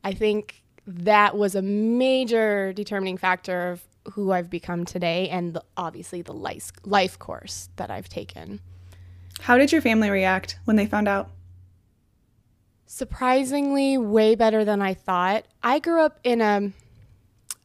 I 0.03 0.11
think 0.11 0.63
that 0.85 1.37
was 1.37 1.55
a 1.55 1.61
major 1.61 2.73
determining 2.73 3.17
factor 3.17 3.71
of 3.71 3.83
who 4.13 4.31
I've 4.31 4.49
become 4.49 4.85
today 4.85 5.29
and 5.29 5.53
the, 5.53 5.63
obviously 5.75 6.21
the 6.21 6.33
life, 6.33 6.71
life 6.83 7.17
course 7.19 7.69
that 7.75 7.91
I've 7.91 8.09
taken. 8.09 8.59
How 9.41 9.57
did 9.57 9.71
your 9.71 9.81
family 9.81 10.09
react 10.09 10.59
when 10.65 10.75
they 10.75 10.85
found 10.85 11.07
out? 11.07 11.29
Surprisingly, 12.85 13.97
way 13.97 14.35
better 14.35 14.63
than 14.63 14.81
I 14.81 14.93
thought. 14.93 15.45
I 15.61 15.79
grew 15.79 16.01
up 16.01 16.19
in 16.23 16.41
a, 16.41 16.71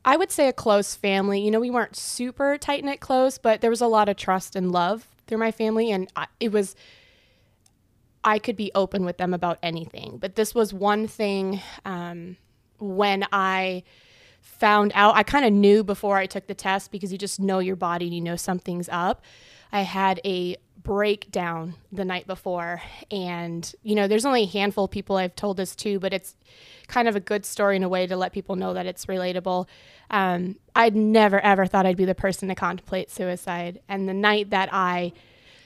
I 0.05 0.17
would 0.17 0.31
say 0.31 0.49
a 0.49 0.53
close 0.53 0.95
family. 0.95 1.41
You 1.41 1.51
know, 1.51 1.61
we 1.61 1.71
weren't 1.71 1.97
super 1.97 2.59
tight 2.59 2.85
knit 2.85 3.01
close, 3.01 3.39
but 3.39 3.61
there 3.61 3.71
was 3.71 3.81
a 3.81 3.87
lot 3.87 4.09
of 4.09 4.17
trust 4.17 4.57
and 4.57 4.73
love 4.73 5.07
through 5.27 5.39
my 5.39 5.53
family. 5.53 5.93
And 5.93 6.11
I, 6.17 6.27
it 6.41 6.51
was, 6.51 6.75
I 8.25 8.39
could 8.39 8.57
be 8.57 8.73
open 8.75 9.05
with 9.05 9.17
them 9.17 9.33
about 9.33 9.59
anything. 9.63 10.19
But 10.19 10.35
this 10.35 10.55
was 10.55 10.75
one 10.75 11.07
thing 11.07 11.61
um, 11.85 12.37
when 12.79 13.25
I 13.33 13.85
found 14.63 14.93
out, 14.95 15.17
I 15.17 15.25
kind 15.25 15.45
of 15.45 15.53
knew 15.53 15.83
before 15.83 16.19
I 16.19 16.27
took 16.27 16.47
the 16.47 16.55
test 16.55 16.93
because 16.93 17.11
you 17.11 17.19
just 17.19 17.41
know 17.41 17.59
your 17.59 17.75
body 17.75 18.07
and 18.07 18.15
you 18.15 18.21
know 18.21 18.37
something's 18.37 18.89
up. 18.93 19.25
I 19.73 19.81
had 19.81 20.21
a 20.25 20.57
breakdown 20.85 21.75
the 21.91 22.05
night 22.05 22.29
before. 22.29 22.81
And, 23.11 23.75
you 23.83 23.97
know, 23.97 24.07
there's 24.07 24.25
only 24.25 24.45
a 24.45 24.47
handful 24.47 24.85
of 24.85 24.93
people 24.93 25.17
I've 25.17 25.35
told 25.35 25.57
this 25.57 25.75
to, 25.77 25.99
but 25.99 26.13
it's 26.13 26.37
kind 26.87 27.09
of 27.09 27.17
a 27.17 27.21
good 27.21 27.45
story 27.45 27.75
in 27.75 27.83
a 27.83 27.89
way 27.89 28.07
to 28.07 28.17
let 28.17 28.33
people 28.33 28.55
know 28.55 28.73
that 28.75 28.87
it's 28.87 29.07
relatable. 29.07 29.67
Um, 30.11 30.55
I'd 30.77 30.95
never, 30.95 31.41
ever 31.41 31.67
thought 31.67 31.85
I'd 31.85 31.97
be 31.97 32.05
the 32.05 32.15
person 32.15 32.49
to 32.49 32.55
contemplate 32.55 33.11
suicide. 33.11 33.81
And 33.89 34.09
the 34.09 34.15
night 34.15 34.51
that 34.51 34.69
I 34.73 35.13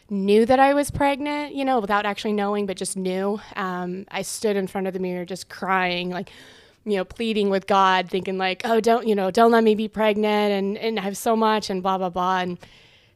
knew 0.08 0.46
that 0.46 0.58
I 0.58 0.72
was 0.72 0.90
pregnant, 0.90 1.54
you 1.54 1.66
know, 1.66 1.80
without 1.80 2.06
actually 2.06 2.32
knowing, 2.32 2.64
but 2.64 2.78
just 2.78 2.96
knew, 2.96 3.42
um, 3.56 4.06
I 4.10 4.22
stood 4.22 4.56
in 4.56 4.66
front 4.66 4.86
of 4.86 4.94
the 4.94 5.00
mirror 5.00 5.26
just 5.26 5.50
crying, 5.50 6.08
like, 6.08 6.30
you 6.86 6.96
know, 6.96 7.04
pleading 7.04 7.50
with 7.50 7.66
God, 7.66 8.08
thinking 8.08 8.38
like, 8.38 8.62
oh, 8.64 8.80
don't, 8.80 9.06
you 9.08 9.14
know, 9.14 9.30
don't 9.32 9.50
let 9.50 9.64
me 9.64 9.74
be 9.74 9.88
pregnant 9.88 10.52
and, 10.52 10.78
and 10.78 10.98
I 11.00 11.02
have 11.02 11.16
so 11.16 11.34
much 11.34 11.68
and 11.68 11.82
blah, 11.82 11.98
blah, 11.98 12.10
blah. 12.10 12.38
And, 12.38 12.58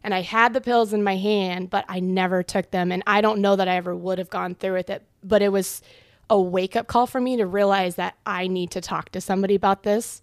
and 0.03 0.12
I 0.12 0.23
had 0.23 0.53
the 0.53 0.61
pills 0.61 0.93
in 0.93 1.05
my 1.05 1.17
hand, 1.17 1.71
but 1.71 1.85
I 1.89 2.00
never 2.00 2.43
took 2.43 2.73
them. 2.73 2.91
And 2.91 3.03
I 3.07 3.21
don't 3.21 3.41
know 3.41 3.55
that 3.55 3.69
I 3.69 3.77
ever 3.77 3.95
would 3.95 4.19
have 4.19 4.29
gone 4.29 4.57
through 4.57 4.75
with 4.75 4.91
it, 4.91 5.05
but 5.23 5.41
it 5.41 5.50
was 5.50 5.83
a 6.29 6.41
wake 6.41 6.75
up 6.75 6.89
call 6.89 7.07
for 7.07 7.21
me 7.21 7.37
to 7.37 7.47
realize 7.47 7.95
that 7.95 8.17
I 8.27 8.49
need 8.49 8.73
to 8.73 8.81
talk 8.81 9.11
to 9.11 9.21
somebody 9.21 9.55
about 9.55 9.85
this. 9.85 10.21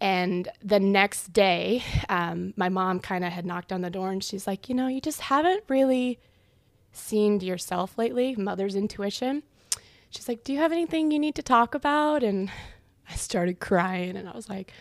And 0.00 0.48
the 0.62 0.80
next 0.80 1.32
day, 1.32 1.82
um, 2.08 2.54
my 2.56 2.70
mom 2.70 3.00
kind 3.00 3.24
of 3.24 3.32
had 3.32 3.44
knocked 3.44 3.72
on 3.72 3.82
the 3.82 3.90
door 3.90 4.10
and 4.10 4.24
she's 4.24 4.46
like, 4.46 4.68
You 4.68 4.74
know, 4.74 4.86
you 4.86 5.00
just 5.00 5.22
haven't 5.22 5.64
really 5.68 6.20
seemed 6.92 7.42
yourself 7.42 7.98
lately, 7.98 8.34
mother's 8.36 8.76
intuition. 8.76 9.42
She's 10.10 10.28
like, 10.28 10.44
Do 10.44 10.52
you 10.52 10.60
have 10.60 10.72
anything 10.72 11.10
you 11.10 11.18
need 11.18 11.34
to 11.34 11.42
talk 11.42 11.74
about? 11.74 12.22
And 12.22 12.50
I 13.10 13.14
started 13.14 13.60
crying 13.60 14.16
and 14.16 14.28
I 14.28 14.32
was 14.32 14.48
like, 14.48 14.72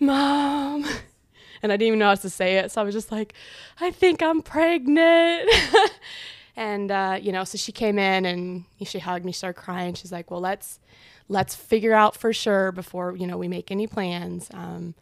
Mom 0.00 0.84
and 1.62 1.72
I 1.72 1.76
didn't 1.76 1.88
even 1.88 1.98
know 1.98 2.08
how 2.08 2.14
to 2.14 2.30
say 2.30 2.58
it. 2.58 2.70
So 2.70 2.80
I 2.80 2.84
was 2.84 2.94
just 2.94 3.10
like, 3.10 3.34
I 3.80 3.90
think 3.90 4.22
I'm 4.22 4.42
pregnant. 4.42 5.50
and 6.56 6.90
uh, 6.90 7.18
you 7.20 7.32
know, 7.32 7.44
so 7.44 7.58
she 7.58 7.72
came 7.72 7.98
in 7.98 8.24
and 8.24 8.64
she 8.84 8.98
hugged 8.98 9.24
me, 9.24 9.32
started 9.32 9.60
crying. 9.60 9.94
She's 9.94 10.12
like, 10.12 10.30
well, 10.30 10.40
let's 10.40 10.80
let's 11.28 11.54
figure 11.54 11.92
out 11.92 12.16
for 12.16 12.32
sure 12.32 12.72
before 12.72 13.14
you 13.16 13.26
know 13.26 13.36
we 13.36 13.48
make 13.48 13.70
any 13.70 13.86
plans. 13.86 14.48
Um, 14.52 14.94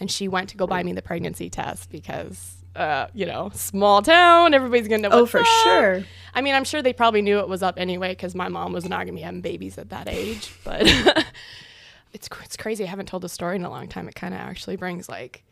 and 0.00 0.10
she 0.10 0.28
went 0.28 0.48
to 0.50 0.56
go 0.56 0.66
buy 0.66 0.82
me 0.82 0.92
the 0.92 1.02
pregnancy 1.02 1.48
test 1.48 1.90
because 1.90 2.63
uh, 2.76 3.08
you 3.14 3.26
know, 3.26 3.50
small 3.54 4.02
town, 4.02 4.54
everybody's 4.54 4.88
gonna 4.88 5.08
know. 5.08 5.10
Oh, 5.12 5.26
for 5.26 5.40
up. 5.40 5.46
sure. 5.46 6.04
I 6.34 6.40
mean, 6.40 6.54
I'm 6.54 6.64
sure 6.64 6.82
they 6.82 6.92
probably 6.92 7.22
knew 7.22 7.38
it 7.38 7.48
was 7.48 7.62
up 7.62 7.78
anyway 7.78 8.10
because 8.12 8.34
my 8.34 8.48
mom 8.48 8.72
was 8.72 8.88
not 8.88 9.00
gonna 9.00 9.12
be 9.12 9.22
having 9.22 9.40
babies 9.40 9.78
at 9.78 9.90
that 9.90 10.08
age. 10.08 10.52
But 10.64 10.82
it's 12.12 12.28
it's 12.44 12.56
crazy. 12.56 12.84
I 12.84 12.88
haven't 12.88 13.06
told 13.06 13.22
the 13.22 13.28
story 13.28 13.56
in 13.56 13.64
a 13.64 13.70
long 13.70 13.88
time. 13.88 14.08
It 14.08 14.14
kind 14.14 14.34
of 14.34 14.40
actually 14.40 14.76
brings 14.76 15.08
like 15.08 15.44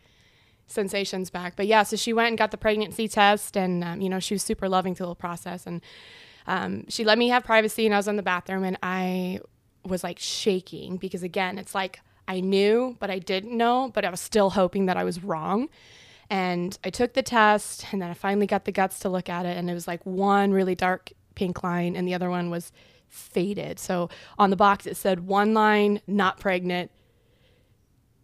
sensations 0.66 1.30
back. 1.30 1.54
But 1.56 1.66
yeah, 1.66 1.82
so 1.82 1.96
she 1.96 2.12
went 2.12 2.28
and 2.28 2.38
got 2.38 2.50
the 2.50 2.56
pregnancy 2.56 3.08
test, 3.08 3.56
and 3.56 3.84
um, 3.84 4.00
you 4.00 4.08
know 4.08 4.20
she 4.20 4.34
was 4.34 4.42
super 4.42 4.68
loving 4.68 4.94
through 4.94 5.04
the 5.04 5.08
whole 5.08 5.14
process, 5.14 5.66
and 5.66 5.80
um, 6.46 6.88
she 6.88 7.04
let 7.04 7.18
me 7.18 7.28
have 7.28 7.44
privacy, 7.44 7.86
and 7.86 7.94
I 7.94 7.98
was 7.98 8.08
in 8.08 8.16
the 8.16 8.22
bathroom, 8.22 8.64
and 8.64 8.78
I 8.82 9.40
was 9.84 10.02
like 10.02 10.18
shaking 10.18 10.96
because 10.96 11.22
again, 11.22 11.58
it's 11.58 11.74
like 11.74 12.00
I 12.26 12.40
knew, 12.40 12.96
but 13.00 13.10
I 13.10 13.18
didn't 13.18 13.56
know, 13.56 13.90
but 13.94 14.04
I 14.04 14.10
was 14.10 14.20
still 14.20 14.50
hoping 14.50 14.86
that 14.86 14.96
I 14.96 15.04
was 15.04 15.22
wrong. 15.22 15.68
And 16.32 16.78
I 16.82 16.88
took 16.88 17.12
the 17.12 17.22
test, 17.22 17.84
and 17.92 18.00
then 18.00 18.08
I 18.08 18.14
finally 18.14 18.46
got 18.46 18.64
the 18.64 18.72
guts 18.72 19.00
to 19.00 19.10
look 19.10 19.28
at 19.28 19.44
it, 19.44 19.58
and 19.58 19.68
it 19.68 19.74
was 19.74 19.86
like 19.86 20.00
one 20.06 20.50
really 20.50 20.74
dark 20.74 21.12
pink 21.34 21.62
line, 21.62 21.94
and 21.94 22.08
the 22.08 22.14
other 22.14 22.30
one 22.30 22.48
was 22.48 22.72
faded. 23.06 23.78
So 23.78 24.08
on 24.38 24.48
the 24.48 24.56
box 24.56 24.86
it 24.86 24.96
said 24.96 25.26
one 25.26 25.52
line, 25.52 26.00
not 26.06 26.40
pregnant, 26.40 26.90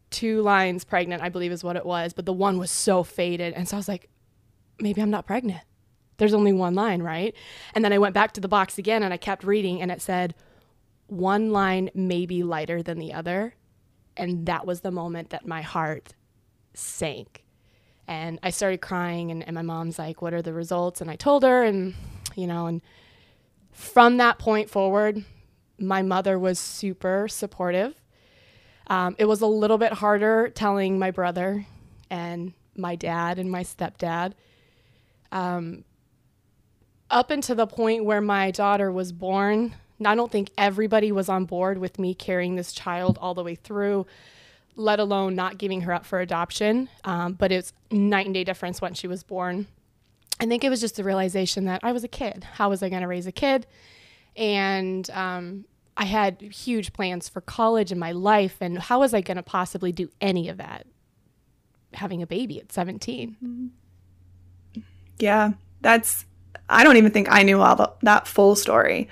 two 0.09 0.41
lines 0.41 0.85
pregnant, 0.85 1.23
I 1.23 1.29
believe 1.29 1.53
is 1.53 1.63
what 1.63 1.77
it 1.77 1.85
was, 1.85 2.15
but 2.15 2.25
the 2.25 2.33
one 2.33 2.57
was 2.57 2.71
so 2.71 3.03
faded. 3.03 3.53
And 3.53 3.69
so 3.69 3.77
I 3.77 3.79
was 3.79 3.89
like, 3.89 4.09
maybe 4.81 5.03
I'm 5.03 5.11
not 5.11 5.27
pregnant. 5.27 5.61
There's 6.17 6.33
only 6.33 6.55
one 6.55 6.75
line, 6.75 7.03
right? 7.03 7.35
And 7.75 7.85
then 7.85 7.93
I 7.93 7.99
went 7.99 8.15
back 8.15 8.33
to 8.33 8.41
the 8.41 8.49
box 8.49 8.79
again 8.79 9.03
and 9.03 9.13
I 9.13 9.19
kept 9.19 9.45
reading 9.45 9.83
and 9.83 9.91
it 9.91 10.01
said, 10.01 10.35
one 11.09 11.53
line 11.53 11.91
may 11.95 12.25
be 12.25 12.43
lighter 12.43 12.83
than 12.83 12.99
the 12.99 13.13
other. 13.13 13.55
And 14.17 14.47
that 14.47 14.67
was 14.67 14.81
the 14.81 14.91
moment 14.91 15.29
that 15.29 15.47
my 15.47 15.61
heart 15.61 16.15
sank. 16.73 17.45
And 18.09 18.41
I 18.43 18.51
started 18.51 18.81
crying, 18.81 19.31
and, 19.31 19.45
and 19.47 19.55
my 19.55 19.63
mom's 19.63 19.99
like, 19.99 20.21
What 20.21 20.35
are 20.35 20.43
the 20.43 20.53
results? 20.53 21.01
And 21.01 21.11
I 21.11 21.15
told 21.15 21.45
her, 21.45 21.63
and, 21.63 21.95
you 22.35 22.49
know, 22.49 22.67
and 22.67 22.83
from 23.71 24.17
that 24.17 24.41
point 24.41 24.69
forward, 24.69 25.25
my 25.79 26.03
mother 26.03 26.37
was 26.39 26.59
super 26.59 27.29
supportive 27.29 27.95
um, 28.89 29.17
it 29.19 29.27
was 29.27 29.41
a 29.41 29.47
little 29.47 29.79
bit 29.79 29.93
harder 29.93 30.49
telling 30.49 30.99
my 30.99 31.11
brother 31.11 31.67
and 32.11 32.53
my 32.75 32.97
dad 32.97 33.39
and 33.39 33.51
my 33.51 33.63
stepdad. 33.63 34.33
Um, 35.31 35.85
up 37.11 37.31
until 37.31 37.57
the 37.57 37.67
point 37.67 38.05
where 38.05 38.21
my 38.21 38.51
daughter 38.51 38.91
was 38.91 39.13
born, 39.13 39.75
I 40.05 40.15
don't 40.15 40.33
think 40.33 40.51
everybody 40.57 41.13
was 41.13 41.29
on 41.29 41.45
board 41.45 41.79
with 41.79 41.99
me 41.99 42.15
carrying 42.15 42.57
this 42.57 42.73
child 42.73 43.19
all 43.21 43.35
the 43.35 43.45
way 43.45 43.55
through, 43.57 44.07
let 44.79 45.01
alone 45.01 45.35
not 45.35 45.59
giving 45.59 45.83
her 45.83 45.93
up 45.93 46.07
for 46.07 46.21
adoption. 46.21 46.89
Um, 47.05 47.35
but 47.35 47.53
it's 47.53 47.73
night 47.91 48.27
and 48.27 48.35
day 48.35 48.45
difference 48.45 48.81
when 48.81 48.95
she 48.95 49.07
was 49.07 49.23
born. 49.23 49.67
I 50.41 50.47
think 50.47 50.63
it 50.63 50.71
was 50.71 50.81
just 50.81 50.97
the 50.97 51.05
realization 51.05 51.65
that 51.65 51.81
I 51.83 51.93
was 51.93 52.05
a 52.05 52.09
kid. 52.09 52.45
How 52.45 52.71
was 52.71 52.83
I 52.83 52.89
going 52.89 53.03
to 53.03 53.09
raise 53.09 53.27
a 53.27 53.33
kid? 53.33 53.67
And 54.37 55.11
um, 55.11 55.65
I 55.97 56.05
had 56.05 56.41
huge 56.41 56.93
plans 56.93 57.29
for 57.29 57.41
college 57.41 57.91
and 57.91 57.99
my 57.99 58.13
life, 58.13 58.59
and 58.61 58.79
how 58.79 59.01
was 59.01 59.13
I 59.13 59.21
going 59.21 59.37
to 59.37 59.43
possibly 59.43 59.91
do 59.91 60.09
any 60.21 60.49
of 60.49 60.59
that 60.59 60.87
having 61.93 62.23
a 62.23 62.27
baby 62.27 62.61
at 62.61 62.71
17? 62.71 63.73
Yeah, 65.19 65.53
that's, 65.81 66.25
I 66.69 66.85
don't 66.85 66.99
even 66.99 67.11
think 67.11 67.27
I 67.29 67.43
knew 67.43 67.61
all 67.61 67.75
the, 67.75 67.93
that 68.03 68.29
full 68.29 68.55
story, 68.55 69.09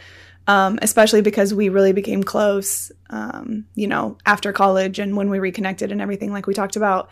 um, 0.46 0.78
especially 0.82 1.22
because 1.22 1.52
we 1.52 1.68
really 1.68 1.92
became 1.92 2.22
close, 2.22 2.92
um, 3.10 3.66
you 3.74 3.86
know, 3.86 4.16
after 4.26 4.52
college 4.52 4.98
and 4.98 5.16
when 5.16 5.30
we 5.30 5.38
reconnected 5.38 5.90
and 5.90 6.00
everything, 6.00 6.32
like 6.32 6.46
we 6.46 6.54
talked 6.54 6.76
about. 6.76 7.10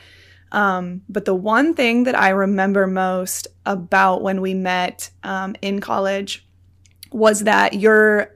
Um, 0.53 1.03
but 1.09 1.25
the 1.25 1.35
one 1.35 1.75
thing 1.75 2.05
that 2.05 2.17
I 2.17 2.29
remember 2.29 2.87
most 2.87 3.49
about 3.67 4.23
when 4.23 4.41
we 4.41 4.55
met 4.55 5.11
um, 5.25 5.57
in 5.63 5.81
college 5.81 6.47
was 7.11 7.41
that 7.41 7.75
your 7.75 8.31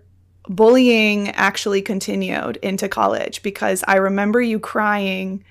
bullying 0.48 1.28
actually 1.30 1.82
continued 1.82 2.56
into 2.56 2.88
college 2.88 3.42
because 3.42 3.84
I 3.86 3.96
remember 3.96 4.40
you 4.40 4.58
crying 4.58 5.44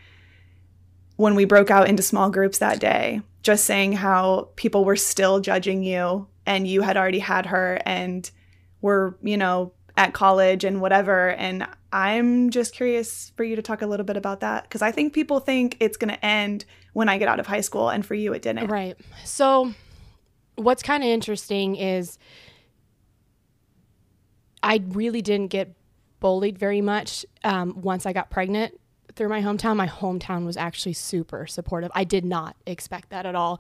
when 1.15 1.36
we 1.36 1.45
broke 1.45 1.71
out 1.71 1.88
into 1.88 2.03
small 2.03 2.29
groups 2.29 2.57
that 2.57 2.79
day, 2.79 3.21
just 3.43 3.65
saying 3.65 3.93
how 3.93 4.49
people 4.55 4.83
were 4.83 4.95
still 4.95 5.39
judging 5.39 5.83
you 5.83 6.27
and 6.45 6.67
you 6.67 6.81
had 6.81 6.97
already 6.97 7.19
had 7.19 7.45
her 7.47 7.79
and 7.86 8.29
were, 8.81 9.17
you 9.21 9.37
know, 9.37 9.73
at 9.95 10.13
college 10.13 10.63
and 10.63 10.79
whatever. 10.79 11.31
And 11.31 11.67
I'm 11.91 12.49
just 12.49 12.73
curious 12.75 13.31
for 13.35 13.43
you 13.43 13.55
to 13.55 13.61
talk 13.61 13.81
a 13.81 13.87
little 13.87 14.05
bit 14.05 14.17
about 14.17 14.41
that 14.41 14.63
because 14.63 14.81
I 14.81 14.91
think 14.91 15.13
people 15.13 15.39
think 15.39 15.77
it's 15.79 15.97
going 15.97 16.13
to 16.13 16.25
end 16.25 16.65
when 16.93 17.09
I 17.09 17.17
get 17.17 17.27
out 17.27 17.39
of 17.39 17.47
high 17.47 17.61
school, 17.61 17.89
and 17.89 18.05
for 18.05 18.15
you, 18.15 18.33
it 18.33 18.41
didn't. 18.41 18.67
Right. 18.67 18.97
So, 19.23 19.73
what's 20.55 20.81
kind 20.81 21.03
of 21.03 21.09
interesting 21.09 21.75
is 21.75 22.17
I 24.63 24.81
really 24.89 25.21
didn't 25.21 25.47
get 25.47 25.75
bullied 26.19 26.57
very 26.57 26.81
much 26.81 27.25
um, 27.43 27.81
once 27.81 28.07
I 28.07 28.13
got 28.13 28.31
pregnant 28.31 28.79
through 29.17 29.30
my 29.30 29.41
hometown. 29.41 29.75
My 29.75 29.88
hometown 29.88 30.45
was 30.45 30.56
actually 30.56 30.93
super 30.93 31.47
supportive. 31.47 31.91
I 31.93 32.03
did 32.03 32.23
not 32.23 32.56
expect 32.65 33.10
that 33.10 33.25
at 33.25 33.36
all. 33.36 33.60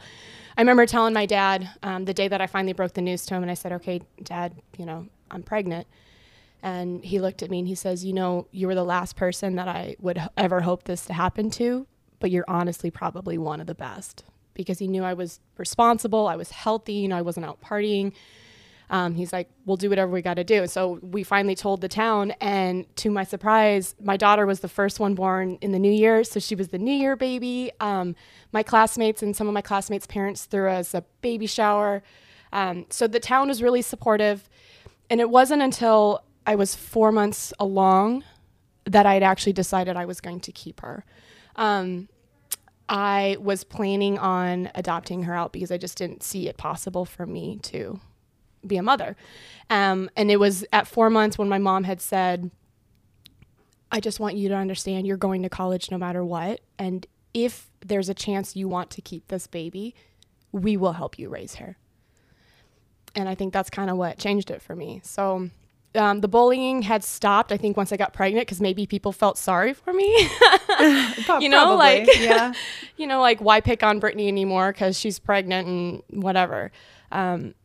I 0.55 0.61
remember 0.61 0.85
telling 0.85 1.13
my 1.13 1.25
dad 1.25 1.69
um, 1.83 2.05
the 2.05 2.13
day 2.13 2.27
that 2.27 2.39
I 2.39 2.47
finally 2.47 2.73
broke 2.73 2.93
the 2.93 3.01
news 3.01 3.25
to 3.25 3.35
him, 3.35 3.41
and 3.41 3.51
I 3.51 3.55
said, 3.55 3.71
"Okay, 3.73 4.01
Dad, 4.23 4.53
you 4.77 4.85
know, 4.85 5.07
I'm 5.31 5.43
pregnant." 5.43 5.87
And 6.63 7.03
he 7.03 7.19
looked 7.19 7.43
at 7.43 7.49
me 7.49 7.59
and 7.59 7.67
he 7.67 7.75
says, 7.75 8.05
"You 8.05 8.13
know, 8.13 8.47
you 8.51 8.67
were 8.67 8.75
the 8.75 8.83
last 8.83 9.15
person 9.15 9.55
that 9.55 9.67
I 9.67 9.95
would 9.99 10.21
ever 10.37 10.61
hope 10.61 10.83
this 10.83 11.05
to 11.05 11.13
happen 11.13 11.49
to, 11.51 11.87
but 12.19 12.31
you're 12.31 12.45
honestly 12.47 12.91
probably 12.91 13.37
one 13.37 13.59
of 13.59 13.67
the 13.67 13.75
best." 13.75 14.23
Because 14.53 14.79
he 14.79 14.87
knew 14.87 15.03
I 15.03 15.13
was 15.13 15.39
responsible, 15.57 16.27
I 16.27 16.35
was 16.35 16.49
healthy, 16.49 16.93
you 16.93 17.07
know, 17.07 17.17
I 17.17 17.21
wasn't 17.21 17.45
out 17.45 17.61
partying 17.61 18.13
um, 18.89 19.15
he's 19.15 19.33
like, 19.33 19.49
we'll 19.65 19.77
do 19.77 19.89
whatever 19.89 20.11
we 20.11 20.21
got 20.21 20.35
to 20.35 20.43
do. 20.43 20.65
So 20.67 20.99
we 21.01 21.23
finally 21.23 21.55
told 21.55 21.81
the 21.81 21.89
town. 21.89 22.31
And 22.39 22.85
to 22.97 23.11
my 23.11 23.23
surprise, 23.23 23.95
my 24.01 24.15
daughter 24.15 24.45
was 24.45 24.61
the 24.61 24.69
first 24.69 24.99
one 24.99 25.13
born 25.13 25.57
in 25.61 25.71
the 25.71 25.79
new 25.79 25.91
year. 25.91 26.23
So 26.23 26.39
she 26.39 26.55
was 26.55 26.69
the 26.69 26.77
new 26.77 26.93
year 26.93 27.15
baby. 27.15 27.71
Um, 27.79 28.15
my 28.51 28.63
classmates 28.63 29.21
and 29.21 29.35
some 29.35 29.47
of 29.47 29.53
my 29.53 29.61
classmates' 29.61 30.07
parents 30.07 30.45
threw 30.45 30.69
us 30.69 30.93
a 30.93 31.03
baby 31.21 31.47
shower. 31.47 32.01
Um, 32.53 32.85
so 32.89 33.07
the 33.07 33.19
town 33.19 33.49
was 33.49 33.61
really 33.61 33.81
supportive. 33.81 34.49
And 35.09 35.19
it 35.19 35.29
wasn't 35.29 35.61
until 35.61 36.23
I 36.45 36.55
was 36.55 36.75
four 36.75 37.11
months 37.11 37.53
along 37.59 38.23
that 38.85 39.05
I'd 39.05 39.23
actually 39.23 39.53
decided 39.53 39.97
I 39.97 40.05
was 40.05 40.21
going 40.21 40.39
to 40.41 40.51
keep 40.53 40.79
her. 40.79 41.03
Um, 41.57 42.07
I 42.87 43.35
was 43.41 43.65
planning 43.65 44.17
on 44.17 44.71
adopting 44.73 45.23
her 45.23 45.35
out 45.35 45.51
because 45.51 45.71
I 45.71 45.77
just 45.77 45.97
didn't 45.97 46.23
see 46.23 46.47
it 46.47 46.55
possible 46.55 47.03
for 47.03 47.25
me 47.25 47.59
to 47.63 47.99
be 48.65 48.77
a 48.77 48.83
mother. 48.83 49.15
Um, 49.69 50.09
and 50.15 50.31
it 50.31 50.39
was 50.39 50.65
at 50.71 50.87
four 50.87 51.09
months 51.09 51.37
when 51.37 51.49
my 51.49 51.57
mom 51.57 51.83
had 51.83 52.01
said, 52.01 52.51
I 53.91 53.99
just 53.99 54.19
want 54.19 54.35
you 54.35 54.49
to 54.49 54.55
understand 54.55 55.07
you're 55.07 55.17
going 55.17 55.43
to 55.43 55.49
college 55.49 55.91
no 55.91 55.97
matter 55.97 56.23
what. 56.23 56.61
And 56.77 57.05
if 57.33 57.69
there's 57.85 58.09
a 58.09 58.13
chance 58.13 58.55
you 58.55 58.67
want 58.67 58.89
to 58.91 59.01
keep 59.01 59.27
this 59.27 59.47
baby, 59.47 59.95
we 60.51 60.77
will 60.77 60.93
help 60.93 61.17
you 61.19 61.29
raise 61.29 61.55
her. 61.55 61.77
And 63.15 63.27
I 63.29 63.35
think 63.35 63.53
that's 63.53 63.69
kind 63.69 63.89
of 63.89 63.97
what 63.97 64.17
changed 64.17 64.51
it 64.51 64.61
for 64.61 64.75
me. 64.75 65.01
So 65.03 65.49
um, 65.95 66.21
the 66.21 66.27
bullying 66.27 66.83
had 66.83 67.03
stopped, 67.03 67.51
I 67.51 67.57
think, 67.57 67.77
once 67.77 67.91
I 67.91 67.97
got 67.97 68.13
pregnant 68.13 68.47
because 68.47 68.61
maybe 68.61 68.85
people 68.85 69.11
felt 69.11 69.37
sorry 69.37 69.73
for 69.73 69.93
me. 69.93 70.05
you 71.39 71.49
know, 71.49 71.65
Probably, 71.65 71.77
like, 71.77 72.19
yeah. 72.19 72.53
you 72.97 73.07
know, 73.07 73.21
like 73.21 73.39
why 73.39 73.61
pick 73.61 73.83
on 73.83 73.99
Brittany 73.99 74.27
anymore 74.27 74.71
because 74.71 74.99
she's 74.99 75.19
pregnant 75.19 75.67
and 75.67 76.03
whatever. 76.21 76.71
Um, 77.11 77.55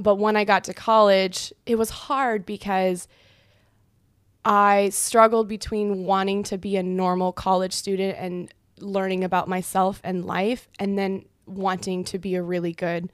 but 0.00 0.16
when 0.16 0.36
I 0.36 0.44
got 0.44 0.64
to 0.64 0.74
college, 0.74 1.52
it 1.66 1.76
was 1.76 1.90
hard 1.90 2.46
because 2.46 3.06
I 4.44 4.88
struggled 4.90 5.48
between 5.48 6.04
wanting 6.04 6.42
to 6.44 6.58
be 6.58 6.76
a 6.76 6.82
normal 6.82 7.32
college 7.32 7.72
student 7.72 8.16
and 8.18 8.52
learning 8.78 9.24
about 9.24 9.48
myself 9.48 10.00
and 10.02 10.24
life, 10.24 10.68
and 10.78 10.98
then 10.98 11.26
wanting 11.46 12.04
to 12.04 12.18
be 12.18 12.34
a 12.34 12.42
really 12.42 12.72
good 12.72 13.12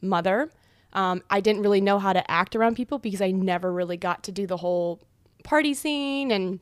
mother. 0.00 0.50
Um, 0.92 1.22
I 1.30 1.40
didn't 1.40 1.62
really 1.62 1.80
know 1.80 1.98
how 1.98 2.12
to 2.12 2.28
act 2.30 2.56
around 2.56 2.76
people 2.76 2.98
because 2.98 3.20
I 3.20 3.30
never 3.30 3.72
really 3.72 3.96
got 3.96 4.24
to 4.24 4.32
do 4.32 4.46
the 4.46 4.56
whole 4.56 5.00
party 5.44 5.74
scene. 5.74 6.30
And 6.30 6.60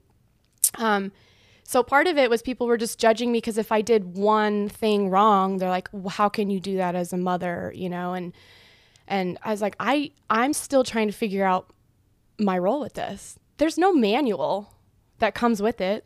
um, 0.76 1.12
so 1.64 1.82
part 1.82 2.06
of 2.06 2.18
it 2.18 2.30
was 2.30 2.42
people 2.42 2.66
were 2.66 2.78
just 2.78 2.98
judging 2.98 3.32
me 3.32 3.38
because 3.38 3.58
if 3.58 3.72
I 3.72 3.82
did 3.82 4.16
one 4.16 4.68
thing 4.68 5.10
wrong, 5.10 5.58
they're 5.58 5.68
like, 5.70 5.88
well, 5.92 6.10
how 6.10 6.28
can 6.28 6.50
you 6.50 6.60
do 6.60 6.76
that 6.76 6.94
as 6.94 7.12
a 7.12 7.18
mother? 7.18 7.72
You 7.74 7.88
know, 7.88 8.14
and 8.14 8.32
and 9.06 9.38
I 9.42 9.50
was 9.50 9.60
like, 9.60 9.76
I 9.80 10.12
I'm 10.30 10.52
still 10.52 10.84
trying 10.84 11.08
to 11.08 11.12
figure 11.12 11.44
out 11.44 11.72
my 12.38 12.58
role 12.58 12.80
with 12.80 12.94
this. 12.94 13.38
There's 13.58 13.78
no 13.78 13.92
manual 13.92 14.74
that 15.18 15.34
comes 15.34 15.62
with 15.62 15.80
it. 15.80 16.04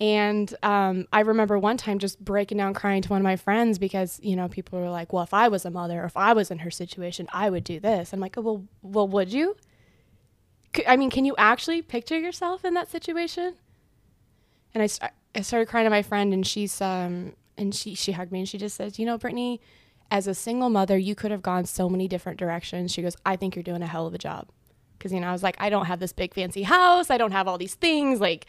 And 0.00 0.54
um, 0.62 1.06
I 1.12 1.20
remember 1.20 1.58
one 1.58 1.76
time 1.76 1.98
just 1.98 2.24
breaking 2.24 2.56
down 2.56 2.72
crying 2.72 3.02
to 3.02 3.08
one 3.10 3.20
of 3.20 3.24
my 3.24 3.36
friends 3.36 3.78
because, 3.78 4.18
you 4.22 4.34
know, 4.34 4.48
people 4.48 4.80
were 4.80 4.88
like, 4.88 5.12
well, 5.12 5.22
if 5.22 5.34
I 5.34 5.48
was 5.48 5.66
a 5.66 5.70
mother, 5.70 6.04
if 6.04 6.16
I 6.16 6.32
was 6.32 6.50
in 6.50 6.60
her 6.60 6.70
situation, 6.70 7.28
I 7.34 7.50
would 7.50 7.64
do 7.64 7.80
this. 7.80 8.14
I'm 8.14 8.20
like, 8.20 8.38
oh, 8.38 8.40
well, 8.40 8.64
well, 8.80 9.08
would 9.08 9.30
you? 9.30 9.56
I 10.86 10.96
mean, 10.96 11.10
can 11.10 11.26
you 11.26 11.34
actually 11.36 11.82
picture 11.82 12.18
yourself 12.18 12.64
in 12.64 12.72
that 12.74 12.88
situation? 12.88 13.56
And 14.72 14.82
I, 14.82 15.10
I 15.34 15.42
started 15.42 15.68
crying 15.68 15.84
to 15.84 15.90
my 15.90 16.02
friend 16.02 16.32
and 16.32 16.46
she's, 16.46 16.80
um, 16.80 17.34
and 17.58 17.74
she, 17.74 17.94
she 17.94 18.12
hugged 18.12 18.32
me 18.32 18.38
and 18.38 18.48
she 18.48 18.56
just 18.56 18.76
says, 18.76 18.98
you 18.98 19.04
know, 19.04 19.18
Brittany, 19.18 19.60
as 20.10 20.26
a 20.26 20.34
single 20.34 20.70
mother, 20.70 20.98
you 20.98 21.14
could 21.14 21.30
have 21.30 21.42
gone 21.42 21.64
so 21.64 21.88
many 21.88 22.08
different 22.08 22.38
directions. 22.38 22.92
She 22.92 23.02
goes, 23.02 23.16
I 23.24 23.36
think 23.36 23.54
you're 23.54 23.62
doing 23.62 23.82
a 23.82 23.86
hell 23.86 24.06
of 24.06 24.14
a 24.14 24.18
job. 24.18 24.48
Cause, 24.98 25.12
you 25.12 25.20
know, 25.20 25.28
I 25.28 25.32
was 25.32 25.42
like, 25.42 25.56
I 25.58 25.70
don't 25.70 25.86
have 25.86 26.00
this 26.00 26.12
big 26.12 26.34
fancy 26.34 26.62
house. 26.62 27.08
I 27.10 27.16
don't 27.16 27.32
have 27.32 27.48
all 27.48 27.56
these 27.56 27.74
things. 27.74 28.20
Like, 28.20 28.46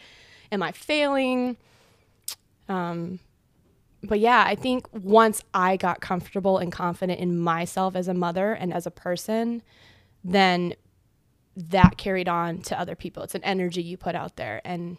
am 0.51 0.61
I 0.61 0.71
failing? 0.71 1.55
Um, 2.67 3.19
but 4.03 4.19
yeah, 4.19 4.43
I 4.45 4.55
think 4.55 4.87
once 4.91 5.43
I 5.53 5.77
got 5.77 6.01
comfortable 6.01 6.57
and 6.57 6.71
confident 6.71 7.19
in 7.19 7.39
myself 7.39 7.95
as 7.95 8.07
a 8.07 8.13
mother 8.13 8.53
and 8.53 8.73
as 8.73 8.85
a 8.85 8.91
person, 8.91 9.61
then 10.23 10.73
that 11.55 11.97
carried 11.97 12.27
on 12.27 12.61
to 12.63 12.79
other 12.79 12.95
people. 12.95 13.23
It's 13.23 13.35
an 13.35 13.43
energy 13.43 13.81
you 13.81 13.97
put 13.97 14.15
out 14.15 14.35
there. 14.35 14.61
And 14.65 14.97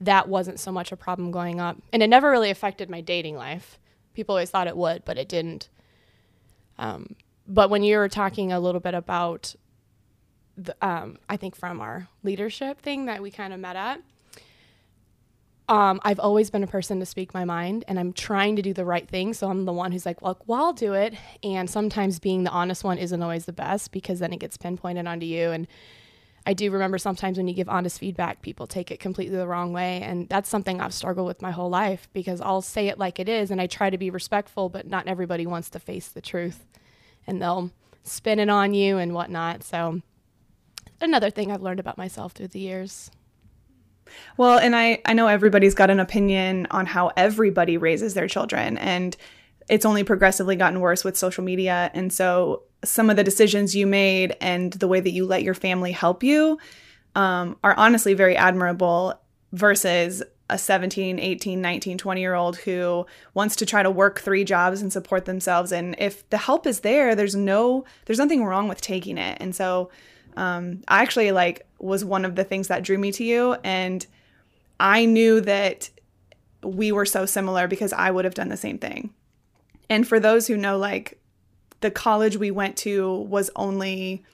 that 0.00 0.28
wasn't 0.28 0.60
so 0.60 0.70
much 0.70 0.92
a 0.92 0.96
problem 0.96 1.30
going 1.30 1.60
up. 1.60 1.76
And 1.92 2.02
it 2.02 2.08
never 2.08 2.30
really 2.30 2.50
affected 2.50 2.88
my 2.88 3.00
dating 3.00 3.36
life. 3.36 3.78
People 4.18 4.32
always 4.32 4.50
thought 4.50 4.66
it 4.66 4.76
would, 4.76 5.04
but 5.04 5.16
it 5.16 5.28
didn't. 5.28 5.68
Um, 6.76 7.14
but 7.46 7.70
when 7.70 7.84
you 7.84 7.98
were 7.98 8.08
talking 8.08 8.50
a 8.50 8.58
little 8.58 8.80
bit 8.80 8.92
about, 8.92 9.54
the, 10.56 10.74
um, 10.82 11.18
I 11.28 11.36
think 11.36 11.54
from 11.54 11.80
our 11.80 12.08
leadership 12.24 12.82
thing 12.82 13.06
that 13.06 13.22
we 13.22 13.30
kind 13.30 13.52
of 13.52 13.60
met 13.60 13.76
at, 13.76 14.00
um, 15.68 16.00
I've 16.02 16.18
always 16.18 16.50
been 16.50 16.64
a 16.64 16.66
person 16.66 16.98
to 16.98 17.06
speak 17.06 17.32
my 17.32 17.44
mind 17.44 17.84
and 17.86 17.96
I'm 17.96 18.12
trying 18.12 18.56
to 18.56 18.62
do 18.62 18.74
the 18.74 18.84
right 18.84 19.08
thing. 19.08 19.34
So 19.34 19.48
I'm 19.48 19.66
the 19.66 19.72
one 19.72 19.92
who's 19.92 20.04
like, 20.04 20.20
well, 20.20 20.36
well, 20.48 20.64
I'll 20.64 20.72
do 20.72 20.94
it. 20.94 21.14
And 21.44 21.70
sometimes 21.70 22.18
being 22.18 22.42
the 22.42 22.50
honest 22.50 22.82
one 22.82 22.98
isn't 22.98 23.22
always 23.22 23.44
the 23.44 23.52
best 23.52 23.92
because 23.92 24.18
then 24.18 24.32
it 24.32 24.40
gets 24.40 24.56
pinpointed 24.56 25.06
onto 25.06 25.26
you. 25.26 25.52
And 25.52 25.68
I 26.48 26.54
do 26.54 26.70
remember 26.70 26.96
sometimes 26.96 27.36
when 27.36 27.46
you 27.46 27.52
give 27.52 27.68
honest 27.68 28.00
feedback, 28.00 28.40
people 28.40 28.66
take 28.66 28.90
it 28.90 29.00
completely 29.00 29.36
the 29.36 29.46
wrong 29.46 29.74
way. 29.74 30.00
And 30.00 30.26
that's 30.30 30.48
something 30.48 30.80
I've 30.80 30.94
struggled 30.94 31.26
with 31.26 31.42
my 31.42 31.50
whole 31.50 31.68
life 31.68 32.08
because 32.14 32.40
I'll 32.40 32.62
say 32.62 32.88
it 32.88 32.98
like 32.98 33.20
it 33.20 33.28
is 33.28 33.50
and 33.50 33.60
I 33.60 33.66
try 33.66 33.90
to 33.90 33.98
be 33.98 34.08
respectful, 34.08 34.70
but 34.70 34.86
not 34.86 35.06
everybody 35.08 35.46
wants 35.46 35.68
to 35.70 35.78
face 35.78 36.08
the 36.08 36.22
truth 36.22 36.64
and 37.26 37.42
they'll 37.42 37.70
spin 38.02 38.38
it 38.38 38.48
on 38.48 38.72
you 38.72 38.96
and 38.96 39.12
whatnot. 39.12 39.62
So 39.62 40.00
another 41.02 41.28
thing 41.28 41.52
I've 41.52 41.60
learned 41.60 41.80
about 41.80 41.98
myself 41.98 42.32
through 42.32 42.48
the 42.48 42.60
years. 42.60 43.10
Well, 44.38 44.56
and 44.58 44.74
I, 44.74 45.02
I 45.04 45.12
know 45.12 45.26
everybody's 45.26 45.74
got 45.74 45.90
an 45.90 46.00
opinion 46.00 46.66
on 46.70 46.86
how 46.86 47.10
everybody 47.14 47.76
raises 47.76 48.14
their 48.14 48.26
children, 48.26 48.78
and 48.78 49.14
it's 49.68 49.84
only 49.84 50.04
progressively 50.04 50.56
gotten 50.56 50.80
worse 50.80 51.04
with 51.04 51.16
social 51.16 51.44
media. 51.44 51.90
And 51.94 52.12
so, 52.12 52.62
some 52.84 53.10
of 53.10 53.16
the 53.16 53.24
decisions 53.24 53.74
you 53.74 53.86
made 53.86 54.36
and 54.40 54.72
the 54.74 54.86
way 54.86 55.00
that 55.00 55.10
you 55.10 55.26
let 55.26 55.42
your 55.42 55.54
family 55.54 55.90
help 55.90 56.22
you 56.22 56.58
um, 57.16 57.56
are 57.64 57.74
honestly 57.76 58.14
very 58.14 58.36
admirable 58.36 59.20
versus 59.52 60.22
a 60.48 60.56
17, 60.56 61.18
18, 61.18 61.60
19, 61.60 61.98
20 61.98 62.20
year 62.20 62.34
old 62.34 62.56
who 62.58 63.04
wants 63.34 63.56
to 63.56 63.66
try 63.66 63.82
to 63.82 63.90
work 63.90 64.20
three 64.20 64.44
jobs 64.44 64.80
and 64.80 64.92
support 64.92 65.24
themselves. 65.24 65.72
And 65.72 65.96
if 65.98 66.28
the 66.30 66.38
help 66.38 66.66
is 66.66 66.80
there, 66.80 67.14
there's 67.14 67.34
no, 67.34 67.84
there's 68.06 68.18
nothing 68.18 68.44
wrong 68.44 68.68
with 68.68 68.80
taking 68.80 69.18
it. 69.18 69.36
And 69.40 69.54
so, 69.54 69.90
um, 70.36 70.82
I 70.86 71.02
actually 71.02 71.32
like 71.32 71.66
was 71.80 72.04
one 72.04 72.24
of 72.24 72.36
the 72.36 72.44
things 72.44 72.68
that 72.68 72.84
drew 72.84 72.96
me 72.96 73.10
to 73.12 73.24
you, 73.24 73.56
and 73.64 74.06
I 74.78 75.04
knew 75.04 75.40
that 75.40 75.90
we 76.62 76.92
were 76.92 77.06
so 77.06 77.26
similar 77.26 77.66
because 77.66 77.92
I 77.92 78.10
would 78.10 78.24
have 78.24 78.34
done 78.34 78.48
the 78.48 78.56
same 78.56 78.78
thing. 78.78 79.12
And 79.90 80.06
for 80.06 80.20
those 80.20 80.46
who 80.46 80.56
know, 80.56 80.76
like 80.78 81.20
the 81.80 81.90
college 81.90 82.36
we 82.36 82.50
went 82.50 82.76
to 82.78 83.12
was 83.12 83.50
only 83.56 84.24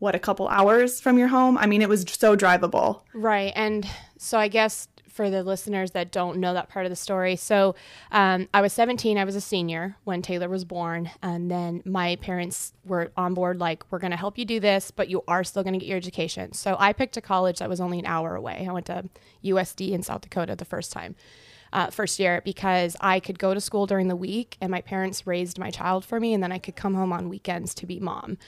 what 0.00 0.14
a 0.14 0.18
couple 0.18 0.48
hours 0.48 1.00
from 1.00 1.18
your 1.18 1.28
home. 1.28 1.56
I 1.58 1.66
mean, 1.66 1.82
it 1.82 1.88
was 1.88 2.04
so 2.08 2.36
drivable. 2.36 3.02
Right. 3.14 3.52
And 3.54 3.86
so 4.18 4.38
I 4.38 4.48
guess 4.48 4.88
for 5.08 5.28
the 5.28 5.42
listeners 5.42 5.90
that 5.90 6.10
don't 6.10 6.38
know 6.38 6.54
that 6.54 6.70
part 6.70 6.86
of 6.86 6.90
the 6.90 6.96
story, 6.96 7.36
so 7.36 7.74
um, 8.10 8.48
I 8.54 8.62
was 8.62 8.72
17, 8.72 9.18
I 9.18 9.24
was 9.24 9.36
a 9.36 9.40
senior 9.40 9.96
when 10.04 10.22
Taylor 10.22 10.48
was 10.48 10.64
born. 10.64 11.10
And 11.22 11.50
then 11.50 11.82
my 11.84 12.16
parents 12.16 12.72
were 12.86 13.12
on 13.16 13.34
board, 13.34 13.58
like, 13.58 13.84
we're 13.90 13.98
going 13.98 14.12
to 14.12 14.16
help 14.16 14.38
you 14.38 14.46
do 14.46 14.58
this, 14.58 14.90
but 14.90 15.10
you 15.10 15.22
are 15.28 15.44
still 15.44 15.62
going 15.62 15.74
to 15.74 15.78
get 15.78 15.88
your 15.88 15.98
education. 15.98 16.54
So 16.54 16.76
I 16.78 16.94
picked 16.94 17.18
a 17.18 17.20
college 17.20 17.58
that 17.58 17.68
was 17.68 17.80
only 17.80 17.98
an 17.98 18.06
hour 18.06 18.34
away. 18.34 18.66
I 18.66 18.72
went 18.72 18.86
to 18.86 19.04
USD 19.44 19.90
in 19.90 20.02
South 20.02 20.22
Dakota 20.22 20.56
the 20.56 20.64
first 20.64 20.92
time. 20.92 21.14
Uh, 21.72 21.88
first 21.88 22.18
year 22.18 22.42
because 22.44 22.96
I 23.00 23.20
could 23.20 23.38
go 23.38 23.54
to 23.54 23.60
school 23.60 23.86
during 23.86 24.08
the 24.08 24.16
week 24.16 24.56
and 24.60 24.72
my 24.72 24.80
parents 24.80 25.24
raised 25.24 25.56
my 25.56 25.70
child 25.70 26.04
for 26.04 26.18
me, 26.18 26.34
and 26.34 26.42
then 26.42 26.50
I 26.50 26.58
could 26.58 26.74
come 26.74 26.94
home 26.94 27.12
on 27.12 27.28
weekends 27.28 27.74
to 27.74 27.86
be 27.86 28.00
mom. 28.00 28.38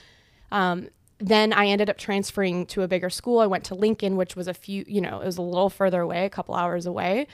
Um, 0.50 0.88
then 1.18 1.52
I 1.52 1.66
ended 1.66 1.88
up 1.88 1.98
transferring 1.98 2.66
to 2.66 2.82
a 2.82 2.88
bigger 2.88 3.10
school. 3.10 3.38
I 3.38 3.46
went 3.46 3.62
to 3.66 3.76
Lincoln, 3.76 4.16
which 4.16 4.34
was 4.34 4.48
a 4.48 4.54
few, 4.54 4.84
you 4.88 5.00
know, 5.00 5.20
it 5.20 5.24
was 5.26 5.38
a 5.38 5.42
little 5.42 5.70
further 5.70 6.00
away, 6.00 6.24
a 6.24 6.30
couple 6.30 6.56
hours 6.56 6.84
away. 6.84 7.28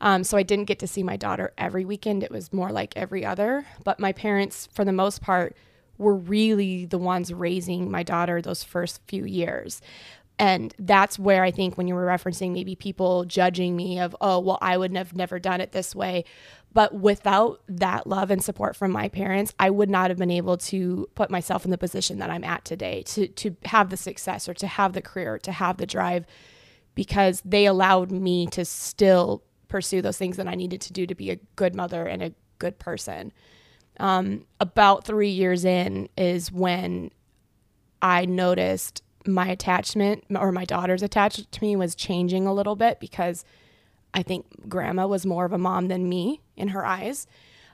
Um, 0.00 0.22
so 0.24 0.36
I 0.36 0.44
didn't 0.44 0.66
get 0.66 0.78
to 0.80 0.86
see 0.86 1.02
my 1.02 1.16
daughter 1.16 1.52
every 1.58 1.84
weekend. 1.84 2.22
It 2.22 2.30
was 2.30 2.52
more 2.52 2.70
like 2.70 2.96
every 2.96 3.24
other. 3.24 3.66
But 3.84 3.98
my 3.98 4.12
parents, 4.12 4.68
for 4.72 4.84
the 4.84 4.92
most 4.92 5.22
part, 5.22 5.56
were 5.98 6.14
really 6.14 6.86
the 6.86 6.98
ones 6.98 7.32
raising 7.32 7.90
my 7.90 8.02
daughter 8.02 8.40
those 8.40 8.64
first 8.64 9.00
few 9.06 9.24
years. 9.24 9.80
And 10.38 10.74
that's 10.78 11.18
where 11.18 11.44
I 11.44 11.50
think 11.50 11.76
when 11.76 11.86
you 11.86 11.94
were 11.94 12.06
referencing 12.06 12.52
maybe 12.52 12.74
people 12.74 13.24
judging 13.24 13.76
me 13.76 14.00
of, 14.00 14.16
oh, 14.20 14.40
well, 14.40 14.58
I 14.60 14.76
wouldn't 14.76 14.98
have 14.98 15.14
never 15.14 15.38
done 15.38 15.60
it 15.60 15.72
this 15.72 15.94
way. 15.94 16.24
But 16.72 16.94
without 16.94 17.60
that 17.68 18.06
love 18.06 18.30
and 18.30 18.42
support 18.42 18.74
from 18.74 18.92
my 18.92 19.08
parents, 19.08 19.54
I 19.58 19.70
would 19.70 19.90
not 19.90 20.10
have 20.10 20.18
been 20.18 20.30
able 20.30 20.56
to 20.58 21.08
put 21.14 21.30
myself 21.30 21.64
in 21.64 21.70
the 21.70 21.78
position 21.78 22.18
that 22.18 22.30
I'm 22.30 22.44
at 22.44 22.64
today 22.64 23.02
to 23.08 23.28
to 23.28 23.56
have 23.66 23.90
the 23.90 23.96
success 23.96 24.48
or 24.48 24.54
to 24.54 24.66
have 24.66 24.94
the 24.94 25.02
career, 25.02 25.38
to 25.40 25.52
have 25.52 25.76
the 25.76 25.86
drive 25.86 26.24
because 26.94 27.42
they 27.44 27.66
allowed 27.66 28.10
me 28.10 28.46
to 28.48 28.64
still 28.64 29.42
pursue 29.68 30.02
those 30.02 30.18
things 30.18 30.36
that 30.36 30.48
I 30.48 30.54
needed 30.54 30.80
to 30.82 30.92
do 30.92 31.06
to 31.06 31.14
be 31.14 31.30
a 31.30 31.36
good 31.56 31.74
mother 31.74 32.06
and 32.06 32.22
a 32.22 32.34
good 32.58 32.78
person. 32.78 33.32
Um, 33.98 34.46
about 34.60 35.04
three 35.04 35.30
years 35.30 35.64
in 35.64 36.08
is 36.16 36.50
when 36.50 37.10
I 38.00 38.24
noticed 38.24 39.02
my 39.26 39.48
attachment 39.48 40.24
or 40.34 40.52
my 40.52 40.64
daughter's 40.64 41.02
attachment 41.02 41.52
to 41.52 41.62
me 41.62 41.76
was 41.76 41.94
changing 41.94 42.46
a 42.46 42.54
little 42.54 42.76
bit 42.76 43.00
because 43.00 43.44
I 44.14 44.22
think 44.22 44.68
grandma 44.68 45.06
was 45.06 45.24
more 45.24 45.44
of 45.44 45.52
a 45.52 45.58
mom 45.58 45.88
than 45.88 46.08
me 46.08 46.40
in 46.56 46.68
her 46.68 46.84
eyes. 46.84 47.26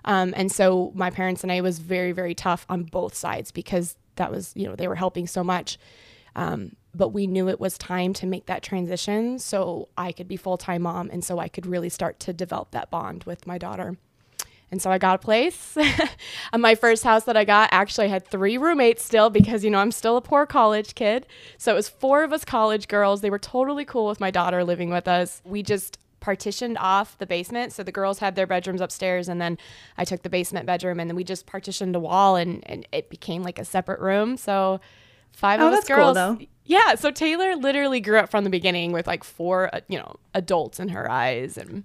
Um, 0.04 0.32
and 0.36 0.50
so 0.50 0.92
my 0.94 1.10
parents 1.10 1.42
and 1.42 1.50
I 1.50 1.60
was 1.60 1.78
very, 1.78 2.12
very 2.12 2.34
tough 2.34 2.64
on 2.68 2.84
both 2.84 3.14
sides 3.14 3.50
because 3.50 3.96
that 4.16 4.30
was, 4.30 4.52
you 4.54 4.66
know, 4.66 4.76
they 4.76 4.88
were 4.88 4.94
helping 4.94 5.26
so 5.26 5.42
much. 5.42 5.78
Um, 6.36 6.76
but 6.94 7.08
we 7.08 7.26
knew 7.26 7.48
it 7.48 7.60
was 7.60 7.76
time 7.76 8.12
to 8.14 8.26
make 8.26 8.46
that 8.46 8.62
transition 8.62 9.38
so 9.38 9.88
I 9.96 10.12
could 10.12 10.28
be 10.28 10.36
full 10.36 10.56
time 10.56 10.82
mom 10.82 11.10
and 11.10 11.24
so 11.24 11.38
I 11.38 11.48
could 11.48 11.66
really 11.66 11.88
start 11.88 12.20
to 12.20 12.32
develop 12.32 12.70
that 12.70 12.90
bond 12.90 13.24
with 13.24 13.46
my 13.46 13.58
daughter. 13.58 13.96
And 14.70 14.82
so 14.82 14.90
I 14.90 14.98
got 14.98 15.14
a 15.14 15.18
place. 15.18 15.76
my 16.58 16.74
first 16.74 17.02
house 17.04 17.24
that 17.24 17.36
I 17.36 17.44
got 17.44 17.70
actually 17.72 18.08
had 18.08 18.26
three 18.26 18.58
roommates 18.58 19.02
still 19.02 19.30
because, 19.30 19.64
you 19.64 19.70
know, 19.70 19.78
I'm 19.78 19.92
still 19.92 20.16
a 20.16 20.20
poor 20.20 20.44
college 20.46 20.94
kid. 20.94 21.26
So 21.56 21.72
it 21.72 21.74
was 21.76 21.88
four 21.88 22.22
of 22.22 22.32
us 22.32 22.44
college 22.44 22.86
girls. 22.88 23.20
They 23.22 23.30
were 23.30 23.38
totally 23.38 23.84
cool 23.86 24.06
with 24.06 24.20
my 24.20 24.30
daughter 24.30 24.64
living 24.64 24.90
with 24.90 25.08
us. 25.08 25.40
We 25.44 25.62
just 25.62 25.98
partitioned 26.20 26.76
off 26.78 27.16
the 27.18 27.26
basement. 27.26 27.72
So 27.72 27.82
the 27.82 27.92
girls 27.92 28.18
had 28.18 28.34
their 28.34 28.46
bedrooms 28.46 28.80
upstairs, 28.80 29.28
and 29.28 29.40
then 29.40 29.56
I 29.96 30.04
took 30.04 30.22
the 30.22 30.28
basement 30.28 30.66
bedroom, 30.66 31.00
and 31.00 31.08
then 31.08 31.16
we 31.16 31.24
just 31.24 31.46
partitioned 31.46 31.94
a 31.96 32.00
wall, 32.00 32.36
and, 32.36 32.62
and 32.68 32.86
it 32.92 33.08
became 33.08 33.42
like 33.42 33.58
a 33.58 33.64
separate 33.64 34.00
room. 34.00 34.36
So 34.36 34.80
five 35.32 35.60
Oh, 35.60 35.68
of 35.68 35.74
us 35.74 35.86
cool, 35.86 35.96
girls. 35.96 36.14
though. 36.16 36.38
Yeah. 36.64 36.96
So 36.96 37.10
Taylor 37.10 37.54
literally 37.56 38.00
grew 38.00 38.18
up 38.18 38.30
from 38.30 38.44
the 38.44 38.50
beginning 38.50 38.92
with 38.92 39.06
like 39.06 39.24
four, 39.24 39.74
uh, 39.74 39.80
you 39.88 39.98
know, 39.98 40.16
adults 40.34 40.78
in 40.80 40.88
her 40.88 41.10
eyes, 41.10 41.56
and 41.56 41.84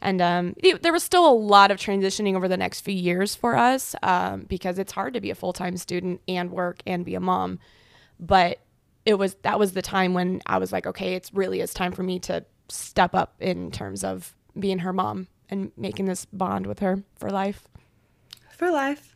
and 0.00 0.20
um, 0.22 0.54
it- 0.58 0.82
there 0.82 0.92
was 0.92 1.02
still 1.02 1.28
a 1.28 1.32
lot 1.32 1.70
of 1.70 1.78
transitioning 1.78 2.34
over 2.36 2.48
the 2.48 2.56
next 2.56 2.80
few 2.82 2.94
years 2.94 3.34
for 3.34 3.56
us 3.56 3.94
um, 4.02 4.42
because 4.48 4.78
it's 4.78 4.92
hard 4.92 5.14
to 5.14 5.20
be 5.20 5.30
a 5.30 5.34
full 5.34 5.52
time 5.52 5.76
student 5.76 6.20
and 6.28 6.50
work 6.50 6.80
and 6.86 7.04
be 7.04 7.14
a 7.14 7.20
mom. 7.20 7.58
But 8.20 8.60
it 9.06 9.14
was 9.14 9.34
that 9.42 9.58
was 9.58 9.72
the 9.72 9.82
time 9.82 10.14
when 10.14 10.40
I 10.46 10.58
was 10.58 10.72
like, 10.72 10.86
okay, 10.86 11.14
it's 11.14 11.32
really 11.32 11.60
is 11.60 11.72
time 11.74 11.92
for 11.92 12.02
me 12.02 12.18
to 12.20 12.44
step 12.68 13.14
up 13.14 13.34
in 13.40 13.70
terms 13.70 14.04
of 14.04 14.34
being 14.58 14.80
her 14.80 14.92
mom 14.92 15.28
and 15.48 15.72
making 15.76 16.04
this 16.06 16.26
bond 16.26 16.66
with 16.66 16.80
her 16.80 17.02
for 17.16 17.30
life. 17.30 17.66
For 18.50 18.70
life. 18.70 19.14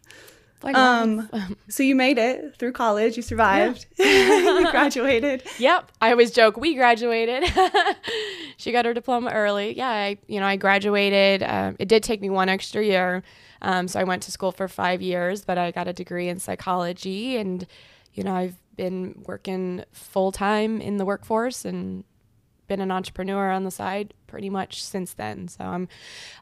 Um, 0.65 1.29
so 1.69 1.83
you 1.83 1.95
made 1.95 2.19
it 2.19 2.57
through 2.57 2.73
college. 2.73 3.17
You 3.17 3.23
survived. 3.23 3.87
you 3.99 4.69
graduated. 4.71 5.43
Yep. 5.59 5.93
I 6.01 6.11
always 6.11 6.31
joke 6.31 6.57
we 6.57 6.75
graduated. 6.75 7.51
she 8.57 8.73
got 8.73 8.85
her 8.85 8.95
diploma 8.95 9.31
early. 9.31 9.77
Yeah, 9.77 9.89
I 9.89 10.19
you 10.27 10.41
know 10.41 10.47
I 10.47 10.57
graduated. 10.57 11.43
Um, 11.43 11.77
it 11.79 11.89
did 11.89 12.03
take 12.03 12.21
me 12.21 12.31
one 12.31 12.49
extra 12.49 12.85
year, 12.85 13.23
um, 13.61 13.89
so 13.89 14.01
I 14.01 14.05
went 14.05 14.23
to 14.25 14.31
school 14.31 14.53
for 14.53 14.69
five 14.69 15.03
years, 15.03 15.45
but 15.45 15.59
I 15.59 15.71
got 15.71 15.89
a 15.89 15.93
degree 15.93 16.29
in 16.29 16.39
psychology, 16.39 17.37
and 17.37 17.67
you 18.15 18.23
know 18.25 18.35
I've 18.35 18.57
been 18.77 19.23
working 19.27 19.85
full 19.93 20.33
time 20.33 20.81
in 20.81 20.97
the 20.97 21.05
workforce 21.05 21.65
and 21.65 22.05
been 22.73 22.81
an 22.89 22.91
entrepreneur 22.99 23.51
on 23.51 23.65
the 23.65 23.71
side 23.71 24.09
pretty 24.27 24.51
much 24.59 24.83
since 24.83 25.15
then. 25.15 25.49
So 25.49 25.63
I'm 25.75 25.89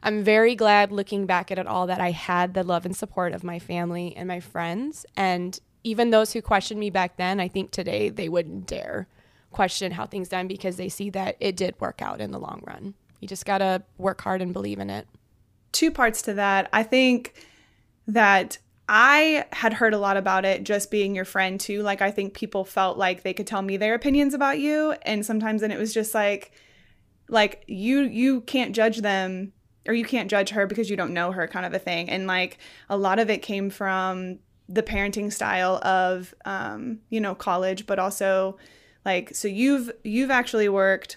I'm 0.01 0.23
very 0.23 0.55
glad 0.55 0.91
looking 0.91 1.25
back 1.25 1.51
at 1.51 1.59
it 1.59 1.67
all 1.67 1.85
that 1.87 2.01
I 2.01 2.11
had 2.11 2.53
the 2.53 2.63
love 2.63 2.85
and 2.85 2.95
support 2.95 3.33
of 3.33 3.43
my 3.43 3.59
family 3.59 4.07
and 4.17 4.27
my 4.27 4.39
friends 4.39 5.05
and 5.15 5.59
even 5.83 6.11
those 6.11 6.31
who 6.33 6.41
questioned 6.41 6.79
me 6.79 6.91
back 6.91 7.17
then, 7.17 7.39
I 7.39 7.47
think 7.47 7.71
today 7.71 8.09
they 8.09 8.29
wouldn't 8.29 8.67
dare 8.67 9.07
question 9.51 9.91
how 9.91 10.05
things 10.05 10.29
done 10.29 10.47
because 10.47 10.75
they 10.77 10.89
see 10.89 11.09
that 11.09 11.35
it 11.39 11.55
did 11.55 11.73
work 11.81 12.01
out 12.01 12.21
in 12.21 12.31
the 12.31 12.39
long 12.47 12.61
run. 12.65 12.93
You 13.19 13.27
just 13.27 13.45
got 13.45 13.59
to 13.59 13.81
work 13.97 14.21
hard 14.21 14.41
and 14.41 14.53
believe 14.53 14.79
in 14.79 14.89
it. 14.89 15.07
two 15.71 15.91
parts 15.91 16.21
to 16.23 16.33
that. 16.35 16.69
I 16.71 16.83
think 16.83 17.33
that 18.07 18.59
I 18.93 19.45
had 19.53 19.71
heard 19.71 19.93
a 19.93 19.97
lot 19.97 20.17
about 20.17 20.43
it 20.43 20.65
just 20.65 20.91
being 20.91 21.15
your 21.15 21.23
friend 21.23 21.57
too. 21.57 21.81
Like 21.81 22.01
I 22.01 22.11
think 22.11 22.33
people 22.33 22.65
felt 22.65 22.97
like 22.97 23.23
they 23.23 23.33
could 23.33 23.47
tell 23.47 23.61
me 23.61 23.77
their 23.77 23.93
opinions 23.93 24.33
about 24.33 24.59
you 24.59 24.95
and 25.03 25.25
sometimes 25.25 25.61
then 25.61 25.71
it 25.71 25.79
was 25.79 25.93
just 25.93 26.13
like 26.13 26.51
like 27.29 27.63
you 27.67 28.01
you 28.01 28.41
can't 28.41 28.75
judge 28.75 28.97
them 28.97 29.53
or 29.87 29.93
you 29.93 30.03
can't 30.03 30.29
judge 30.29 30.49
her 30.49 30.67
because 30.67 30.89
you 30.89 30.97
don't 30.97 31.13
know 31.13 31.31
her 31.31 31.47
kind 31.47 31.65
of 31.65 31.73
a 31.73 31.79
thing. 31.79 32.09
And 32.09 32.27
like 32.27 32.57
a 32.89 32.97
lot 32.97 33.17
of 33.17 33.29
it 33.29 33.41
came 33.41 33.69
from 33.69 34.39
the 34.67 34.83
parenting 34.83 35.31
style 35.31 35.77
of 35.83 36.35
um, 36.43 36.99
you 37.09 37.21
know, 37.21 37.33
college, 37.33 37.85
but 37.85 37.97
also 37.97 38.57
like 39.05 39.33
so 39.33 39.47
you've 39.47 39.89
you've 40.03 40.31
actually 40.31 40.67
worked 40.67 41.15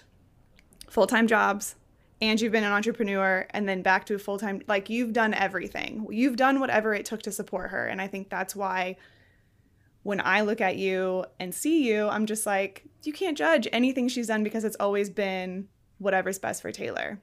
full-time 0.89 1.27
jobs 1.27 1.75
and 2.21 2.39
you've 2.39 2.51
been 2.51 2.63
an 2.63 2.71
entrepreneur 2.71 3.45
and 3.51 3.67
then 3.67 3.81
back 3.81 4.05
to 4.05 4.15
a 4.15 4.19
full-time 4.19 4.61
like 4.67 4.89
you've 4.89 5.13
done 5.13 5.33
everything. 5.33 6.07
You've 6.09 6.37
done 6.37 6.59
whatever 6.59 6.93
it 6.93 7.05
took 7.05 7.21
to 7.23 7.31
support 7.31 7.71
her 7.71 7.85
and 7.87 8.01
i 8.01 8.07
think 8.07 8.29
that's 8.29 8.55
why 8.55 8.97
when 10.03 10.21
i 10.21 10.41
look 10.41 10.61
at 10.61 10.77
you 10.77 11.25
and 11.39 11.53
see 11.53 11.87
you 11.87 12.07
i'm 12.07 12.25
just 12.25 12.45
like 12.45 12.83
you 13.03 13.13
can't 13.13 13.37
judge 13.37 13.67
anything 13.71 14.07
she's 14.07 14.27
done 14.27 14.43
because 14.43 14.63
it's 14.63 14.77
always 14.79 15.09
been 15.09 15.67
whatever's 15.97 16.39
best 16.39 16.61
for 16.61 16.71
taylor. 16.71 17.19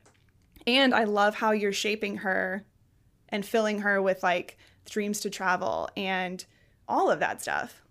And 0.66 0.94
i 0.94 1.04
love 1.04 1.34
how 1.34 1.52
you're 1.52 1.72
shaping 1.72 2.18
her 2.18 2.64
and 3.28 3.44
filling 3.44 3.80
her 3.80 4.00
with 4.00 4.22
like 4.22 4.58
dreams 4.88 5.20
to 5.20 5.30
travel 5.30 5.88
and 5.96 6.44
all 6.88 7.10
of 7.10 7.20
that 7.20 7.40
stuff. 7.40 7.82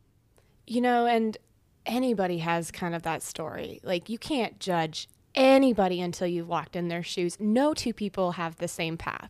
You 0.68 0.82
know, 0.82 1.06
and 1.06 1.38
anybody 1.86 2.38
has 2.38 2.72
kind 2.72 2.96
of 2.96 3.02
that 3.04 3.24
story. 3.24 3.80
Like 3.84 4.10
you 4.10 4.18
can't 4.18 4.60
judge 4.60 5.10
anybody 5.36 6.02
until 6.02 6.28
you've 6.28 6.48
walked 6.48 6.76
in 6.76 6.88
their 6.88 7.04
shoes. 7.04 7.38
No 7.40 7.74
two 7.74 7.94
people 7.94 8.34
have 8.34 8.58
the 8.58 8.68
same 8.68 8.98
path. 8.98 9.30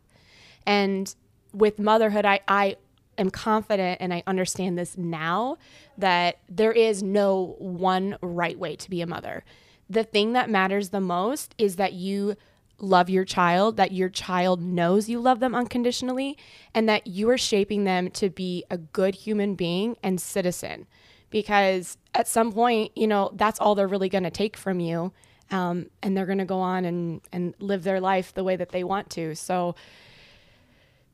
And 0.66 1.14
with 1.54 1.80
motherhood, 1.80 2.26
I, 2.26 2.42
I 2.48 2.78
am 3.18 3.30
confident 3.30 4.00
and 4.02 4.14
I 4.14 4.24
understand 4.26 4.78
this 4.78 4.98
now 4.98 5.58
that 5.98 6.40
there 6.50 6.72
is 6.72 7.04
no 7.04 7.56
one 7.60 8.18
right 8.22 8.58
way 8.58 8.76
to 8.78 8.90
be 8.90 9.02
a 9.02 9.08
mother. 9.08 9.44
The 9.90 10.04
thing 10.04 10.34
that 10.34 10.50
matters 10.50 10.90
the 10.90 11.02
most 11.02 11.54
is 11.58 11.76
that 11.76 11.94
you 11.94 12.36
love 12.80 13.10
your 13.10 13.26
child, 13.26 13.78
that 13.78 13.92
your 13.92 14.10
child 14.10 14.62
knows 14.62 15.08
you 15.08 15.20
love 15.20 15.40
them 15.40 15.54
unconditionally, 15.54 16.38
and 16.74 16.90
that 16.90 17.06
you 17.06 17.30
are 17.30 17.38
shaping 17.38 17.84
them 17.84 18.10
to 18.12 18.30
be 18.30 18.64
a 18.72 18.78
good 18.78 19.16
human 19.16 19.56
being 19.56 19.96
and 20.02 20.20
citizen. 20.20 20.88
Because 21.30 21.98
at 22.14 22.28
some 22.28 22.52
point, 22.52 22.92
you 22.96 23.08
know, 23.08 23.32
that's 23.36 23.60
all 23.60 23.76
they're 23.76 23.88
really 23.88 24.10
going 24.10 24.24
to 24.24 24.32
take 24.32 24.58
from 24.58 24.80
you. 24.80 25.14
Um, 25.52 25.88
and 26.02 26.16
they're 26.16 26.26
going 26.26 26.38
to 26.38 26.46
go 26.46 26.60
on 26.60 26.86
and, 26.86 27.22
and 27.32 27.54
live 27.60 27.84
their 27.84 28.00
life 28.00 28.34
the 28.34 28.44
way 28.44 28.56
that 28.56 28.70
they 28.70 28.84
want 28.84 29.10
to. 29.12 29.36
So 29.36 29.76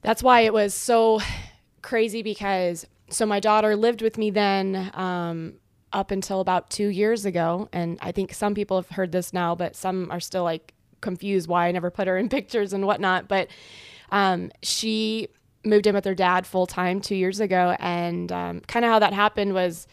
that's 0.02 0.22
why 0.22 0.42
it 0.42 0.54
was 0.54 0.74
so 0.74 1.20
crazy 1.82 2.22
because 2.22 2.86
so 3.10 3.26
my 3.26 3.40
daughter 3.40 3.76
lived 3.76 4.02
with 4.02 4.18
me 4.18 4.30
then 4.30 4.92
um, 4.94 5.54
up 5.94 6.12
until 6.12 6.40
about 6.40 6.70
two 6.70 6.88
years 6.88 7.26
ago. 7.26 7.70
And 7.72 7.98
I 8.02 8.12
think 8.12 8.34
some 8.34 8.54
people 8.54 8.78
have 8.78 8.90
heard 8.90 9.12
this 9.12 9.34
now, 9.34 9.56
but 9.56 9.76
some 9.76 10.12
are 10.12 10.20
still 10.20 10.44
like 10.44 10.74
confused 11.02 11.48
why 11.48 11.68
I 11.68 11.72
never 11.72 11.90
put 11.90 12.08
her 12.08 12.18
in 12.18 12.30
pictures 12.38 12.74
and 12.74 12.86
whatnot. 12.86 13.28
But 13.28 13.48
um, 14.12 14.52
she 14.62 15.30
moved 15.64 15.88
in 15.88 15.96
with 15.96 16.06
her 16.06 16.16
dad 16.16 16.46
full 16.46 16.68
time 16.68 17.02
two 17.02 17.16
years 17.16 17.40
ago. 17.40 17.76
And 17.80 18.32
um, 18.32 18.62
kind 18.62 18.86
of 18.86 18.92
how 18.92 19.00
that 19.00 19.14
happened 19.14 19.54
was 19.54 19.88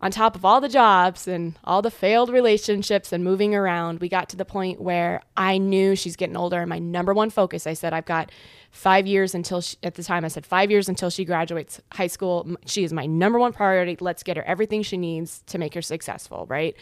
on 0.00 0.12
top 0.12 0.36
of 0.36 0.44
all 0.44 0.60
the 0.60 0.68
jobs 0.68 1.26
and 1.26 1.58
all 1.64 1.82
the 1.82 1.90
failed 1.90 2.30
relationships 2.30 3.12
and 3.12 3.24
moving 3.24 3.52
around, 3.52 3.98
we 3.98 4.08
got 4.08 4.28
to 4.28 4.36
the 4.36 4.44
point 4.44 4.80
where 4.80 5.20
I 5.36 5.58
knew 5.58 5.96
she's 5.96 6.14
getting 6.14 6.36
older. 6.36 6.60
And 6.60 6.68
my 6.68 6.78
number 6.78 7.12
one 7.12 7.30
focus, 7.30 7.66
I 7.66 7.72
said, 7.72 7.92
I've 7.92 8.04
got 8.04 8.30
five 8.70 9.08
years 9.08 9.34
until 9.34 9.60
she, 9.60 9.76
at 9.82 9.96
the 9.96 10.04
time, 10.04 10.24
I 10.24 10.28
said, 10.28 10.46
five 10.46 10.70
years 10.70 10.88
until 10.88 11.10
she 11.10 11.24
graduates 11.24 11.80
high 11.92 12.06
school. 12.06 12.48
She 12.64 12.84
is 12.84 12.92
my 12.92 13.06
number 13.06 13.40
one 13.40 13.52
priority. 13.52 13.96
Let's 13.98 14.22
get 14.22 14.36
her 14.36 14.44
everything 14.44 14.82
she 14.82 14.96
needs 14.96 15.42
to 15.46 15.58
make 15.58 15.74
her 15.74 15.82
successful, 15.82 16.46
right? 16.48 16.76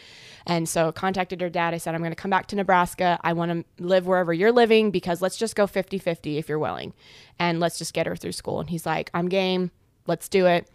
And 0.45 0.69
so 0.69 0.91
contacted 0.91 1.41
her 1.41 1.49
dad. 1.49 1.73
I 1.73 1.77
said, 1.77 1.95
I'm 1.95 2.01
going 2.01 2.11
to 2.11 2.15
come 2.15 2.29
back 2.29 2.45
to 2.47 2.55
Nebraska. 2.55 3.19
I 3.23 3.33
want 3.33 3.51
to 3.51 3.83
live 3.83 4.05
wherever 4.05 4.31
you're 4.31 4.51
living 4.51 4.91
because 4.91 5.23
let's 5.23 5.37
just 5.37 5.55
go 5.55 5.65
50 5.65 5.97
50 5.97 6.37
if 6.37 6.47
you're 6.47 6.59
willing. 6.59 6.93
And 7.39 7.59
let's 7.59 7.79
just 7.79 7.95
get 7.95 8.05
her 8.05 8.15
through 8.15 8.33
school. 8.33 8.59
And 8.59 8.69
he's 8.69 8.85
like, 8.85 9.09
I'm 9.15 9.27
game. 9.27 9.71
Let's 10.05 10.29
do 10.29 10.45
it. 10.45 10.67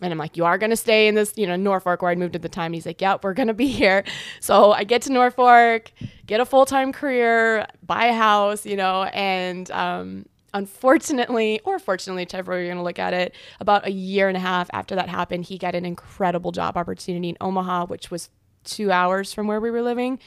And 0.00 0.12
I'm 0.12 0.18
like, 0.18 0.36
you 0.36 0.44
are 0.44 0.58
going 0.58 0.70
to 0.70 0.76
stay 0.76 1.08
in 1.08 1.14
this, 1.14 1.32
you 1.36 1.46
know, 1.46 1.56
Norfolk 1.56 2.02
where 2.02 2.10
I'd 2.10 2.18
moved 2.18 2.36
at 2.36 2.42
the 2.42 2.48
time. 2.48 2.66
And 2.66 2.74
he's 2.76 2.86
like, 2.86 3.00
yep, 3.00 3.24
we're 3.24 3.34
going 3.34 3.48
to 3.48 3.54
be 3.54 3.66
here. 3.66 4.04
So 4.40 4.72
I 4.72 4.84
get 4.84 5.02
to 5.02 5.12
Norfolk, 5.12 5.90
get 6.26 6.40
a 6.40 6.44
full 6.44 6.66
time 6.66 6.92
career, 6.92 7.66
buy 7.84 8.06
a 8.06 8.12
house, 8.12 8.64
you 8.64 8.76
know, 8.76 9.04
and 9.04 9.70
um, 9.72 10.26
unfortunately, 10.54 11.60
or 11.64 11.78
fortunately, 11.78 12.22
whichever 12.22 12.56
you're 12.56 12.66
going 12.66 12.76
to 12.76 12.82
look 12.82 12.98
at 12.98 13.12
it, 13.12 13.34
about 13.60 13.86
a 13.86 13.90
year 13.90 14.28
and 14.28 14.36
a 14.36 14.40
half 14.40 14.70
after 14.72 14.94
that 14.94 15.08
happened, 15.08 15.44
he 15.44 15.58
got 15.58 15.74
an 15.74 15.84
incredible 15.84 16.52
job 16.52 16.76
opportunity 16.76 17.30
in 17.30 17.36
Omaha, 17.40 17.86
which 17.86 18.10
was 18.10 18.30
two 18.64 18.92
hours 18.92 19.32
from 19.32 19.46
where 19.46 19.60
we 19.60 19.70
were 19.70 19.82
living. 19.82 20.18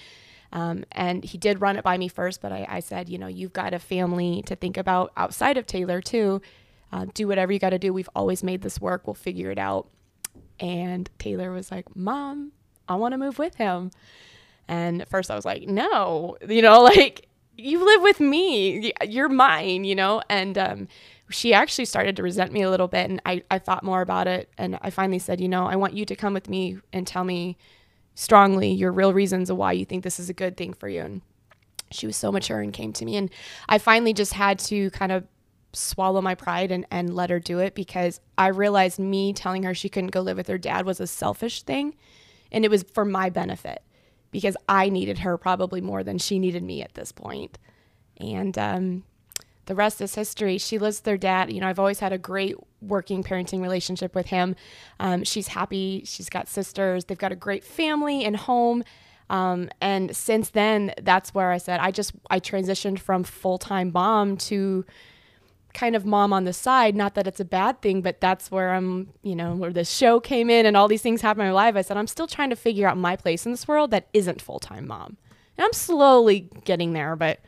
Um, 0.54 0.84
and 0.92 1.24
he 1.24 1.38
did 1.38 1.62
run 1.62 1.78
it 1.78 1.84
by 1.84 1.98
me 1.98 2.10
first, 2.10 2.42
but 2.42 2.52
I, 2.52 2.66
I 2.68 2.80
said, 2.82 3.08
you 3.08 3.18
know, 3.18 3.28
you've 3.28 3.54
got 3.54 3.74
a 3.74 3.80
family 3.80 4.44
to 4.48 4.56
think 4.56 4.76
about 4.78 5.14
outside 5.16 5.58
of 5.58 5.66
Taylor 5.66 6.02
too. 6.02 6.42
Uh, 6.92 7.06
do 7.14 7.28
whatever 7.28 7.52
you 7.52 7.60
got 7.60 7.70
to 7.70 7.80
do. 7.80 7.94
We've 7.94 8.10
always 8.16 8.44
made 8.44 8.62
this 8.62 8.82
work. 8.82 9.08
We'll 9.08 9.14
figure 9.14 9.52
it 9.52 9.58
out. 9.58 9.90
And 10.60 11.10
Taylor 11.18 11.52
was 11.52 11.72
like, 11.72 11.96
Mom, 11.96 12.52
I 12.88 12.96
want 12.96 13.14
to 13.14 13.18
move 13.18 13.40
with 13.40 13.56
him. 13.56 13.92
And 14.68 15.02
at 15.02 15.10
first 15.10 15.32
I 15.32 15.36
was 15.36 15.46
like, 15.46 15.64
No, 15.64 16.38
you 16.48 16.62
know, 16.62 16.82
like 16.96 17.28
you 17.58 17.84
live 17.84 18.02
with 18.02 18.20
me. 18.20 18.94
You're 19.08 19.30
mine, 19.30 19.84
you 19.84 19.96
know? 19.96 20.22
And 20.30 20.58
um, 20.58 20.88
she 21.30 21.54
actually 21.54 21.86
started 21.86 22.16
to 22.18 22.24
resent 22.24 22.52
me 22.52 22.62
a 22.62 22.70
little 22.70 22.88
bit. 22.88 23.10
And 23.10 23.22
I, 23.26 23.44
I 23.52 23.60
thought 23.60 23.84
more 23.84 24.02
about 24.02 24.28
it. 24.28 24.50
And 24.58 24.78
I 24.82 24.90
finally 24.90 25.20
said, 25.20 25.40
You 25.42 25.50
know, 25.50 25.66
I 25.66 25.76
want 25.76 25.94
you 25.94 26.06
to 26.06 26.16
come 26.16 26.34
with 26.34 26.50
me 26.50 26.78
and 26.92 27.08
tell 27.08 27.24
me 27.24 27.58
strongly 28.16 28.72
your 28.72 28.92
real 28.92 29.14
reasons 29.14 29.50
of 29.50 29.58
why 29.58 29.72
you 29.72 29.86
think 29.86 30.04
this 30.04 30.20
is 30.20 30.30
a 30.30 30.34
good 30.34 30.58
thing 30.58 30.74
for 30.74 30.90
you. 30.90 31.02
And 31.02 31.22
she 31.92 32.06
was 32.06 32.16
so 32.16 32.32
mature 32.32 32.60
and 32.60 32.74
came 32.74 32.94
to 32.94 33.06
me. 33.06 33.18
And 33.18 33.30
I 33.68 33.78
finally 33.78 34.14
just 34.14 34.34
had 34.34 34.60
to 34.60 34.90
kind 34.92 35.12
of 35.12 35.26
swallow 35.74 36.22
my 36.22 36.36
pride 36.36 36.72
and, 36.72 36.86
and 36.92 37.16
let 37.16 37.30
her 37.30 37.40
do 37.40 37.60
it 37.60 37.76
because 37.76 38.20
I 38.38 38.48
realized 38.48 39.00
me 39.00 39.34
telling 39.34 39.64
her 39.64 39.74
she 39.74 39.90
couldn't 39.90 40.12
go 40.12 40.22
live 40.22 40.38
with 40.38 40.48
her 40.48 40.58
dad 40.58 40.86
was 40.86 41.00
a 41.00 41.08
selfish 41.08 41.64
thing. 41.64 41.96
And 42.52 42.66
it 42.66 42.72
was 42.72 42.84
for 42.94 43.06
my 43.06 43.30
benefit 43.30 43.82
because 44.32 44.58
I 44.68 44.90
needed 44.90 45.20
her 45.20 45.38
probably 45.38 45.82
more 45.82 46.04
than 46.04 46.18
she 46.18 46.40
needed 46.40 46.64
me 46.64 46.82
at 46.82 46.94
this 46.94 47.12
point. 47.12 47.58
And 48.18 48.58
um, 48.58 49.04
the 49.66 49.76
rest 49.76 50.02
is 50.02 50.16
history. 50.16 50.58
She 50.58 50.78
lives 50.78 51.00
with 51.00 51.12
her 51.12 51.18
dad. 51.18 51.52
You 51.52 51.62
know, 51.62 51.68
I've 51.68 51.80
always 51.80 52.00
had 52.00 52.14
a 52.14 52.18
great 52.18 52.56
working 52.82 53.24
parenting 53.24 53.62
relationship 53.62 54.16
with 54.16 54.28
him. 54.28 54.56
Um, 55.00 55.24
she's 55.24 55.48
happy. 55.48 56.04
She's 56.06 56.30
got 56.30 56.48
sisters. 56.48 57.06
They've 57.06 57.18
got 57.18 57.32
a 57.32 57.38
great 57.38 57.64
family 57.64 58.26
and 58.26 58.36
home. 58.36 58.84
Um, 59.30 59.70
and 59.80 60.14
since 60.16 60.50
then, 60.50 60.94
that's 61.02 61.34
where 61.34 61.52
I 61.52 61.58
said 61.58 61.80
I 61.80 61.92
just 61.92 62.12
I 62.30 62.42
transitioned 62.42 63.00
from 63.00 63.24
full 63.24 63.58
time 63.58 63.92
mom 63.94 64.36
to 64.38 64.86
kind 65.74 65.96
of 65.96 66.06
mom 66.06 66.34
on 66.34 66.44
the 66.46 66.54
side. 66.54 66.96
Not 66.96 67.16
that 67.16 67.28
it's 67.28 67.40
a 67.40 67.46
bad 67.46 67.82
thing, 67.82 68.02
but 68.02 68.22
that's 68.22 68.52
where 68.52 68.74
I'm. 68.74 69.10
You 69.22 69.36
know, 69.36 69.56
where 69.56 69.74
the 69.74 69.86
show 69.86 70.20
came 70.20 70.50
in 70.50 70.66
and 70.66 70.76
all 70.76 70.88
these 70.88 71.02
things 71.02 71.22
happened 71.22 71.48
in 71.48 71.54
my 71.54 71.54
life. 71.54 71.76
I 71.76 71.82
said 71.82 71.98
I'm 71.98 72.08
still 72.08 72.28
trying 72.28 72.50
to 72.50 72.56
figure 72.56 72.88
out 72.88 72.98
my 72.98 73.16
place 73.16 73.46
in 73.46 73.52
this 73.52 73.68
world 73.68 73.92
that 73.92 74.08
isn't 74.14 74.42
full 74.42 74.60
time 74.60 74.88
mom. 74.88 75.18
And 75.58 75.66
I'm 75.66 75.74
slowly 75.74 76.50
getting 76.64 76.94
there, 76.94 77.16
but 77.16 77.40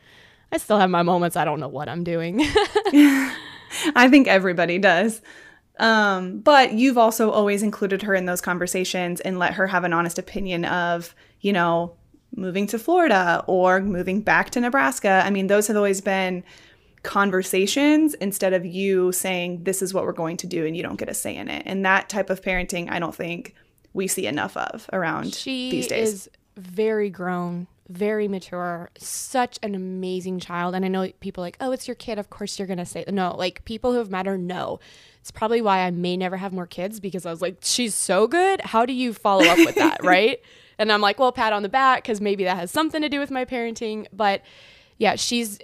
I 0.52 0.58
still 0.58 0.78
have 0.78 0.90
my 0.90 1.02
moments. 1.02 1.36
I 1.36 1.44
don't 1.44 1.60
know 1.60 1.68
what 1.68 1.88
I'm 1.88 2.04
doing. 2.04 2.40
I 3.96 4.08
think 4.08 4.28
everybody 4.28 4.78
does. 4.78 5.20
Um, 5.78 6.38
but 6.38 6.72
you've 6.72 6.98
also 6.98 7.30
always 7.30 7.62
included 7.62 8.02
her 8.02 8.14
in 8.14 8.26
those 8.26 8.40
conversations 8.40 9.20
and 9.20 9.38
let 9.38 9.54
her 9.54 9.66
have 9.66 9.84
an 9.84 9.92
honest 9.92 10.18
opinion 10.18 10.64
of, 10.64 11.14
you 11.40 11.52
know, 11.52 11.96
moving 12.36 12.66
to 12.68 12.78
Florida 12.78 13.42
or 13.46 13.80
moving 13.80 14.20
back 14.20 14.50
to 14.50 14.60
Nebraska. 14.60 15.22
I 15.24 15.30
mean, 15.30 15.48
those 15.48 15.66
have 15.66 15.76
always 15.76 16.00
been 16.00 16.44
conversations 17.04 18.14
instead 18.14 18.52
of 18.52 18.66
you 18.66 19.12
saying, 19.12 19.62
this 19.62 19.82
is 19.82 19.94
what 19.94 20.04
we're 20.04 20.12
going 20.12 20.36
to 20.38 20.46
do 20.46 20.66
and 20.66 20.76
you 20.76 20.82
don't 20.82 20.96
get 20.96 21.08
a 21.08 21.14
say 21.14 21.36
in 21.36 21.48
it. 21.48 21.62
And 21.66 21.84
that 21.84 22.08
type 22.08 22.30
of 22.30 22.40
parenting, 22.40 22.90
I 22.90 22.98
don't 22.98 23.14
think 23.14 23.54
we 23.92 24.08
see 24.08 24.26
enough 24.26 24.56
of 24.56 24.88
around 24.92 25.34
she 25.34 25.70
these 25.70 25.86
days. 25.86 26.08
is 26.08 26.30
very 26.56 27.10
grown, 27.10 27.68
very 27.88 28.26
mature, 28.26 28.90
such 28.98 29.58
an 29.62 29.74
amazing 29.74 30.40
child. 30.40 30.74
And 30.74 30.84
I 30.84 30.88
know 30.88 31.12
people 31.20 31.44
are 31.44 31.46
like, 31.46 31.58
oh, 31.60 31.72
it's 31.72 31.86
your 31.86 31.94
kid. 31.94 32.18
Of 32.18 32.30
course 32.30 32.58
you're 32.58 32.66
going 32.66 32.78
to 32.78 32.86
say 32.86 33.04
no. 33.06 33.36
Like 33.36 33.64
people 33.64 33.92
who 33.92 33.98
have 33.98 34.10
met 34.10 34.26
her 34.26 34.38
know. 34.38 34.80
It's 35.20 35.30
probably 35.30 35.60
why 35.60 35.80
I 35.80 35.90
may 35.90 36.16
never 36.16 36.38
have 36.38 36.52
more 36.52 36.66
kids 36.66 37.00
because 37.00 37.24
I 37.26 37.30
was 37.30 37.40
like, 37.40 37.58
she's 37.62 37.94
so 37.94 38.26
good. 38.26 38.60
How 38.62 38.84
do 38.84 38.92
you 38.92 39.12
follow 39.12 39.44
up 39.44 39.58
with 39.58 39.74
that? 39.76 39.98
right. 40.02 40.40
And 40.78 40.90
I'm 40.90 41.00
like, 41.00 41.18
well, 41.18 41.32
pat 41.32 41.52
on 41.52 41.62
the 41.62 41.68
back 41.68 42.02
because 42.02 42.20
maybe 42.20 42.44
that 42.44 42.56
has 42.56 42.70
something 42.70 43.00
to 43.00 43.08
do 43.08 43.20
with 43.20 43.30
my 43.30 43.44
parenting. 43.44 44.06
But 44.12 44.42
yeah, 44.98 45.16
she's 45.16 45.58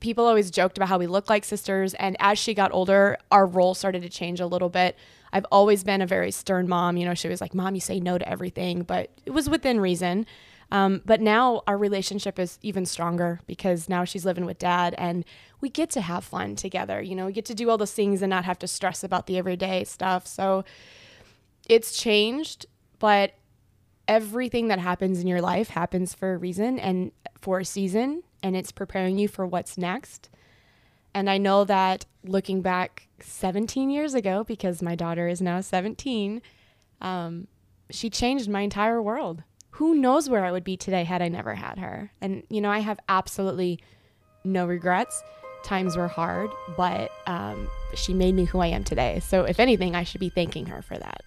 people 0.00 0.26
always 0.26 0.50
joked 0.50 0.78
about 0.78 0.88
how 0.88 0.98
we 0.98 1.06
look 1.06 1.28
like 1.28 1.44
sisters. 1.44 1.94
And 1.94 2.16
as 2.20 2.38
she 2.38 2.54
got 2.54 2.72
older, 2.72 3.18
our 3.30 3.46
role 3.46 3.74
started 3.74 4.02
to 4.02 4.08
change 4.08 4.40
a 4.40 4.46
little 4.46 4.68
bit. 4.68 4.96
I've 5.32 5.46
always 5.52 5.84
been 5.84 6.00
a 6.00 6.06
very 6.06 6.30
stern 6.30 6.68
mom. 6.68 6.96
You 6.96 7.04
know, 7.06 7.14
she 7.14 7.28
was 7.28 7.40
like, 7.40 7.54
Mom, 7.54 7.74
you 7.74 7.80
say 7.80 8.00
no 8.00 8.18
to 8.18 8.28
everything, 8.28 8.82
but 8.82 9.10
it 9.26 9.30
was 9.30 9.48
within 9.48 9.80
reason. 9.80 10.26
Um, 10.70 11.00
but 11.04 11.20
now 11.20 11.62
our 11.66 11.78
relationship 11.78 12.38
is 12.38 12.58
even 12.62 12.84
stronger 12.84 13.40
because 13.46 13.88
now 13.88 14.04
she's 14.04 14.26
living 14.26 14.44
with 14.44 14.58
dad 14.58 14.94
and 14.98 15.24
we 15.60 15.70
get 15.70 15.90
to 15.90 16.00
have 16.02 16.24
fun 16.24 16.56
together. 16.56 17.00
You 17.00 17.14
know, 17.14 17.26
we 17.26 17.32
get 17.32 17.46
to 17.46 17.54
do 17.54 17.70
all 17.70 17.78
those 17.78 17.92
things 17.92 18.20
and 18.20 18.28
not 18.30 18.44
have 18.44 18.58
to 18.60 18.68
stress 18.68 19.02
about 19.02 19.26
the 19.26 19.38
everyday 19.38 19.84
stuff. 19.84 20.26
So 20.26 20.64
it's 21.68 21.98
changed, 21.98 22.66
but 22.98 23.34
everything 24.06 24.68
that 24.68 24.78
happens 24.78 25.20
in 25.20 25.26
your 25.26 25.40
life 25.40 25.68
happens 25.68 26.14
for 26.14 26.34
a 26.34 26.38
reason 26.38 26.78
and 26.78 27.12
for 27.40 27.60
a 27.60 27.64
season, 27.64 28.22
and 28.42 28.56
it's 28.56 28.72
preparing 28.72 29.18
you 29.18 29.28
for 29.28 29.46
what's 29.46 29.78
next. 29.78 30.28
And 31.14 31.28
I 31.28 31.38
know 31.38 31.64
that 31.64 32.06
looking 32.24 32.62
back 32.62 33.08
17 33.20 33.90
years 33.90 34.14
ago, 34.14 34.44
because 34.44 34.82
my 34.82 34.94
daughter 34.94 35.28
is 35.28 35.40
now 35.40 35.60
17, 35.60 36.42
um, 37.00 37.48
she 37.90 38.10
changed 38.10 38.48
my 38.48 38.60
entire 38.60 39.02
world. 39.02 39.42
Who 39.72 39.94
knows 39.94 40.28
where 40.28 40.44
I 40.44 40.52
would 40.52 40.64
be 40.64 40.76
today 40.76 41.04
had 41.04 41.22
I 41.22 41.28
never 41.28 41.54
had 41.54 41.78
her? 41.78 42.12
And, 42.20 42.42
you 42.50 42.60
know, 42.60 42.70
I 42.70 42.80
have 42.80 43.00
absolutely 43.08 43.80
no 44.44 44.66
regrets. 44.66 45.22
Times 45.64 45.96
were 45.96 46.08
hard, 46.08 46.50
but 46.76 47.10
um, 47.26 47.68
she 47.94 48.14
made 48.14 48.34
me 48.34 48.44
who 48.44 48.60
I 48.60 48.68
am 48.68 48.84
today. 48.84 49.20
So, 49.20 49.44
if 49.44 49.58
anything, 49.58 49.94
I 49.94 50.04
should 50.04 50.20
be 50.20 50.28
thanking 50.28 50.66
her 50.66 50.82
for 50.82 50.96
that. 50.96 51.22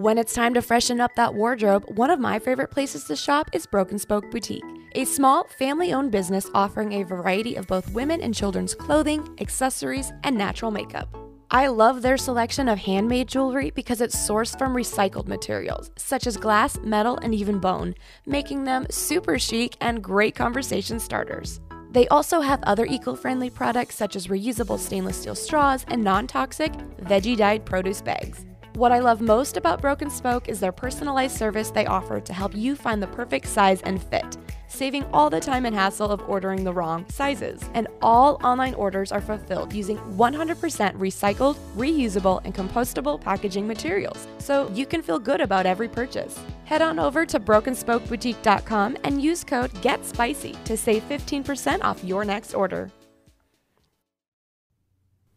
When 0.00 0.16
it's 0.16 0.32
time 0.32 0.54
to 0.54 0.62
freshen 0.62 0.98
up 0.98 1.14
that 1.16 1.34
wardrobe, 1.34 1.84
one 1.94 2.08
of 2.08 2.18
my 2.18 2.38
favorite 2.38 2.70
places 2.70 3.04
to 3.04 3.14
shop 3.14 3.50
is 3.52 3.66
Broken 3.66 3.98
Spoke 3.98 4.30
Boutique, 4.30 4.64
a 4.94 5.04
small, 5.04 5.44
family 5.44 5.92
owned 5.92 6.10
business 6.10 6.48
offering 6.54 6.92
a 6.92 7.02
variety 7.02 7.54
of 7.56 7.66
both 7.66 7.92
women 7.92 8.22
and 8.22 8.34
children's 8.34 8.74
clothing, 8.74 9.28
accessories, 9.42 10.10
and 10.24 10.38
natural 10.38 10.70
makeup. 10.70 11.14
I 11.50 11.66
love 11.66 12.00
their 12.00 12.16
selection 12.16 12.66
of 12.66 12.78
handmade 12.78 13.28
jewelry 13.28 13.72
because 13.72 14.00
it's 14.00 14.16
sourced 14.16 14.56
from 14.56 14.72
recycled 14.72 15.26
materials, 15.26 15.90
such 15.98 16.26
as 16.26 16.38
glass, 16.38 16.78
metal, 16.78 17.18
and 17.18 17.34
even 17.34 17.58
bone, 17.58 17.94
making 18.24 18.64
them 18.64 18.86
super 18.88 19.38
chic 19.38 19.76
and 19.82 20.02
great 20.02 20.34
conversation 20.34 20.98
starters. 20.98 21.60
They 21.90 22.08
also 22.08 22.40
have 22.40 22.62
other 22.62 22.86
eco 22.86 23.14
friendly 23.14 23.50
products 23.50 23.96
such 23.96 24.16
as 24.16 24.28
reusable 24.28 24.78
stainless 24.78 25.18
steel 25.18 25.34
straws 25.34 25.84
and 25.88 26.02
non 26.02 26.26
toxic, 26.26 26.72
veggie 27.02 27.36
dyed 27.36 27.66
produce 27.66 28.00
bags. 28.00 28.46
What 28.74 28.92
I 28.92 29.00
love 29.00 29.20
most 29.20 29.56
about 29.56 29.80
Broken 29.80 30.08
Spoke 30.08 30.48
is 30.48 30.60
their 30.60 30.70
personalized 30.70 31.36
service 31.36 31.70
they 31.70 31.86
offer 31.86 32.20
to 32.20 32.32
help 32.32 32.54
you 32.54 32.76
find 32.76 33.02
the 33.02 33.08
perfect 33.08 33.46
size 33.48 33.82
and 33.82 34.00
fit, 34.00 34.36
saving 34.68 35.04
all 35.12 35.28
the 35.28 35.40
time 35.40 35.66
and 35.66 35.74
hassle 35.74 36.10
of 36.10 36.26
ordering 36.28 36.62
the 36.62 36.72
wrong 36.72 37.04
sizes. 37.08 37.60
And 37.74 37.88
all 38.00 38.40
online 38.44 38.74
orders 38.74 39.10
are 39.10 39.20
fulfilled 39.20 39.72
using 39.72 39.98
100% 39.98 40.96
recycled, 40.96 41.56
reusable, 41.76 42.40
and 42.44 42.54
compostable 42.54 43.20
packaging 43.20 43.66
materials, 43.66 44.28
so 44.38 44.70
you 44.72 44.86
can 44.86 45.02
feel 45.02 45.18
good 45.18 45.40
about 45.40 45.66
every 45.66 45.88
purchase. 45.88 46.38
Head 46.64 46.80
on 46.80 47.00
over 47.00 47.26
to 47.26 47.40
brokenspokeboutique.com 47.40 48.98
and 49.02 49.20
use 49.20 49.42
code 49.42 49.72
GETSPICY 49.82 50.64
to 50.64 50.76
save 50.76 51.02
15% 51.08 51.82
off 51.82 52.04
your 52.04 52.24
next 52.24 52.54
order. 52.54 52.90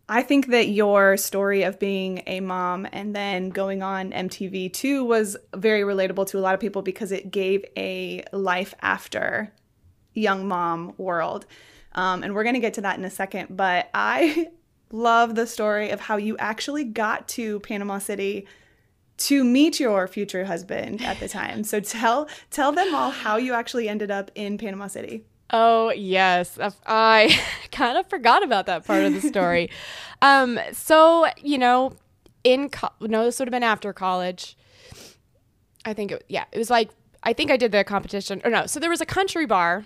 I 0.10 0.22
think 0.22 0.48
that 0.48 0.68
your 0.68 1.16
story 1.16 1.64
of 1.64 1.80
being 1.80 2.24
a 2.28 2.42
mom 2.42 2.86
and 2.92 3.16
then 3.16 3.50
going 3.50 3.82
on 3.82 4.12
MTV 4.12 4.74
too 4.74 5.06
was 5.06 5.38
very 5.56 5.82
relatable 5.82 6.28
to 6.28 6.38
a 6.38 6.42
lot 6.42 6.54
of 6.54 6.60
people 6.60 6.82
because 6.82 7.12
it 7.12 7.32
gave 7.32 7.64
a 7.78 8.24
life 8.34 8.74
after 8.82 9.54
young 10.14 10.48
mom 10.48 10.94
world. 10.98 11.46
Um, 11.94 12.24
and 12.24 12.34
we're 12.34 12.44
going 12.44 12.56
to 12.56 12.60
get 12.60 12.74
to 12.76 12.82
that 12.82 12.98
in 12.98 13.06
a 13.06 13.10
second. 13.10 13.56
But 13.56 13.90
I 13.94 14.50
love 14.92 15.36
the 15.36 15.48
story 15.48 15.90
of 15.92 16.02
how 16.02 16.18
you 16.18 16.36
actually 16.38 16.84
got 16.84 17.28
to 17.30 17.60
Panama 17.62 18.00
City 18.00 18.46
to 19.16 19.44
meet 19.44 19.80
your 19.80 20.08
future 20.08 20.46
husband 20.46 21.02
at 21.02 21.20
the 21.20 21.30
time. 21.30 21.64
So 21.64 21.80
tell 21.80 22.28
tell 22.50 22.72
them 22.72 22.94
all 22.94 23.12
how 23.12 23.38
you 23.38 23.54
actually 23.54 23.88
ended 23.88 24.12
up 24.12 24.32
in 24.36 24.58
Panama 24.58 24.88
City. 24.88 25.26
Oh, 25.50 25.92
yes. 25.92 26.58
I 26.86 27.40
kind 27.72 27.98
of 27.98 28.08
forgot 28.10 28.44
about 28.44 28.66
that 28.68 28.86
part 28.86 29.04
of 29.04 29.14
the 29.14 29.22
story. 29.22 29.70
um, 30.22 30.60
so, 30.72 31.28
you 31.38 31.58
know, 31.58 31.94
in, 32.44 32.70
co- 32.70 32.94
no, 33.02 33.26
this 33.26 33.40
would 33.40 33.48
have 33.48 33.52
been 33.52 33.64
after 33.64 33.94
college. 33.94 34.58
I 35.86 35.94
think 35.94 36.12
it, 36.12 36.24
yeah, 36.30 36.46
it 36.52 36.58
was 36.58 36.70
like, 36.70 36.90
I 37.24 37.34
think 37.34 37.52
I 37.52 37.58
did 37.58 37.72
the 37.72 37.84
competition, 37.84 38.42
or 38.44 38.52
no. 38.52 38.66
So 38.66 38.80
there 38.80 38.90
was 38.90 39.02
a 39.02 39.06
country 39.06 39.46
bar 39.46 39.86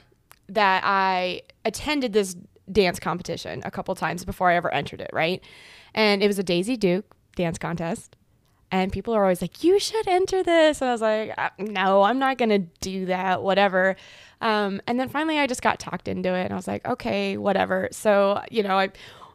that 0.50 0.84
I 0.86 1.42
attended 1.66 2.14
this 2.14 2.36
dance 2.72 3.00
competition 3.00 3.62
a 3.64 3.72
couple 3.72 3.94
times 3.96 4.26
before 4.26 4.50
I 4.50 4.56
ever 4.56 4.74
entered 4.74 5.02
it, 5.02 5.10
right? 5.14 5.42
And 5.94 6.22
it 6.22 6.28
was 6.28 6.40
a 6.40 6.44
Daisy 6.44 6.78
Duke 6.78 7.06
dance 7.36 7.58
contest. 7.58 8.17
And 8.70 8.92
people 8.92 9.14
are 9.14 9.24
always 9.24 9.42
like, 9.42 9.64
you 9.64 9.80
should 9.80 10.08
enter 10.08 10.44
this. 10.44 10.82
And 10.82 10.90
I 10.90 10.92
was 10.92 11.02
like, 11.02 11.34
uh, 11.38 11.50
no, 11.58 12.04
I'm 12.04 12.20
not 12.20 12.38
going 12.38 12.50
to 12.50 12.60
do 12.60 13.06
that, 13.06 13.42
whatever. 13.42 13.96
Um, 14.42 14.82
and 14.88 15.00
then 15.00 15.10
finally, 15.10 15.40
I 15.40 15.48
just 15.48 15.62
got 15.62 15.80
talked 15.80 16.08
into 16.08 16.34
it, 16.34 16.44
and 16.44 16.54
I 16.54 16.56
was 16.56 16.68
like, 16.68 16.86
okay, 16.86 17.38
whatever. 17.38 17.90
So 17.92 18.42
you 18.52 18.64
know, 18.64 18.78
I 18.78 18.90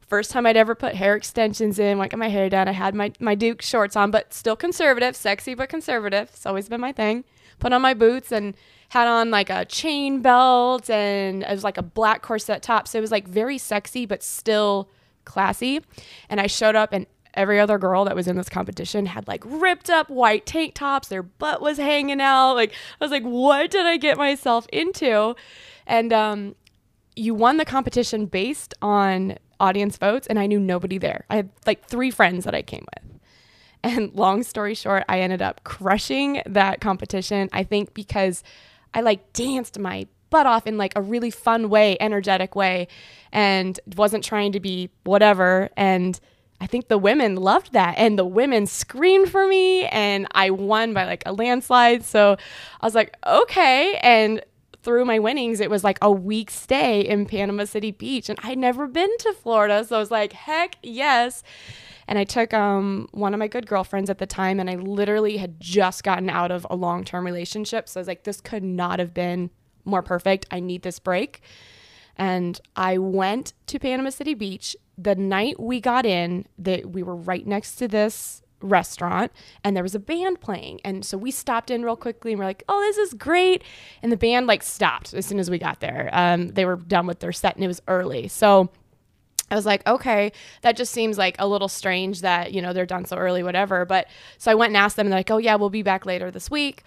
first 0.08 0.30
time 0.30 0.46
I'd 0.46 0.56
ever 0.56 0.74
put 0.74 0.94
hair 0.94 1.16
extensions 1.16 1.78
in, 1.78 1.98
like 1.98 2.16
my 2.16 2.28
hair 2.28 2.48
done. 2.48 2.68
I 2.68 2.72
had 2.72 2.94
my 2.94 3.12
my 3.18 3.34
Duke 3.34 3.62
shorts 3.62 3.96
on, 3.96 4.10
but 4.10 4.32
still 4.32 4.56
conservative, 4.56 5.16
sexy 5.16 5.54
but 5.54 5.68
conservative. 5.68 6.28
It's 6.32 6.46
always 6.46 6.68
been 6.68 6.80
my 6.80 6.92
thing. 6.92 7.24
Put 7.58 7.72
on 7.72 7.82
my 7.82 7.94
boots 7.94 8.32
and 8.32 8.54
had 8.90 9.08
on 9.08 9.30
like 9.30 9.48
a 9.48 9.64
chain 9.64 10.20
belt 10.20 10.90
and 10.90 11.42
it 11.42 11.50
was 11.50 11.64
like 11.64 11.78
a 11.78 11.82
black 11.82 12.20
corset 12.20 12.60
top. 12.60 12.86
So 12.86 12.98
it 12.98 13.00
was 13.00 13.10
like 13.10 13.26
very 13.26 13.56
sexy 13.56 14.04
but 14.04 14.22
still 14.22 14.90
classy. 15.24 15.80
And 16.28 16.40
I 16.40 16.46
showed 16.46 16.74
up 16.74 16.92
and 16.92 17.06
every 17.34 17.58
other 17.58 17.78
girl 17.78 18.04
that 18.04 18.14
was 18.14 18.28
in 18.28 18.36
this 18.36 18.48
competition 18.48 19.06
had 19.06 19.26
like 19.26 19.42
ripped 19.46 19.90
up 19.90 20.10
white 20.10 20.46
tank 20.46 20.74
tops, 20.74 21.08
their 21.08 21.22
butt 21.22 21.60
was 21.60 21.78
hanging 21.78 22.20
out. 22.20 22.54
Like 22.54 22.72
I 23.00 23.04
was 23.04 23.10
like, 23.10 23.24
what 23.24 23.70
did 23.70 23.86
I 23.86 23.96
get 23.96 24.18
myself 24.18 24.66
into? 24.72 25.34
And 25.86 26.12
um, 26.12 26.54
you 27.16 27.34
won 27.34 27.56
the 27.56 27.64
competition 27.64 28.26
based 28.26 28.74
on 28.82 29.38
audience 29.60 29.96
votes, 29.96 30.26
and 30.26 30.38
I 30.38 30.46
knew 30.46 30.58
nobody 30.58 30.98
there. 30.98 31.24
I 31.30 31.36
had 31.36 31.50
like 31.66 31.86
three 31.86 32.10
friends 32.10 32.44
that 32.44 32.54
I 32.54 32.62
came 32.62 32.84
with. 32.94 33.20
And 33.84 34.14
long 34.14 34.42
story 34.42 34.74
short, 34.74 35.04
I 35.08 35.20
ended 35.20 35.42
up 35.42 35.64
crushing 35.64 36.42
that 36.46 36.80
competition. 36.80 37.48
I 37.52 37.64
think 37.64 37.94
because 37.94 38.42
I 38.94 39.00
like 39.00 39.32
danced 39.32 39.78
my 39.78 40.06
butt 40.30 40.46
off 40.46 40.66
in 40.66 40.78
like 40.78 40.92
a 40.96 41.02
really 41.02 41.30
fun 41.30 41.68
way, 41.68 41.96
energetic 42.00 42.54
way, 42.56 42.88
and 43.32 43.78
wasn't 43.96 44.24
trying 44.24 44.52
to 44.52 44.60
be 44.60 44.90
whatever. 45.04 45.68
And 45.76 46.18
I 46.62 46.66
think 46.66 46.86
the 46.86 46.96
women 46.96 47.34
loved 47.34 47.72
that. 47.72 47.96
And 47.98 48.16
the 48.16 48.24
women 48.24 48.68
screamed 48.68 49.28
for 49.28 49.48
me 49.48 49.86
and 49.86 50.28
I 50.30 50.50
won 50.50 50.94
by 50.94 51.06
like 51.06 51.24
a 51.26 51.32
landslide. 51.32 52.04
So 52.04 52.36
I 52.80 52.86
was 52.86 52.94
like, 52.94 53.16
okay. 53.26 53.98
And 54.00 54.40
through 54.84 55.04
my 55.04 55.18
winnings, 55.18 55.58
it 55.58 55.68
was 55.68 55.82
like 55.82 55.98
a 56.00 56.10
week 56.10 56.52
stay 56.52 57.00
in 57.00 57.26
Panama 57.26 57.64
City 57.64 57.90
Beach. 57.90 58.28
And 58.28 58.38
I'd 58.44 58.58
never 58.58 58.86
been 58.86 59.10
to 59.18 59.32
Florida. 59.32 59.84
So 59.84 59.96
I 59.96 59.98
was 59.98 60.12
like, 60.12 60.32
heck 60.32 60.76
yes. 60.84 61.42
And 62.06 62.16
I 62.16 62.22
took 62.22 62.54
um, 62.54 63.08
one 63.10 63.34
of 63.34 63.38
my 63.38 63.48
good 63.48 63.66
girlfriends 63.66 64.08
at 64.08 64.18
the 64.18 64.26
time, 64.26 64.60
and 64.60 64.68
I 64.70 64.74
literally 64.74 65.38
had 65.38 65.60
just 65.60 66.04
gotten 66.04 66.30
out 66.30 66.50
of 66.52 66.64
a 66.68 66.76
long 66.76 67.04
term 67.04 67.24
relationship. 67.24 67.88
So 67.88 67.98
I 67.98 68.02
was 68.02 68.08
like, 68.08 68.22
this 68.22 68.40
could 68.40 68.62
not 68.62 69.00
have 69.00 69.14
been 69.14 69.50
more 69.84 70.02
perfect. 70.02 70.46
I 70.50 70.60
need 70.60 70.82
this 70.82 71.00
break. 71.00 71.42
And 72.16 72.60
I 72.76 72.98
went 72.98 73.52
to 73.68 73.78
Panama 73.78 74.10
City 74.10 74.34
Beach. 74.34 74.76
The 75.02 75.14
night 75.14 75.58
we 75.58 75.80
got 75.80 76.06
in, 76.06 76.46
that 76.58 76.90
we 76.90 77.02
were 77.02 77.16
right 77.16 77.46
next 77.46 77.76
to 77.76 77.88
this 77.88 78.42
restaurant 78.60 79.32
and 79.64 79.74
there 79.74 79.82
was 79.82 79.94
a 79.94 79.98
band 79.98 80.40
playing. 80.40 80.80
And 80.84 81.04
so 81.04 81.18
we 81.18 81.30
stopped 81.30 81.70
in 81.70 81.84
real 81.84 81.96
quickly 81.96 82.32
and 82.32 82.38
we're 82.38 82.44
like, 82.44 82.62
oh, 82.68 82.80
this 82.80 82.96
is 82.96 83.14
great. 83.14 83.64
And 84.02 84.12
the 84.12 84.16
band 84.16 84.46
like 84.46 84.62
stopped 84.62 85.14
as 85.14 85.26
soon 85.26 85.40
as 85.40 85.50
we 85.50 85.58
got 85.58 85.80
there. 85.80 86.08
Um, 86.12 86.48
they 86.48 86.64
were 86.64 86.76
done 86.76 87.06
with 87.06 87.20
their 87.20 87.32
set 87.32 87.56
and 87.56 87.64
it 87.64 87.68
was 87.68 87.82
early. 87.88 88.28
So 88.28 88.70
I 89.50 89.54
was 89.54 89.66
like, 89.66 89.86
okay, 89.86 90.32
that 90.62 90.76
just 90.76 90.92
seems 90.92 91.18
like 91.18 91.36
a 91.38 91.46
little 91.46 91.68
strange 91.68 92.22
that, 92.22 92.52
you 92.52 92.62
know, 92.62 92.72
they're 92.72 92.86
done 92.86 93.04
so 93.04 93.16
early, 93.16 93.42
whatever. 93.42 93.84
But 93.84 94.06
so 94.38 94.50
I 94.50 94.54
went 94.54 94.70
and 94.70 94.78
asked 94.78 94.96
them, 94.96 95.06
and 95.06 95.12
they're 95.12 95.18
like, 95.18 95.30
oh, 95.30 95.36
yeah, 95.36 95.56
we'll 95.56 95.68
be 95.68 95.82
back 95.82 96.06
later 96.06 96.30
this 96.30 96.50
week. 96.50 96.84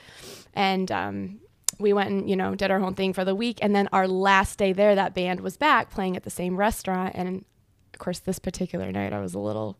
And 0.55 0.91
um, 0.91 1.39
we 1.78 1.93
went 1.93 2.09
and, 2.09 2.28
you 2.28 2.36
know, 2.36 2.55
did 2.55 2.72
our 2.72 2.80
whole 2.80 2.89
thing 2.89 3.13
for 3.13 3.24
the 3.24 3.36
week. 3.36 3.59
And 3.61 3.76
then 3.76 3.88
our 3.91 4.07
last 4.07 4.57
day 4.57 4.74
there, 4.74 4.95
that 4.95 5.13
band 5.13 5.41
was 5.41 5.57
back 5.57 5.91
playing 5.91 6.18
at 6.18 6.24
the 6.24 6.32
same 6.32 6.57
restaurant. 6.57 7.13
And 7.13 7.45
of 7.96 8.00
course, 8.00 8.20
this 8.20 8.39
particular 8.39 8.91
night, 8.91 9.14
I 9.14 9.22
was 9.22 9.34
a 9.36 9.39
little 9.39 9.78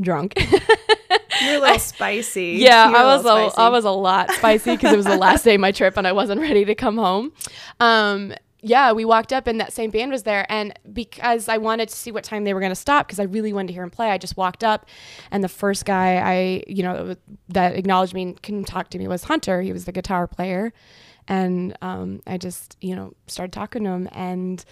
drunk. 0.00 0.34
You're 0.36 1.58
a 1.58 1.60
little 1.60 1.78
spicy. 1.78 2.56
Yeah, 2.58 2.88
You're 2.88 2.98
I 2.98 3.04
was 3.04 3.24
little 3.24 3.50
a, 3.50 3.54
I 3.56 3.68
was 3.68 3.84
a 3.84 3.90
lot 3.90 4.32
spicy 4.32 4.72
because 4.72 4.92
it 4.92 4.96
was 4.96 5.06
the 5.06 5.16
last 5.16 5.44
day 5.44 5.54
of 5.54 5.60
my 5.60 5.70
trip 5.70 5.96
and 5.96 6.08
I 6.08 6.12
wasn't 6.12 6.40
ready 6.48 6.64
to 6.64 6.74
come 6.74 6.96
home. 6.96 7.32
Um, 7.78 8.34
yeah, 8.62 8.90
we 8.90 9.04
walked 9.04 9.32
up 9.32 9.46
and 9.46 9.60
that 9.60 9.72
same 9.72 9.90
band 9.90 10.10
was 10.10 10.24
there. 10.24 10.44
And 10.48 10.76
because 10.92 11.48
I 11.48 11.58
wanted 11.58 11.88
to 11.88 11.94
see 11.94 12.10
what 12.10 12.24
time 12.24 12.42
they 12.42 12.52
were 12.52 12.58
going 12.58 12.72
to 12.72 12.74
stop, 12.74 13.06
because 13.06 13.20
I 13.20 13.24
really 13.24 13.52
wanted 13.52 13.68
to 13.68 13.74
hear 13.74 13.84
him 13.84 13.90
play, 13.90 14.10
I 14.10 14.18
just 14.18 14.36
walked 14.36 14.64
up. 14.64 14.86
And 15.30 15.44
the 15.44 15.48
first 15.48 15.84
guy 15.84 16.16
I, 16.16 16.64
you 16.66 16.82
know, 16.82 17.14
that 17.50 17.76
acknowledged 17.76 18.12
me 18.12 18.22
and 18.22 18.42
couldn't 18.42 18.64
talk 18.64 18.90
to 18.90 18.98
me 18.98 19.06
was 19.06 19.22
Hunter. 19.22 19.62
He 19.62 19.72
was 19.72 19.84
the 19.84 19.92
guitar 19.92 20.26
player. 20.26 20.72
And 21.28 21.78
um, 21.80 22.22
I 22.26 22.38
just, 22.38 22.76
you 22.80 22.96
know, 22.96 23.14
started 23.28 23.52
talking 23.52 23.84
to 23.84 23.90
him 23.90 24.08
and 24.10 24.64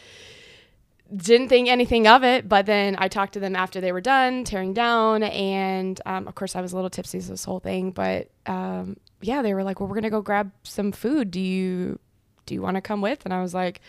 didn't 1.14 1.48
think 1.48 1.68
anything 1.68 2.06
of 2.06 2.24
it. 2.24 2.48
But 2.48 2.66
then 2.66 2.96
I 2.98 3.08
talked 3.08 3.34
to 3.34 3.40
them 3.40 3.56
after 3.56 3.80
they 3.80 3.92
were 3.92 4.00
done 4.00 4.44
tearing 4.44 4.74
down. 4.74 5.22
And 5.22 6.00
um, 6.06 6.28
of 6.28 6.34
course, 6.34 6.56
I 6.56 6.60
was 6.60 6.72
a 6.72 6.76
little 6.76 6.90
tipsy 6.90 7.18
this 7.18 7.44
whole 7.44 7.60
thing. 7.60 7.90
But 7.90 8.30
um, 8.46 8.96
yeah, 9.20 9.42
they 9.42 9.54
were 9.54 9.64
like, 9.64 9.80
well, 9.80 9.88
we're 9.88 10.00
to 10.00 10.10
go 10.10 10.22
grab 10.22 10.50
some 10.62 10.92
food. 10.92 11.30
Do 11.30 11.40
you 11.40 11.98
do 12.46 12.54
you 12.54 12.62
want 12.62 12.76
to 12.76 12.80
come 12.80 13.00
with? 13.00 13.24
And 13.24 13.32
I 13.32 13.40
was 13.40 13.54
like, 13.54 13.80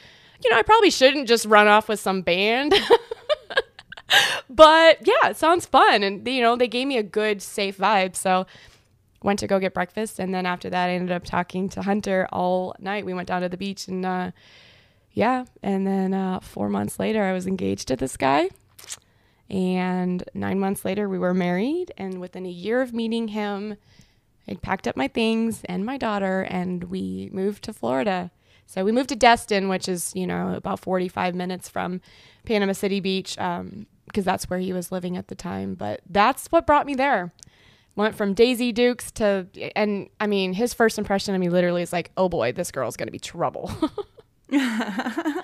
you 0.44 0.50
know, 0.50 0.58
I 0.58 0.62
probably 0.62 0.90
shouldn't 0.90 1.28
just 1.28 1.46
run 1.46 1.68
off 1.68 1.88
with 1.88 2.00
some 2.00 2.22
band. 2.22 2.74
but 4.50 5.06
yeah, 5.06 5.30
it 5.30 5.38
sounds 5.38 5.66
fun. 5.66 6.04
And, 6.04 6.28
you 6.28 6.42
know, 6.42 6.56
they 6.56 6.68
gave 6.68 6.88
me 6.88 6.98
a 6.98 7.04
good, 7.04 7.42
safe 7.42 7.78
vibe. 7.78 8.16
So 8.16 8.46
went 9.24 9.40
to 9.40 9.48
go 9.48 9.60
get 9.60 9.74
breakfast. 9.74 10.20
And 10.20 10.34
then 10.34 10.46
after 10.46 10.70
that, 10.70 10.90
I 10.90 10.94
ended 10.94 11.12
up 11.12 11.24
talking 11.24 11.70
to 11.70 11.82
Hunter 11.82 12.28
all 12.32 12.76
night. 12.80 13.06
We 13.06 13.14
went 13.14 13.28
down 13.28 13.42
to 13.42 13.50
the 13.50 13.58
beach 13.58 13.88
and, 13.88 14.06
uh, 14.06 14.32
yeah. 15.16 15.46
And 15.64 15.88
then 15.88 16.14
uh, 16.14 16.42
four 16.42 16.70
months 16.70 17.00
later, 17.00 17.24
I 17.24 17.34
was 17.34 17.48
engaged 17.48 17.88
to 17.88 17.96
this 17.96 18.18
guy. 18.18 18.50
And 19.50 20.24
nine 20.34 20.60
months 20.60 20.84
later, 20.84 21.08
we 21.08 21.18
were 21.18 21.34
married. 21.34 21.94
And 21.98 22.20
within 22.20 22.46
a 22.46 22.50
year 22.50 22.82
of 22.82 22.94
meeting 22.94 23.30
him, 23.30 23.78
I 24.48 24.56
packed 24.56 24.88
up 24.88 24.98
my 24.98 25.08
things 25.08 25.64
and 25.66 25.86
my 25.86 25.98
daughter, 25.98 26.42
and 26.42 26.84
we 26.86 27.30
moved 27.32 27.64
to 27.64 27.74
Florida. 27.74 28.30
So 28.68 28.84
we 28.84 28.92
moved 28.92 29.10
to 29.10 29.16
Destin, 29.16 29.70
which 29.70 29.88
is, 29.88 30.12
you 30.16 30.28
know, 30.28 30.54
about 30.54 30.82
45 30.82 31.34
minutes 31.34 31.70
from 31.70 32.02
Panama 32.46 32.74
City 32.74 33.00
Beach, 33.00 33.36
because 33.36 33.62
um, 33.62 33.88
that's 34.14 34.50
where 34.50 34.60
he 34.60 34.74
was 34.74 34.92
living 34.92 35.16
at 35.16 35.30
the 35.30 35.36
time. 35.36 35.76
But 35.76 36.02
that's 36.10 36.48
what 36.48 36.68
brought 36.68 36.86
me 36.86 36.94
there. 36.94 37.32
Went 37.96 38.16
from 38.16 38.34
Daisy 38.34 38.74
Dukes 38.74 39.12
to, 39.14 39.48
and 39.76 40.10
I 40.20 40.28
mean, 40.28 40.54
his 40.54 40.74
first 40.74 40.98
impression 40.98 41.34
of 41.34 41.40
me 41.40 41.48
literally 41.48 41.82
is 41.82 41.94
like, 41.94 42.12
oh 42.18 42.28
boy, 42.28 42.52
this 42.52 42.72
girl's 42.72 42.98
going 42.98 43.08
to 43.08 43.12
be 43.12 43.20
trouble. 43.20 43.72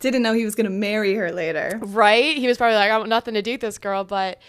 Didn't 0.00 0.22
know 0.22 0.32
he 0.32 0.44
was 0.44 0.54
going 0.54 0.64
to 0.64 0.70
marry 0.70 1.14
her 1.14 1.32
later. 1.32 1.78
Right? 1.82 2.36
He 2.36 2.46
was 2.46 2.56
probably 2.56 2.76
like, 2.76 2.90
I 2.90 2.98
want 2.98 3.08
nothing 3.08 3.34
to 3.34 3.42
do 3.42 3.52
with 3.52 3.60
this 3.60 3.78
girl. 3.78 4.04
But, 4.04 4.40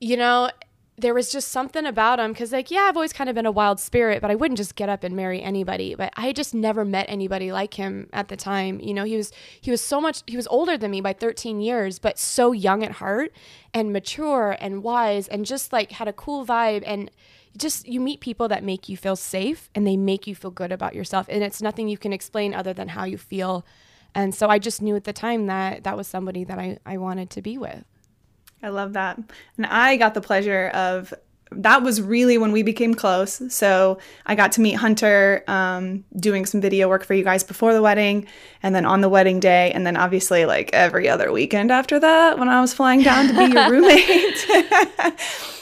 you 0.00 0.16
know, 0.16 0.50
there 0.96 1.14
was 1.14 1.32
just 1.32 1.48
something 1.48 1.86
about 1.86 2.20
him 2.20 2.32
because 2.32 2.52
like 2.52 2.70
yeah 2.70 2.82
i've 2.82 2.96
always 2.96 3.12
kind 3.12 3.28
of 3.28 3.34
been 3.34 3.46
a 3.46 3.50
wild 3.50 3.80
spirit 3.80 4.20
but 4.20 4.30
i 4.30 4.34
wouldn't 4.34 4.56
just 4.56 4.76
get 4.76 4.88
up 4.88 5.02
and 5.02 5.16
marry 5.16 5.42
anybody 5.42 5.94
but 5.94 6.12
i 6.16 6.32
just 6.32 6.54
never 6.54 6.84
met 6.84 7.06
anybody 7.08 7.50
like 7.50 7.74
him 7.74 8.08
at 8.12 8.28
the 8.28 8.36
time 8.36 8.78
you 8.80 8.94
know 8.94 9.04
he 9.04 9.16
was 9.16 9.32
he 9.60 9.70
was 9.70 9.80
so 9.80 10.00
much 10.00 10.22
he 10.26 10.36
was 10.36 10.46
older 10.48 10.78
than 10.78 10.90
me 10.90 11.00
by 11.00 11.12
13 11.12 11.60
years 11.60 11.98
but 11.98 12.18
so 12.18 12.52
young 12.52 12.84
at 12.84 12.92
heart 12.92 13.32
and 13.72 13.92
mature 13.92 14.56
and 14.60 14.82
wise 14.82 15.26
and 15.28 15.44
just 15.44 15.72
like 15.72 15.92
had 15.92 16.06
a 16.06 16.12
cool 16.12 16.46
vibe 16.46 16.82
and 16.86 17.10
just 17.56 17.86
you 17.86 18.00
meet 18.00 18.20
people 18.20 18.48
that 18.48 18.64
make 18.64 18.88
you 18.88 18.96
feel 18.96 19.16
safe 19.16 19.70
and 19.74 19.86
they 19.86 19.96
make 19.96 20.26
you 20.26 20.34
feel 20.34 20.50
good 20.50 20.72
about 20.72 20.94
yourself. 20.94 21.26
And 21.28 21.42
it's 21.42 21.62
nothing 21.62 21.88
you 21.88 21.98
can 21.98 22.12
explain 22.12 22.54
other 22.54 22.72
than 22.72 22.88
how 22.88 23.04
you 23.04 23.18
feel. 23.18 23.64
And 24.14 24.34
so 24.34 24.48
i 24.48 24.58
just 24.58 24.80
knew 24.80 24.96
at 24.96 25.04
the 25.04 25.12
time 25.12 25.46
that 25.46 25.84
that 25.84 25.96
was 25.96 26.06
somebody 26.06 26.44
that 26.44 26.58
i, 26.58 26.78
I 26.86 26.98
wanted 26.98 27.30
to 27.30 27.42
be 27.42 27.58
with. 27.58 27.84
I 28.62 28.68
love 28.68 28.94
that. 28.94 29.18
And 29.56 29.66
I 29.66 29.96
got 29.96 30.14
the 30.14 30.22
pleasure 30.22 30.68
of 30.68 31.12
that 31.62 31.82
was 31.82 32.00
really 32.00 32.38
when 32.38 32.52
we 32.52 32.62
became 32.62 32.94
close. 32.94 33.42
So 33.52 33.98
I 34.26 34.34
got 34.34 34.52
to 34.52 34.60
meet 34.60 34.74
Hunter 34.74 35.44
um, 35.48 36.04
doing 36.16 36.46
some 36.46 36.60
video 36.60 36.88
work 36.88 37.04
for 37.04 37.14
you 37.14 37.24
guys 37.24 37.44
before 37.44 37.72
the 37.72 37.82
wedding, 37.82 38.26
and 38.62 38.74
then 38.74 38.84
on 38.84 39.00
the 39.00 39.08
wedding 39.08 39.40
day, 39.40 39.72
and 39.72 39.86
then 39.86 39.96
obviously 39.96 40.46
like 40.46 40.70
every 40.72 41.08
other 41.08 41.32
weekend 41.32 41.70
after 41.70 41.98
that 42.00 42.38
when 42.38 42.48
I 42.48 42.60
was 42.60 42.74
flying 42.74 43.02
down 43.02 43.28
to 43.28 43.34
be 43.34 43.52
your 43.52 43.70
roommate. 43.70 44.46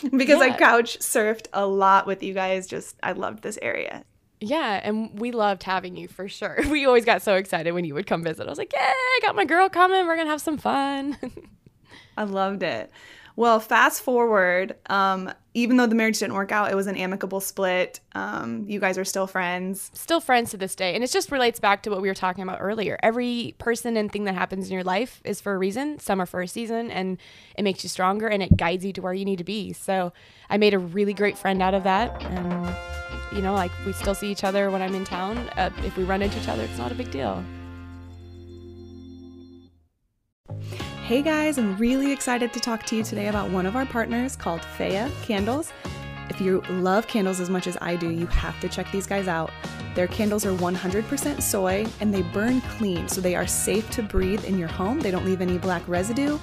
because 0.16 0.40
yeah. 0.40 0.52
I 0.52 0.56
couch 0.58 0.98
surfed 0.98 1.46
a 1.52 1.66
lot 1.66 2.06
with 2.06 2.22
you 2.22 2.34
guys. 2.34 2.66
Just 2.66 2.96
I 3.02 3.12
loved 3.12 3.42
this 3.42 3.58
area. 3.62 4.04
Yeah, 4.40 4.80
and 4.82 5.18
we 5.20 5.30
loved 5.30 5.62
having 5.62 5.96
you 5.96 6.08
for 6.08 6.28
sure. 6.28 6.58
We 6.68 6.84
always 6.84 7.04
got 7.04 7.22
so 7.22 7.36
excited 7.36 7.72
when 7.72 7.84
you 7.84 7.94
would 7.94 8.06
come 8.06 8.24
visit. 8.24 8.46
I 8.46 8.50
was 8.50 8.58
like, 8.58 8.72
"Yeah, 8.72 8.80
I 8.80 9.18
got 9.22 9.36
my 9.36 9.44
girl 9.44 9.68
coming. 9.68 10.06
We're 10.06 10.16
gonna 10.16 10.30
have 10.30 10.40
some 10.40 10.58
fun." 10.58 11.16
I 12.16 12.24
loved 12.24 12.62
it. 12.62 12.90
Well, 13.34 13.60
fast 13.60 14.02
forward, 14.02 14.76
um, 14.86 15.32
even 15.54 15.76
though 15.76 15.86
the 15.86 15.94
marriage 15.94 16.18
didn't 16.18 16.34
work 16.34 16.52
out, 16.52 16.70
it 16.70 16.74
was 16.74 16.86
an 16.86 16.96
amicable 16.96 17.40
split. 17.40 18.00
Um, 18.14 18.64
you 18.68 18.78
guys 18.80 18.98
are 18.98 19.04
still 19.04 19.26
friends. 19.26 19.90
Still 19.94 20.20
friends 20.20 20.50
to 20.50 20.56
this 20.56 20.74
day. 20.74 20.94
And 20.94 21.02
it 21.02 21.10
just 21.10 21.30
relates 21.30 21.58
back 21.60 21.82
to 21.82 21.90
what 21.90 22.02
we 22.02 22.08
were 22.08 22.14
talking 22.14 22.42
about 22.42 22.58
earlier. 22.60 22.98
Every 23.02 23.54
person 23.58 23.96
and 23.96 24.10
thing 24.10 24.24
that 24.24 24.34
happens 24.34 24.68
in 24.68 24.74
your 24.74 24.84
life 24.84 25.20
is 25.24 25.40
for 25.40 25.54
a 25.54 25.58
reason. 25.58 25.98
Some 25.98 26.20
are 26.20 26.26
for 26.26 26.42
a 26.42 26.48
season, 26.48 26.90
and 26.90 27.18
it 27.56 27.62
makes 27.62 27.82
you 27.82 27.88
stronger 27.88 28.28
and 28.28 28.42
it 28.42 28.56
guides 28.56 28.84
you 28.84 28.92
to 28.94 29.02
where 29.02 29.14
you 29.14 29.24
need 29.24 29.38
to 29.38 29.44
be. 29.44 29.72
So 29.72 30.12
I 30.50 30.58
made 30.58 30.74
a 30.74 30.78
really 30.78 31.14
great 31.14 31.38
friend 31.38 31.62
out 31.62 31.74
of 31.74 31.84
that. 31.84 32.22
And, 32.22 32.74
you 33.34 33.42
know, 33.42 33.54
like 33.54 33.72
we 33.86 33.92
still 33.92 34.14
see 34.14 34.30
each 34.30 34.44
other 34.44 34.70
when 34.70 34.82
I'm 34.82 34.94
in 34.94 35.04
town. 35.04 35.38
Uh, 35.56 35.70
if 35.84 35.96
we 35.96 36.04
run 36.04 36.22
into 36.22 36.38
each 36.38 36.48
other, 36.48 36.62
it's 36.62 36.78
not 36.78 36.92
a 36.92 36.94
big 36.94 37.10
deal. 37.10 37.42
Hey 41.12 41.20
guys, 41.20 41.58
I'm 41.58 41.76
really 41.76 42.10
excited 42.10 42.54
to 42.54 42.58
talk 42.58 42.84
to 42.84 42.96
you 42.96 43.02
today 43.02 43.28
about 43.28 43.50
one 43.50 43.66
of 43.66 43.76
our 43.76 43.84
partners 43.84 44.34
called 44.34 44.62
Faya 44.62 45.12
Candles. 45.20 45.70
If 46.30 46.40
you 46.40 46.62
love 46.70 47.06
candles 47.06 47.38
as 47.38 47.50
much 47.50 47.66
as 47.66 47.76
I 47.82 47.96
do, 47.96 48.08
you 48.08 48.24
have 48.28 48.58
to 48.60 48.68
check 48.70 48.90
these 48.90 49.06
guys 49.06 49.28
out. 49.28 49.50
Their 49.94 50.06
candles 50.06 50.46
are 50.46 50.54
100% 50.54 51.42
soy 51.42 51.84
and 52.00 52.14
they 52.14 52.22
burn 52.22 52.62
clean, 52.62 53.08
so 53.08 53.20
they 53.20 53.36
are 53.36 53.46
safe 53.46 53.90
to 53.90 54.02
breathe 54.02 54.46
in 54.46 54.58
your 54.58 54.68
home. 54.68 55.00
They 55.00 55.10
don't 55.10 55.26
leave 55.26 55.42
any 55.42 55.58
black 55.58 55.86
residue. 55.86 56.38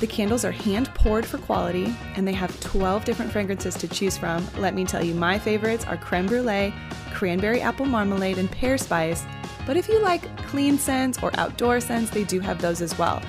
The 0.00 0.08
candles 0.08 0.44
are 0.44 0.50
hand 0.50 0.92
poured 0.94 1.24
for 1.24 1.38
quality 1.38 1.96
and 2.16 2.26
they 2.26 2.32
have 2.32 2.58
12 2.58 3.04
different 3.04 3.30
fragrances 3.30 3.76
to 3.76 3.86
choose 3.86 4.18
from. 4.18 4.44
Let 4.58 4.74
me 4.74 4.84
tell 4.84 5.04
you, 5.04 5.14
my 5.14 5.38
favorites 5.38 5.84
are 5.84 5.96
creme 5.96 6.26
brulee, 6.26 6.74
cranberry 7.14 7.60
apple 7.60 7.86
marmalade, 7.86 8.38
and 8.38 8.50
pear 8.50 8.78
spice. 8.78 9.24
But 9.64 9.76
if 9.76 9.88
you 9.88 10.02
like 10.02 10.36
clean 10.48 10.76
scents 10.76 11.22
or 11.22 11.30
outdoor 11.38 11.78
scents, 11.78 12.10
they 12.10 12.24
do 12.24 12.40
have 12.40 12.60
those 12.60 12.82
as 12.82 12.98
well. 12.98 13.22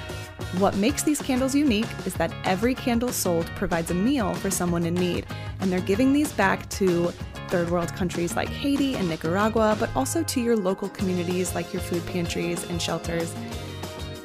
What 0.58 0.76
makes 0.76 1.04
these 1.04 1.22
candles 1.22 1.54
unique 1.54 1.88
is 2.08 2.16
that 2.16 2.34
every 2.44 2.74
candle 2.74 3.10
sold 3.10 3.46
provides 3.56 3.92
a 3.92 3.94
meal 3.94 4.34
for 4.34 4.50
someone 4.50 4.84
in 4.84 4.96
need, 4.96 5.28
and 5.60 5.72
they're 5.72 5.80
giving 5.80 6.12
these 6.12 6.32
back 6.34 6.68
to 6.72 7.14
third 7.50 7.70
world 7.70 7.94
countries 7.94 8.36
like 8.36 8.50
Haiti 8.50 8.96
and 8.96 9.08
Nicaragua, 9.08 9.78
but 9.80 9.96
also 9.96 10.24
to 10.24 10.42
your 10.42 10.56
local 10.56 10.90
communities 10.90 11.54
like 11.54 11.72
your 11.72 11.84
food 11.84 12.04
pantries 12.08 12.68
and 12.70 12.82
shelters. 12.82 13.34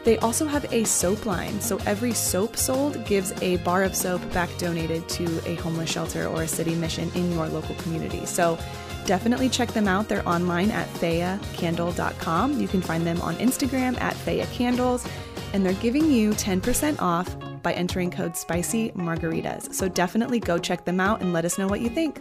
They 0.04 0.16
also 0.18 0.46
have 0.46 0.70
a 0.72 0.84
soap 0.84 1.26
line, 1.26 1.60
so 1.60 1.78
every 1.86 2.12
soap 2.12 2.56
sold 2.56 3.04
gives 3.04 3.32
a 3.42 3.56
bar 3.58 3.82
of 3.82 3.94
soap 3.94 4.20
back 4.32 4.48
donated 4.56 5.06
to 5.10 5.24
a 5.46 5.56
homeless 5.56 5.90
shelter 5.90 6.26
or 6.26 6.42
a 6.42 6.48
city 6.48 6.74
mission 6.74 7.10
in 7.14 7.32
your 7.32 7.48
local 7.48 7.74
community. 7.76 8.24
So 8.24 8.58
definitely 9.06 9.50
check 9.50 9.72
them 9.72 9.88
out. 9.88 10.08
They're 10.08 10.26
online 10.26 10.70
at 10.70 10.88
fayacandle.com. 10.88 12.60
You 12.60 12.68
can 12.68 12.80
find 12.80 13.06
them 13.06 13.20
on 13.20 13.34
Instagram 13.36 14.00
at 14.00 14.14
fayacandles 14.14 15.06
and 15.54 15.64
they're 15.64 15.72
giving 15.74 16.10
you 16.10 16.32
10% 16.32 17.00
off 17.00 17.34
by 17.62 17.72
entering 17.72 18.10
code 18.10 18.32
SPICY 18.32 18.92
margaritas. 18.94 19.72
So 19.72 19.88
definitely 19.88 20.40
go 20.40 20.58
check 20.58 20.84
them 20.84 20.98
out 20.98 21.22
and 21.22 21.32
let 21.32 21.44
us 21.44 21.58
know 21.58 21.68
what 21.68 21.80
you 21.80 21.88
think. 21.88 22.20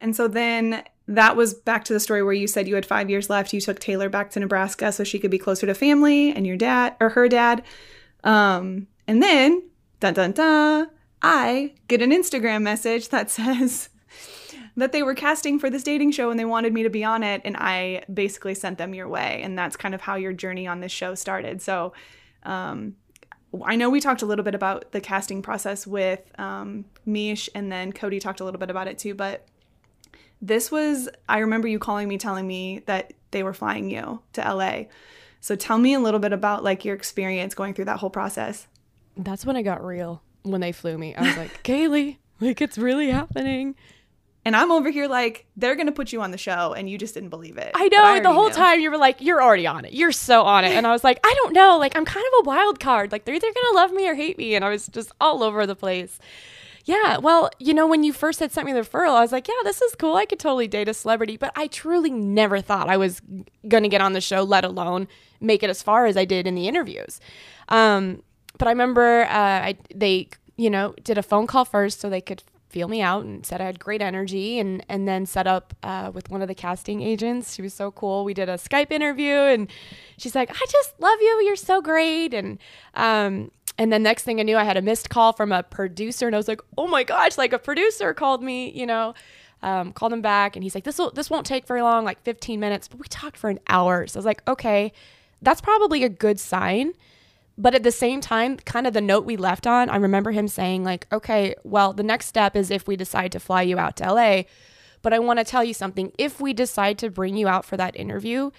And 0.00 0.14
so 0.14 0.28
then 0.28 0.84
that 1.08 1.36
was 1.36 1.52
back 1.52 1.84
to 1.84 1.92
the 1.92 2.00
story 2.00 2.22
where 2.22 2.32
you 2.32 2.46
said 2.46 2.68
you 2.68 2.76
had 2.76 2.86
five 2.86 3.10
years 3.10 3.28
left. 3.28 3.52
You 3.52 3.60
took 3.60 3.80
Taylor 3.80 4.08
back 4.08 4.30
to 4.30 4.40
Nebraska 4.40 4.92
so 4.92 5.02
she 5.02 5.18
could 5.18 5.32
be 5.32 5.38
closer 5.38 5.66
to 5.66 5.74
family 5.74 6.32
and 6.32 6.46
your 6.46 6.56
dad 6.56 6.94
or 7.00 7.10
her 7.10 7.28
dad. 7.28 7.64
Um, 8.22 8.86
and 9.08 9.20
then, 9.20 9.64
dun 9.98 10.14
dun 10.14 10.32
dun, 10.32 10.88
I 11.20 11.74
get 11.88 12.00
an 12.00 12.12
Instagram 12.12 12.62
message 12.62 13.08
that 13.08 13.30
says 13.32 13.89
that 14.80 14.92
they 14.92 15.02
were 15.02 15.14
casting 15.14 15.58
for 15.58 15.70
this 15.70 15.82
dating 15.82 16.12
show 16.12 16.30
and 16.30 16.38
they 16.38 16.44
wanted 16.44 16.72
me 16.72 16.82
to 16.82 16.90
be 16.90 17.04
on 17.04 17.22
it. 17.22 17.42
And 17.44 17.56
I 17.56 18.04
basically 18.12 18.54
sent 18.54 18.78
them 18.78 18.94
your 18.94 19.08
way. 19.08 19.40
And 19.42 19.58
that's 19.58 19.76
kind 19.76 19.94
of 19.94 20.00
how 20.00 20.16
your 20.16 20.32
journey 20.32 20.66
on 20.66 20.80
this 20.80 20.92
show 20.92 21.14
started. 21.14 21.62
So, 21.62 21.92
um, 22.42 22.96
I 23.64 23.74
know 23.76 23.90
we 23.90 24.00
talked 24.00 24.22
a 24.22 24.26
little 24.26 24.44
bit 24.44 24.54
about 24.54 24.92
the 24.92 25.00
casting 25.00 25.42
process 25.42 25.86
with 25.86 26.20
um, 26.38 26.84
Mish, 27.04 27.48
and 27.54 27.70
then 27.70 27.92
Cody 27.92 28.20
talked 28.20 28.40
a 28.40 28.44
little 28.44 28.60
bit 28.60 28.70
about 28.70 28.86
it 28.86 28.98
too. 28.98 29.14
But 29.14 29.46
this 30.40 30.70
was, 30.70 31.08
I 31.28 31.38
remember 31.38 31.66
you 31.66 31.78
calling 31.78 32.08
me, 32.08 32.16
telling 32.16 32.46
me 32.46 32.82
that 32.86 33.12
they 33.32 33.42
were 33.42 33.52
flying 33.52 33.90
you 33.90 34.22
to 34.34 34.40
LA. 34.40 34.84
So 35.40 35.56
tell 35.56 35.78
me 35.78 35.94
a 35.94 36.00
little 36.00 36.20
bit 36.20 36.32
about 36.32 36.62
like 36.62 36.84
your 36.84 36.94
experience 36.94 37.54
going 37.54 37.74
through 37.74 37.86
that 37.86 37.98
whole 37.98 38.10
process. 38.10 38.68
That's 39.16 39.44
when 39.44 39.56
I 39.56 39.62
got 39.62 39.84
real. 39.84 40.22
When 40.42 40.60
they 40.60 40.72
flew 40.72 40.96
me, 40.96 41.14
I 41.14 41.22
was 41.22 41.36
like, 41.36 41.62
Kaylee, 41.64 42.18
like 42.40 42.60
it's 42.60 42.78
really 42.78 43.10
happening. 43.10 43.74
And 44.44 44.56
I'm 44.56 44.70
over 44.72 44.90
here 44.90 45.06
like 45.06 45.46
they're 45.56 45.76
gonna 45.76 45.92
put 45.92 46.12
you 46.12 46.22
on 46.22 46.30
the 46.30 46.38
show, 46.38 46.72
and 46.72 46.88
you 46.88 46.96
just 46.96 47.12
didn't 47.14 47.28
believe 47.28 47.58
it. 47.58 47.72
I 47.74 47.88
know. 47.88 48.02
I 48.02 48.20
the 48.20 48.32
whole 48.32 48.48
knew. 48.48 48.54
time 48.54 48.80
you 48.80 48.90
were 48.90 48.96
like, 48.96 49.20
"You're 49.20 49.42
already 49.42 49.66
on 49.66 49.84
it. 49.84 49.92
You're 49.92 50.12
so 50.12 50.42
on 50.42 50.64
it." 50.64 50.72
And 50.72 50.86
I 50.86 50.92
was 50.92 51.04
like, 51.04 51.20
"I 51.22 51.34
don't 51.42 51.52
know. 51.52 51.78
Like 51.78 51.94
I'm 51.94 52.06
kind 52.06 52.24
of 52.24 52.46
a 52.46 52.48
wild 52.48 52.80
card. 52.80 53.12
Like 53.12 53.26
they're 53.26 53.34
either 53.34 53.52
gonna 53.52 53.76
love 53.76 53.92
me 53.92 54.08
or 54.08 54.14
hate 54.14 54.38
me." 54.38 54.54
And 54.54 54.64
I 54.64 54.70
was 54.70 54.86
just 54.86 55.12
all 55.20 55.42
over 55.42 55.66
the 55.66 55.76
place. 55.76 56.18
Yeah, 56.86 57.18
well, 57.18 57.50
you 57.58 57.74
know, 57.74 57.86
when 57.86 58.02
you 58.02 58.12
first 58.12 58.40
had 58.40 58.50
sent 58.52 58.66
me 58.66 58.72
the 58.72 58.80
referral, 58.80 59.14
I 59.14 59.20
was 59.20 59.32
like, 59.32 59.46
yeah, 59.46 59.54
this 59.64 59.82
is 59.82 59.94
cool. 59.94 60.16
I 60.16 60.24
could 60.24 60.38
totally 60.40 60.66
date 60.66 60.88
a 60.88 60.94
celebrity, 60.94 61.36
but 61.36 61.52
I 61.54 61.66
truly 61.66 62.10
never 62.10 62.60
thought 62.60 62.88
I 62.88 62.96
was 62.96 63.20
going 63.68 63.82
to 63.82 63.88
get 63.88 64.00
on 64.00 64.14
the 64.14 64.20
show, 64.20 64.42
let 64.42 64.64
alone 64.64 65.06
make 65.40 65.62
it 65.62 65.70
as 65.70 65.82
far 65.82 66.06
as 66.06 66.16
I 66.16 66.24
did 66.24 66.46
in 66.46 66.54
the 66.54 66.68
interviews. 66.68 67.20
Um, 67.68 68.22
but 68.58 68.66
I 68.66 68.70
remember 68.70 69.24
uh, 69.24 69.28
I, 69.30 69.78
they, 69.94 70.30
you 70.56 70.70
know, 70.70 70.94
did 71.04 71.18
a 71.18 71.22
phone 71.22 71.46
call 71.46 71.64
first 71.66 72.00
so 72.00 72.08
they 72.08 72.20
could 72.22 72.42
feel 72.70 72.88
me 72.88 73.02
out 73.02 73.24
and 73.24 73.44
said 73.44 73.60
I 73.60 73.64
had 73.64 73.78
great 73.78 74.00
energy 74.00 74.58
and 74.58 74.84
and 74.88 75.06
then 75.06 75.26
set 75.26 75.46
up 75.46 75.74
uh, 75.82 76.10
with 76.14 76.30
one 76.30 76.40
of 76.40 76.48
the 76.48 76.54
casting 76.54 77.02
agents. 77.02 77.54
She 77.54 77.62
was 77.62 77.74
so 77.74 77.90
cool. 77.90 78.24
We 78.24 78.32
did 78.32 78.48
a 78.48 78.54
Skype 78.54 78.90
interview 78.90 79.34
and 79.34 79.68
she's 80.16 80.34
like, 80.34 80.50
I 80.50 80.66
just 80.70 80.98
love 81.00 81.18
you. 81.20 81.42
You're 81.44 81.56
so 81.56 81.82
great. 81.82 82.32
And 82.32 82.58
um, 82.94 83.50
and 83.80 83.90
then 83.92 84.02
next 84.02 84.24
thing 84.24 84.40
I 84.40 84.42
knew, 84.42 84.58
I 84.58 84.64
had 84.64 84.76
a 84.76 84.82
missed 84.82 85.08
call 85.08 85.32
from 85.32 85.52
a 85.52 85.62
producer, 85.62 86.26
and 86.26 86.36
I 86.36 86.38
was 86.38 86.48
like, 86.48 86.60
"Oh 86.76 86.86
my 86.86 87.02
gosh!" 87.02 87.38
Like 87.38 87.54
a 87.54 87.58
producer 87.58 88.12
called 88.12 88.42
me, 88.42 88.70
you 88.70 88.84
know, 88.84 89.14
um, 89.62 89.94
called 89.94 90.12
him 90.12 90.20
back, 90.20 90.54
and 90.54 90.62
he's 90.62 90.74
like, 90.74 90.84
"This 90.84 90.98
will 90.98 91.10
this 91.12 91.30
won't 91.30 91.46
take 91.46 91.66
very 91.66 91.80
long, 91.80 92.04
like 92.04 92.22
15 92.22 92.60
minutes." 92.60 92.88
But 92.88 93.00
we 93.00 93.06
talked 93.08 93.38
for 93.38 93.48
an 93.48 93.58
hour, 93.68 94.06
so 94.06 94.18
I 94.18 94.20
was 94.20 94.26
like, 94.26 94.42
"Okay, 94.46 94.92
that's 95.40 95.62
probably 95.62 96.04
a 96.04 96.10
good 96.10 96.38
sign." 96.38 96.92
But 97.60 97.74
at 97.74 97.82
the 97.82 97.92
same 97.92 98.22
time, 98.22 98.56
kind 98.56 98.86
of 98.86 98.94
the 98.94 99.02
note 99.02 99.26
we 99.26 99.36
left 99.36 99.66
on, 99.66 99.90
I 99.90 99.96
remember 99.96 100.30
him 100.30 100.48
saying 100.48 100.82
like, 100.82 101.06
"Okay, 101.12 101.54
well, 101.62 101.92
the 101.92 102.02
next 102.02 102.26
step 102.26 102.56
is 102.56 102.70
if 102.70 102.88
we 102.88 102.96
decide 102.96 103.32
to 103.32 103.40
fly 103.40 103.60
you 103.62 103.78
out 103.78 103.96
to 103.98 104.12
LA." 104.12 104.44
But 105.02 105.12
I 105.12 105.18
want 105.18 105.38
to 105.38 105.44
tell 105.44 105.62
you 105.62 105.74
something. 105.74 106.12
If 106.16 106.40
we 106.40 106.54
decide 106.54 106.96
to 106.98 107.10
bring 107.10 107.36
you 107.36 107.48
out 107.48 107.66
for 107.66 107.76
that 107.76 107.96
interview, 107.96 108.50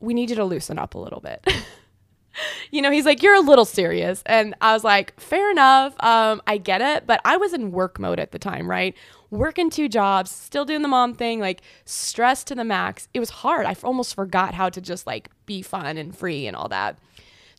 we 0.00 0.14
need 0.14 0.30
you 0.30 0.36
to 0.36 0.44
loosen 0.44 0.78
up 0.78 0.94
a 0.94 0.98
little 0.98 1.20
bit. 1.20 1.46
you 2.70 2.80
know, 2.82 2.90
he's 2.90 3.04
like, 3.04 3.22
You're 3.22 3.34
a 3.34 3.40
little 3.40 3.64
serious. 3.66 4.22
And 4.26 4.54
I 4.60 4.72
was 4.72 4.84
like, 4.84 5.18
Fair 5.20 5.50
enough. 5.50 5.94
Um, 6.02 6.40
I 6.46 6.58
get 6.58 6.80
it. 6.80 7.06
But 7.06 7.20
I 7.24 7.36
was 7.36 7.52
in 7.52 7.72
work 7.72 7.98
mode 7.98 8.20
at 8.20 8.32
the 8.32 8.38
time, 8.38 8.68
right? 8.68 8.94
Working 9.30 9.70
two 9.70 9.88
jobs, 9.88 10.30
still 10.30 10.64
doing 10.64 10.82
the 10.82 10.88
mom 10.88 11.14
thing, 11.14 11.40
like 11.40 11.60
stressed 11.84 12.46
to 12.48 12.54
the 12.54 12.64
max. 12.64 13.08
It 13.12 13.20
was 13.20 13.30
hard. 13.30 13.66
I 13.66 13.76
almost 13.82 14.14
forgot 14.14 14.54
how 14.54 14.70
to 14.70 14.80
just 14.80 15.06
like 15.06 15.28
be 15.46 15.62
fun 15.62 15.96
and 15.96 16.16
free 16.16 16.46
and 16.46 16.56
all 16.56 16.68
that. 16.68 16.98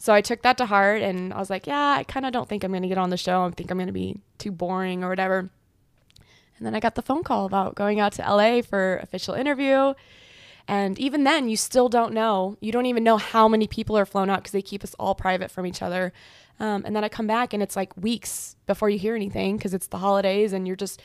So 0.07 0.13
I 0.13 0.21
took 0.21 0.41
that 0.43 0.57
to 0.59 0.65
heart 0.65 1.01
and 1.01 1.33
I 1.33 1.37
was 1.37 1.49
like, 1.49 1.67
Yeah, 1.67 1.95
I 1.97 2.05
kind 2.05 2.25
of 2.25 2.31
don't 2.31 2.47
think 2.47 2.63
I'm 2.63 2.71
going 2.71 2.81
to 2.81 2.87
get 2.87 2.97
on 2.97 3.09
the 3.09 3.17
show. 3.17 3.43
I 3.43 3.49
think 3.49 3.69
I'm 3.69 3.77
going 3.77 3.87
to 3.87 3.93
be 3.93 4.15
too 4.37 4.53
boring 4.53 5.03
or 5.03 5.09
whatever. 5.09 5.49
And 6.57 6.65
then 6.65 6.73
I 6.73 6.79
got 6.79 6.95
the 6.95 7.01
phone 7.01 7.25
call 7.25 7.45
about 7.45 7.75
going 7.75 7.99
out 7.99 8.13
to 8.13 8.21
LA 8.21 8.61
for 8.61 8.99
official 9.03 9.33
interview. 9.33 9.95
And 10.65 10.97
even 10.97 11.25
then, 11.25 11.49
you 11.49 11.57
still 11.57 11.89
don't 11.89 12.13
know. 12.13 12.55
You 12.61 12.71
don't 12.71 12.85
even 12.85 13.03
know 13.03 13.17
how 13.17 13.49
many 13.49 13.67
people 13.67 13.97
are 13.97 14.05
flown 14.05 14.29
out 14.29 14.39
because 14.39 14.53
they 14.53 14.61
keep 14.61 14.81
us 14.81 14.95
all 14.97 15.13
private 15.13 15.51
from 15.51 15.65
each 15.65 15.81
other. 15.81 16.13
Um, 16.57 16.83
and 16.85 16.95
then 16.95 17.03
I 17.03 17.09
come 17.09 17.27
back 17.27 17.53
and 17.53 17.61
it's 17.61 17.75
like 17.75 17.91
weeks 17.97 18.55
before 18.65 18.89
you 18.89 18.97
hear 18.97 19.13
anything 19.13 19.57
because 19.57 19.73
it's 19.73 19.87
the 19.87 19.97
holidays 19.97 20.53
and 20.53 20.65
you're 20.65 20.77
just, 20.77 21.01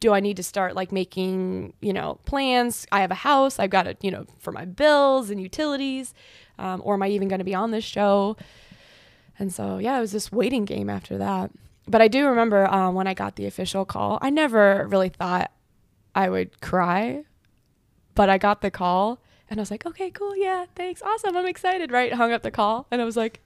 do 0.00 0.12
I 0.12 0.20
need 0.20 0.36
to 0.36 0.42
start 0.42 0.74
like 0.74 0.92
making, 0.92 1.74
you 1.80 1.92
know, 1.92 2.18
plans? 2.24 2.86
I 2.92 3.00
have 3.00 3.10
a 3.10 3.16
house. 3.16 3.58
I've 3.58 3.70
got 3.70 3.84
to, 3.84 3.96
you 4.00 4.10
know, 4.10 4.26
for 4.38 4.52
my 4.52 4.64
bills 4.64 5.30
and 5.30 5.40
utilities. 5.40 6.14
Um, 6.58 6.80
or 6.84 6.94
am 6.94 7.02
I 7.02 7.08
even 7.08 7.28
going 7.28 7.38
to 7.38 7.44
be 7.44 7.54
on 7.54 7.70
this 7.70 7.84
show? 7.84 8.36
And 9.38 9.52
so, 9.52 9.78
yeah, 9.78 9.98
it 9.98 10.00
was 10.00 10.12
this 10.12 10.32
waiting 10.32 10.64
game 10.64 10.90
after 10.90 11.18
that. 11.18 11.50
But 11.86 12.02
I 12.02 12.08
do 12.08 12.26
remember 12.26 12.66
um, 12.66 12.94
when 12.94 13.06
I 13.06 13.14
got 13.14 13.36
the 13.36 13.46
official 13.46 13.84
call, 13.84 14.18
I 14.20 14.30
never 14.30 14.86
really 14.88 15.08
thought 15.08 15.52
I 16.14 16.28
would 16.28 16.60
cry 16.60 17.24
but 18.18 18.28
I 18.28 18.36
got 18.36 18.62
the 18.62 18.70
call 18.72 19.20
and 19.48 19.60
I 19.60 19.62
was 19.62 19.70
like, 19.70 19.86
okay, 19.86 20.10
cool. 20.10 20.36
Yeah, 20.36 20.66
thanks. 20.74 21.00
Awesome. 21.02 21.36
I'm 21.36 21.46
excited. 21.46 21.92
Right. 21.92 22.12
Hung 22.12 22.32
up 22.32 22.42
the 22.42 22.50
call 22.50 22.88
and 22.90 23.00
I 23.00 23.04
was 23.04 23.16
like, 23.16 23.40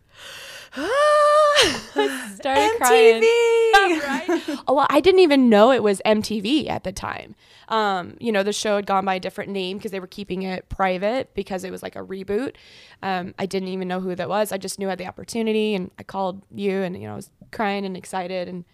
started 2.35 2.73
MTV. 2.73 2.79
crying. 2.79 3.23
right? 3.73 4.43
Oh, 4.67 4.75
well, 4.75 4.87
I 4.91 5.01
didn't 5.01 5.21
even 5.21 5.49
know 5.49 5.71
it 5.71 5.83
was 5.83 6.01
MTV 6.05 6.69
at 6.69 6.85
the 6.85 6.93
time. 6.93 7.35
Um, 7.69 8.17
you 8.21 8.33
know, 8.33 8.43
the 8.43 8.53
show 8.53 8.77
had 8.77 8.87
gone 8.87 9.05
by 9.05 9.17
a 9.17 9.21
different 9.21 9.51
name 9.51 9.77
because 9.77 9.91
they 9.91 10.01
were 10.01 10.07
keeping 10.07 10.43
it 10.43 10.69
private 10.69 11.35
because 11.35 11.65
it 11.65 11.71
was 11.71 11.83
like 11.83 11.97
a 11.97 12.03
reboot. 12.03 12.55
Um, 13.03 13.35
I 13.39 13.47
didn't 13.47 13.69
even 13.69 13.89
know 13.89 14.01
who 14.01 14.15
that 14.15 14.29
was. 14.29 14.53
I 14.53 14.59
just 14.59 14.79
knew 14.79 14.89
I 14.89 14.91
had 14.91 14.99
the 14.99 15.07
opportunity 15.07 15.75
and 15.75 15.91
I 15.99 16.03
called 16.03 16.43
you 16.55 16.83
and, 16.83 16.97
you 16.97 17.07
know, 17.07 17.15
I 17.15 17.17
was 17.17 17.31
crying 17.51 17.85
and 17.85 17.97
excited. 17.97 18.49
And 18.49 18.65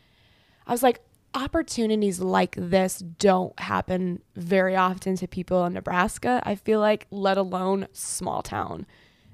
I 0.66 0.72
was 0.72 0.82
like, 0.82 1.00
opportunities 1.34 2.20
like 2.20 2.54
this 2.56 2.98
don't 2.98 3.58
happen 3.60 4.22
very 4.34 4.74
often 4.74 5.16
to 5.16 5.28
people 5.28 5.64
in 5.66 5.74
Nebraska, 5.74 6.42
I 6.44 6.54
feel 6.54 6.80
like, 6.80 7.06
let 7.10 7.36
alone 7.36 7.86
small 7.92 8.42
town. 8.42 8.86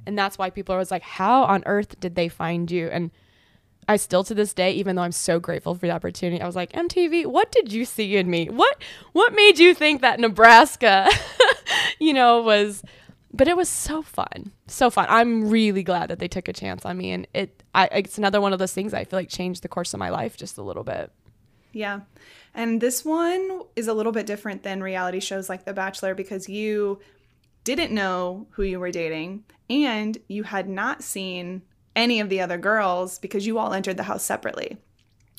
And 0.07 0.19
that's 0.19 0.39
why 0.39 0.51
people 0.51 0.75
are 0.75 0.79
always 0.79 0.91
like, 0.91 1.03
how 1.03 1.45
on 1.45 1.63
earth 1.67 1.99
did 2.01 2.15
they 2.15 2.29
find 2.29 2.71
you? 2.71 2.89
And 2.89 3.11
I 3.89 3.97
still 3.97 4.25
to 4.25 4.35
this 4.35 4.55
day, 4.55 4.73
even 4.73 4.97
though 4.97 5.03
I'm 5.03 5.13
so 5.13 5.39
grateful 5.39 5.75
for 5.75 5.87
the 5.87 5.93
opportunity, 5.93 6.41
I 6.41 6.47
was 6.47 6.57
like, 6.57 6.73
MTV, 6.73 7.27
what 7.27 7.53
did 7.53 7.73
you 7.73 7.85
see 7.85 8.17
in 8.17 8.31
me? 8.31 8.49
What 8.49 8.77
what 9.13 9.35
made 9.35 9.59
you 9.59 9.75
think 9.75 10.01
that 10.01 10.21
Nebraska, 10.21 11.09
you 11.99 12.13
know, 12.13 12.43
was 12.43 12.83
but 13.33 13.49
it 13.49 13.57
was 13.57 13.69
so 13.69 14.01
fun. 14.01 14.53
So 14.69 14.91
fun. 14.91 15.07
I'm 15.09 15.51
really 15.51 15.83
glad 15.83 16.09
that 16.09 16.21
they 16.21 16.29
took 16.29 16.47
a 16.49 16.53
chance 16.53 16.85
on 16.85 16.97
me 16.97 17.11
and 17.11 17.27
it 17.35 17.63
I 17.75 17.87
it's 17.87 18.19
another 18.19 18.41
one 18.41 18.53
of 18.53 18.59
those 18.59 18.73
things 18.73 18.95
I 18.95 19.05
feel 19.05 19.19
like 19.19 19.29
changed 19.29 19.63
the 19.63 19.69
course 19.69 19.93
of 19.93 20.01
my 20.01 20.11
life 20.11 20.37
just 20.37 20.57
a 20.57 20.63
little 20.63 20.85
bit. 20.85 21.11
Yeah. 21.73 22.01
And 22.55 22.81
this 22.81 23.05
one 23.05 23.63
is 23.75 23.89
a 23.89 23.95
little 23.95 24.13
bit 24.13 24.27
different 24.27 24.63
than 24.63 24.81
reality 24.81 25.19
shows 25.19 25.49
like 25.49 25.65
The 25.65 25.73
Bachelor 25.73 26.15
because 26.15 26.49
you 26.49 27.01
didn't 27.65 27.93
know 27.93 28.47
who 28.51 28.63
you 28.63 28.79
were 28.79 28.93
dating 28.93 29.43
and 29.69 30.19
you 30.29 30.43
had 30.43 30.69
not 30.69 31.03
seen 31.03 31.63
any 31.97 32.21
of 32.21 32.29
the 32.29 32.41
other 32.41 32.59
girls 32.59 33.19
because 33.19 33.47
you 33.47 33.59
all 33.59 33.73
entered 33.73 33.97
the 33.97 34.05
house 34.05 34.25
separately. 34.25 34.79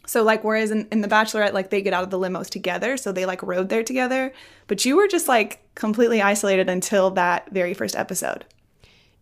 So 0.08 0.24
like 0.24 0.44
whereas 0.44 0.72
in, 0.72 0.88
in 0.92 1.02
The 1.02 1.08
Bachelorette, 1.08 1.54
like 1.54 1.70
they 1.70 1.82
get 1.82 1.94
out 1.94 2.04
of 2.04 2.10
the 2.10 2.20
limos 2.20 2.50
together, 2.50 2.98
so 2.98 3.12
they 3.12 3.26
like 3.26 3.42
rode 3.42 3.70
there 3.70 3.84
together. 3.84 4.34
But 4.68 4.86
you 4.86 4.96
were 4.96 5.08
just 5.08 5.28
like 5.28 5.62
completely 5.76 6.22
isolated 6.22 6.70
until 6.70 7.12
that 7.12 7.52
very 7.52 7.74
first 7.74 7.96
episode. 7.96 8.46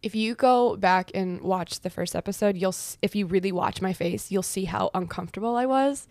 If 0.02 0.14
you 0.14 0.36
go 0.36 0.76
back 0.76 1.12
and 1.14 1.40
watch 1.42 1.80
the 1.80 1.90
first 1.90 2.16
episode, 2.16 2.58
you'll 2.58 2.76
if 3.02 3.16
you 3.16 3.26
really 3.26 3.54
watch 3.54 3.82
my 3.82 3.94
face, 3.94 4.32
you'll 4.32 4.44
see 4.44 4.66
how 4.66 4.92
uncomfortable 4.94 5.56
I 5.56 5.66
was 5.66 6.08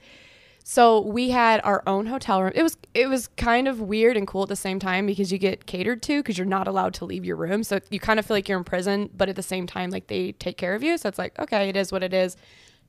so 0.65 1.01
we 1.01 1.31
had 1.31 1.61
our 1.65 1.83
own 1.87 2.07
hotel 2.07 2.43
room. 2.43 2.53
It 2.55 2.63
was 2.63 2.77
it 2.95 3.09
was 3.09 3.29
kind 3.37 3.67
of 3.67 3.81
weird 3.81 4.17
and 4.17 4.27
cool 4.27 4.45
at 4.45 4.49
the 4.49 4.57
same 4.57 4.79
time 4.79 5.07
because 5.07 5.33
you 5.33 5.39
get 5.39 5.67
catered 5.67 6.03
to 6.03 6.21
because 6.21 6.39
you're 6.39 6.47
not 6.47 6.69
allowed 6.69 6.95
to 6.95 7.05
leave 7.05 7.25
your 7.25 7.37
room. 7.37 7.65
So 7.65 7.81
you 7.91 7.99
kind 7.99 8.19
of 8.19 8.27
feel 8.27 8.37
like 8.37 8.49
you're 8.49 8.59
in 8.59 8.65
prison, 8.65 9.11
but 9.15 9.29
at 9.29 9.37
the 9.37 9.43
same 9.43 9.67
time 9.67 9.91
like 9.91 10.07
they 10.07 10.33
take 10.33 10.57
care 10.57 10.75
of 10.75 10.83
you. 10.83 10.97
So 10.99 11.09
it's 11.09 11.19
like, 11.19 11.39
okay, 11.39 11.69
it 11.69 11.77
is 11.77 11.91
what 11.91 12.03
it 12.03 12.15
is. 12.15 12.37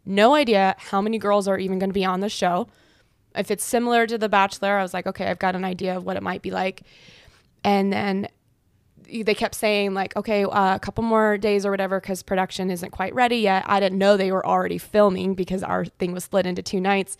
No 0.05 0.35
idea 0.35 0.75
how 0.77 1.01
many 1.01 1.17
girls 1.17 1.47
are 1.47 1.57
even 1.57 1.79
going 1.79 1.89
to 1.89 1.93
be 1.93 2.05
on 2.05 2.19
the 2.19 2.29
show. 2.29 2.67
If 3.35 3.49
it's 3.49 3.63
similar 3.63 4.05
to 4.05 4.17
The 4.17 4.29
Bachelor, 4.29 4.77
I 4.77 4.83
was 4.83 4.93
like, 4.93 5.07
okay, 5.07 5.27
I've 5.27 5.39
got 5.39 5.55
an 5.55 5.65
idea 5.65 5.97
of 5.97 6.05
what 6.05 6.17
it 6.17 6.23
might 6.23 6.41
be 6.41 6.51
like. 6.51 6.83
And 7.63 7.91
then 7.91 8.27
they 9.21 9.35
kept 9.35 9.53
saying 9.53 9.93
like 9.93 10.15
okay 10.15 10.43
uh, 10.45 10.75
a 10.75 10.79
couple 10.79 11.03
more 11.03 11.37
days 11.37 11.65
or 11.65 11.71
whatever 11.71 11.99
because 11.99 12.23
production 12.23 12.71
isn't 12.71 12.91
quite 12.91 13.13
ready 13.13 13.35
yet 13.37 13.63
i 13.67 13.79
didn't 13.79 13.97
know 13.97 14.15
they 14.15 14.31
were 14.31 14.45
already 14.45 14.77
filming 14.77 15.35
because 15.35 15.61
our 15.61 15.83
thing 15.85 16.13
was 16.13 16.23
split 16.23 16.45
into 16.45 16.61
two 16.61 16.79
nights 16.79 17.17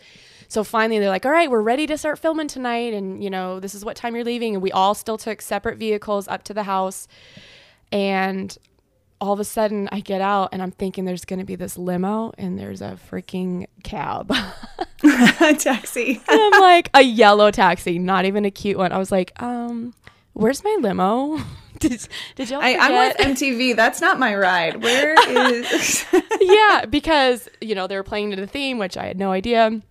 so 0.53 0.63
finally 0.63 0.99
they're 0.99 1.09
like, 1.09 1.25
all 1.25 1.31
right, 1.31 1.49
we're 1.49 1.63
ready 1.63 1.87
to 1.87 1.97
start 1.97 2.19
filming 2.19 2.47
tonight. 2.47 2.93
And, 2.93 3.23
you 3.23 3.29
know, 3.31 3.59
this 3.59 3.73
is 3.73 3.83
what 3.83 3.95
time 3.95 4.13
you're 4.13 4.23
leaving. 4.23 4.53
And 4.53 4.61
we 4.61 4.71
all 4.71 4.93
still 4.93 5.17
took 5.17 5.41
separate 5.41 5.79
vehicles 5.79 6.27
up 6.27 6.43
to 6.43 6.53
the 6.53 6.61
house. 6.61 7.07
And 7.91 8.55
all 9.19 9.33
of 9.33 9.39
a 9.39 9.45
sudden 9.45 9.89
I 9.91 9.99
get 9.99 10.21
out 10.21 10.49
and 10.51 10.61
I'm 10.61 10.69
thinking 10.69 11.05
there's 11.05 11.25
going 11.25 11.39
to 11.39 11.45
be 11.45 11.55
this 11.55 11.75
limo 11.75 12.33
and 12.37 12.59
there's 12.59 12.83
a 12.83 12.99
freaking 13.09 13.65
cab. 13.83 14.31
taxi. 15.57 16.21
and 16.29 16.39
I'm 16.53 16.61
like, 16.61 16.91
a 16.93 17.01
yellow 17.01 17.49
taxi, 17.49 17.97
not 17.97 18.25
even 18.25 18.45
a 18.45 18.51
cute 18.51 18.77
one. 18.77 18.91
I 18.91 18.99
was 18.99 19.11
like, 19.11 19.33
um, 19.41 19.95
where's 20.33 20.63
my 20.63 20.77
limo? 20.79 21.39
did, 21.79 22.07
did 22.35 22.51
y'all 22.51 22.61
I, 22.61 22.75
I'm 22.75 22.91
with? 22.91 23.17
MTV. 23.17 23.75
That's 23.75 24.01
not 24.01 24.19
my 24.19 24.35
ride. 24.35 24.83
Where 24.83 25.15
is? 25.29 26.05
yeah, 26.39 26.85
because, 26.85 27.49
you 27.59 27.73
know, 27.73 27.87
they 27.87 27.95
were 27.95 28.03
playing 28.03 28.29
to 28.29 28.35
the 28.35 28.45
theme, 28.45 28.77
which 28.77 28.97
I 28.97 29.07
had 29.07 29.17
no 29.17 29.31
idea. 29.31 29.81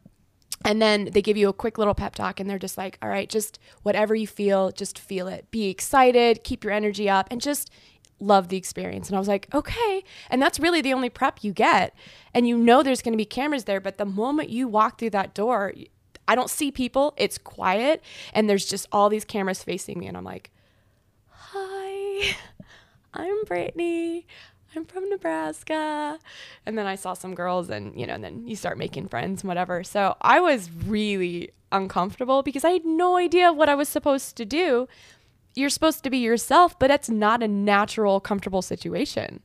And 0.65 0.81
then 0.81 1.07
they 1.13 1.23
give 1.23 1.37
you 1.37 1.49
a 1.49 1.53
quick 1.53 1.79
little 1.79 1.95
pep 1.95 2.15
talk 2.15 2.41
and 2.41 2.49
they're 2.49 2.59
just 2.59 2.79
like, 2.79 2.99
all 3.03 3.09
right, 3.09 3.29
just 3.29 3.59
whatever 3.83 4.15
you 4.15 4.27
feel, 4.27 4.71
just 4.71 4.99
feel 4.99 5.29
it. 5.29 5.51
Be 5.51 5.69
excited, 5.69 6.45
keep 6.45 6.65
your 6.65 6.73
energy 6.73 7.09
up, 7.09 7.29
and 7.31 7.41
just 7.41 7.71
love 8.21 8.49
the 8.49 8.57
experience. 8.57 9.09
And 9.09 9.17
I 9.17 9.19
was 9.19 9.29
like, 9.29 9.49
okay. 9.53 10.05
And 10.31 10.41
that's 10.41 10.61
really 10.61 10.81
the 10.81 10.95
only 10.95 11.11
prep 11.11 11.43
you 11.43 11.53
get. 11.53 11.95
And 12.33 12.47
you 12.47 12.57
know 12.57 12.83
there's 12.83 13.03
going 13.03 13.13
to 13.13 13.19
be 13.19 13.25
cameras 13.25 13.65
there, 13.65 13.81
but 13.81 13.99
the 13.99 14.05
moment 14.05 14.49
you 14.49 14.69
walk 14.69 14.99
through 14.99 15.11
that 15.11 15.35
door, 15.35 15.73
I 16.29 16.35
don't 16.35 16.51
see 16.51 16.71
people, 16.71 17.15
it's 17.17 17.37
quiet, 17.37 18.03
and 18.33 18.49
there's 18.49 18.67
just 18.67 18.87
all 18.93 19.09
these 19.09 19.25
cameras 19.25 19.63
facing 19.63 19.99
me. 19.99 20.07
And 20.07 20.17
I'm 20.17 20.25
like, 20.25 20.51
hi, 21.29 22.37
I'm 23.15 23.45
Brittany. 23.45 24.27
I'm 24.75 24.85
from 24.85 25.09
Nebraska. 25.09 26.19
And 26.65 26.79
then 26.79 26.87
I 26.87 26.95
saw 26.95 27.15
some 27.15 27.35
girls 27.35 27.69
and, 27.71 27.99
you 27.99 28.07
know, 28.07 28.15
and 28.15 28.25
then 28.25 28.47
you 28.47 28.57
start 28.57 28.79
making 28.79 29.09
friends 29.09 29.43
and 29.43 29.49
whatever. 29.49 29.85
So 29.85 30.17
I 30.23 30.41
was 30.41 30.71
really 30.87 31.51
uncomfortable 31.71 32.43
because 32.43 32.65
I 32.65 32.71
had 32.71 32.85
no 32.85 33.17
idea 33.17 33.53
what 33.53 33.69
I 33.69 33.75
was 33.75 33.89
supposed 33.89 34.37
to 34.37 34.45
do. 34.45 34.89
You're 35.55 35.69
supposed 35.71 36.03
to 36.05 36.11
be 36.11 36.19
yourself, 36.19 36.79
but 36.79 36.91
it's 36.91 37.11
not 37.11 37.43
a 37.43 37.49
natural, 37.49 38.21
comfortable 38.21 38.63
situation. 38.63 39.41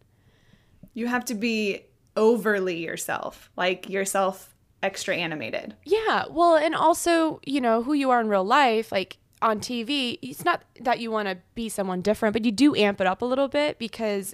you 0.93 1.05
have 1.05 1.23
to 1.25 1.35
be 1.35 1.81
overly 2.15 2.77
yourself, 2.83 3.51
like 3.55 3.87
yourself 3.87 4.55
extra 4.81 5.15
animated. 5.15 5.75
Yeah. 5.85 6.25
Well, 6.27 6.55
and 6.55 6.73
also, 6.73 7.39
you 7.45 7.61
know, 7.61 7.83
who 7.83 7.93
you 7.93 8.09
are 8.09 8.19
in 8.19 8.29
real 8.29 8.43
life, 8.43 8.91
like 8.91 9.17
on 9.43 9.59
TV, 9.59 10.17
it's 10.23 10.43
not 10.43 10.63
that 10.79 10.99
you 10.99 11.11
want 11.11 11.27
to 11.27 11.37
be 11.53 11.69
someone 11.69 12.01
different, 12.01 12.33
but 12.33 12.43
you 12.45 12.51
do 12.51 12.75
amp 12.75 12.99
it 12.99 13.05
up 13.05 13.21
a 13.21 13.25
little 13.25 13.47
bit 13.47 13.77
because 13.77 14.33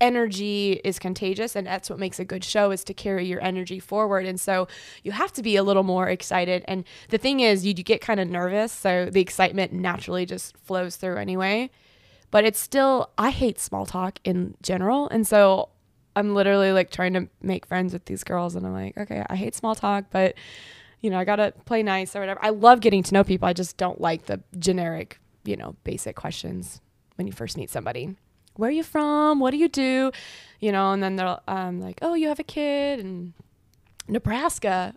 energy 0.00 0.80
is 0.84 0.98
contagious 0.98 1.56
and 1.56 1.66
that's 1.66 1.88
what 1.88 1.98
makes 1.98 2.18
a 2.18 2.24
good 2.24 2.44
show 2.44 2.70
is 2.70 2.84
to 2.84 2.94
carry 2.94 3.26
your 3.26 3.42
energy 3.42 3.78
forward. 3.78 4.26
And 4.26 4.40
so 4.40 4.68
you 5.02 5.12
have 5.12 5.32
to 5.34 5.42
be 5.42 5.56
a 5.56 5.62
little 5.62 5.82
more 5.82 6.08
excited. 6.08 6.64
And 6.68 6.84
the 7.08 7.18
thing 7.18 7.40
is 7.40 7.64
you, 7.64 7.74
you 7.76 7.84
get 7.84 8.00
kind 8.00 8.20
of 8.20 8.28
nervous 8.28 8.72
so 8.72 9.06
the 9.06 9.20
excitement 9.20 9.72
naturally 9.72 10.26
just 10.26 10.56
flows 10.58 10.96
through 10.96 11.16
anyway. 11.16 11.70
But 12.30 12.44
it's 12.44 12.58
still 12.58 13.10
i 13.16 13.30
hate 13.30 13.58
small 13.58 13.86
talk 13.86 14.18
in 14.24 14.54
general. 14.62 15.08
And 15.08 15.26
so 15.26 15.70
i'm 16.14 16.34
literally 16.34 16.72
like 16.72 16.90
trying 16.90 17.12
to 17.12 17.28
make 17.42 17.66
friends 17.66 17.92
with 17.92 18.06
these 18.06 18.24
girls 18.24 18.56
and 18.56 18.66
i'm 18.66 18.72
like 18.72 18.96
okay 18.96 19.22
i 19.28 19.36
hate 19.36 19.54
small 19.54 19.74
talk 19.74 20.06
but 20.10 20.34
you 21.02 21.10
know 21.10 21.18
i 21.18 21.24
gotta 21.24 21.52
play 21.66 21.82
nice 21.82 22.16
or 22.16 22.20
whatever. 22.20 22.42
I 22.42 22.50
love 22.50 22.80
getting 22.80 23.02
to 23.02 23.14
know 23.14 23.22
people. 23.22 23.46
I 23.46 23.52
just 23.52 23.76
don't 23.76 24.00
like 24.00 24.26
the 24.26 24.40
generic 24.58 25.20
you 25.44 25.56
know 25.56 25.76
basic 25.84 26.16
questions 26.16 26.80
when 27.16 27.26
you 27.26 27.32
first 27.32 27.56
meet 27.56 27.70
somebody 27.70 28.16
where 28.58 28.68
are 28.68 28.72
you 28.72 28.82
from 28.82 29.40
what 29.40 29.50
do 29.50 29.56
you 29.56 29.68
do 29.68 30.10
you 30.60 30.72
know 30.72 30.92
and 30.92 31.02
then 31.02 31.16
they're 31.16 31.38
um, 31.48 31.80
like 31.80 31.98
oh 32.02 32.14
you 32.14 32.28
have 32.28 32.38
a 32.38 32.44
kid 32.44 33.00
and 33.00 33.32
nebraska 34.08 34.94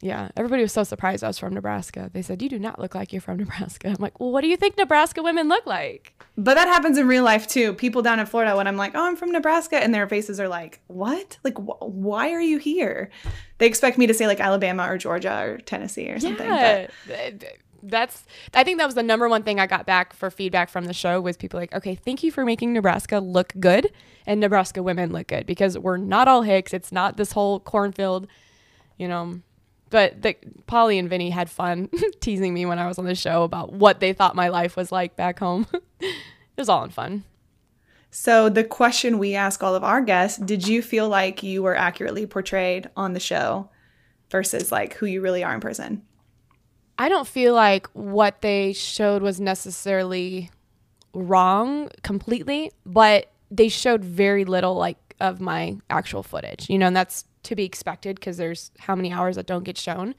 yeah 0.00 0.28
everybody 0.36 0.62
was 0.62 0.72
so 0.72 0.84
surprised 0.84 1.24
i 1.24 1.26
was 1.26 1.38
from 1.38 1.52
nebraska 1.52 2.10
they 2.12 2.22
said 2.22 2.40
you 2.40 2.48
do 2.48 2.58
not 2.58 2.78
look 2.78 2.94
like 2.94 3.12
you're 3.12 3.20
from 3.20 3.36
nebraska 3.44 3.88
i'm 3.88 3.96
like 3.98 4.18
well 4.20 4.30
what 4.30 4.42
do 4.42 4.48
you 4.48 4.56
think 4.56 4.76
nebraska 4.76 5.22
women 5.22 5.48
look 5.48 5.66
like 5.66 6.14
But 6.36 6.54
that 6.54 6.68
happens 6.68 6.96
in 6.98 7.08
real 7.08 7.24
life 7.24 7.48
too. 7.48 7.72
People 7.74 8.00
down 8.00 8.20
in 8.20 8.26
Florida, 8.26 8.54
when 8.56 8.68
I'm 8.68 8.76
like, 8.76 8.92
oh, 8.94 9.04
I'm 9.04 9.16
from 9.16 9.32
Nebraska, 9.32 9.74
and 9.82 9.92
their 9.92 10.06
faces 10.08 10.38
are 10.38 10.46
like, 10.46 10.78
what? 10.86 11.36
Like, 11.42 11.58
wh- 11.58 11.82
why 11.82 12.30
are 12.30 12.40
you 12.40 12.58
here? 12.58 13.10
They 13.58 13.66
expect 13.66 13.98
me 13.98 14.06
to 14.06 14.14
say 14.14 14.28
like 14.28 14.38
Alabama 14.38 14.84
or 14.88 14.98
Georgia 14.98 15.34
or 15.36 15.58
Tennessee 15.58 16.08
or 16.08 16.20
something. 16.20 16.46
Yeah, 16.48 16.86
th- 17.08 17.56
that's. 17.82 18.24
I 18.54 18.64
think 18.64 18.78
that 18.78 18.86
was 18.86 18.94
the 18.94 19.02
number 19.02 19.28
one 19.28 19.42
thing 19.42 19.60
I 19.60 19.66
got 19.66 19.86
back 19.86 20.12
for 20.12 20.30
feedback 20.30 20.68
from 20.68 20.86
the 20.86 20.92
show 20.92 21.20
was 21.20 21.36
people 21.36 21.58
like, 21.58 21.74
okay, 21.74 21.94
thank 21.94 22.22
you 22.22 22.30
for 22.30 22.44
making 22.44 22.72
Nebraska 22.72 23.18
look 23.18 23.52
good 23.58 23.90
and 24.26 24.40
Nebraska 24.40 24.82
women 24.82 25.12
look 25.12 25.28
good 25.28 25.46
because 25.46 25.78
we're 25.78 25.96
not 25.96 26.28
all 26.28 26.42
Hicks. 26.42 26.74
It's 26.74 26.92
not 26.92 27.16
this 27.16 27.32
whole 27.32 27.60
cornfield, 27.60 28.26
you 28.98 29.08
know. 29.08 29.40
But 29.90 30.20
the, 30.20 30.36
Pauly 30.66 30.98
and 30.98 31.08
Vinny 31.08 31.30
had 31.30 31.48
fun 31.48 31.88
teasing 32.20 32.52
me 32.52 32.66
when 32.66 32.78
I 32.78 32.86
was 32.86 32.98
on 32.98 33.06
the 33.06 33.14
show 33.14 33.42
about 33.42 33.72
what 33.72 34.00
they 34.00 34.12
thought 34.12 34.36
my 34.36 34.48
life 34.48 34.76
was 34.76 34.92
like 34.92 35.16
back 35.16 35.38
home. 35.38 35.66
it 36.00 36.14
was 36.56 36.68
all 36.68 36.84
in 36.84 36.90
fun. 36.90 37.24
So, 38.10 38.48
the 38.48 38.64
question 38.64 39.18
we 39.18 39.34
ask 39.34 39.62
all 39.62 39.74
of 39.74 39.84
our 39.84 40.00
guests 40.00 40.38
did 40.38 40.66
you 40.66 40.82
feel 40.82 41.08
like 41.08 41.42
you 41.42 41.62
were 41.62 41.76
accurately 41.76 42.26
portrayed 42.26 42.88
on 42.96 43.12
the 43.12 43.20
show 43.20 43.68
versus 44.30 44.72
like 44.72 44.94
who 44.94 45.06
you 45.06 45.20
really 45.20 45.44
are 45.44 45.54
in 45.54 45.60
person? 45.60 46.02
I 46.98 47.08
don't 47.08 47.28
feel 47.28 47.54
like 47.54 47.86
what 47.92 48.42
they 48.42 48.72
showed 48.72 49.22
was 49.22 49.40
necessarily 49.40 50.50
wrong 51.14 51.90
completely, 52.02 52.72
but 52.84 53.30
they 53.50 53.68
showed 53.68 54.04
very 54.04 54.44
little 54.44 54.74
like 54.74 54.98
of 55.20 55.40
my 55.40 55.78
actual 55.90 56.22
footage, 56.22 56.68
you 56.68 56.78
know, 56.78 56.86
and 56.86 56.96
that's 56.96 57.24
to 57.44 57.56
be 57.56 57.64
expected 57.64 58.16
because 58.16 58.36
there's 58.36 58.70
how 58.78 58.94
many 58.94 59.12
hours 59.12 59.36
that 59.36 59.46
don't 59.46 59.64
get 59.64 59.78
shown. 59.78 60.14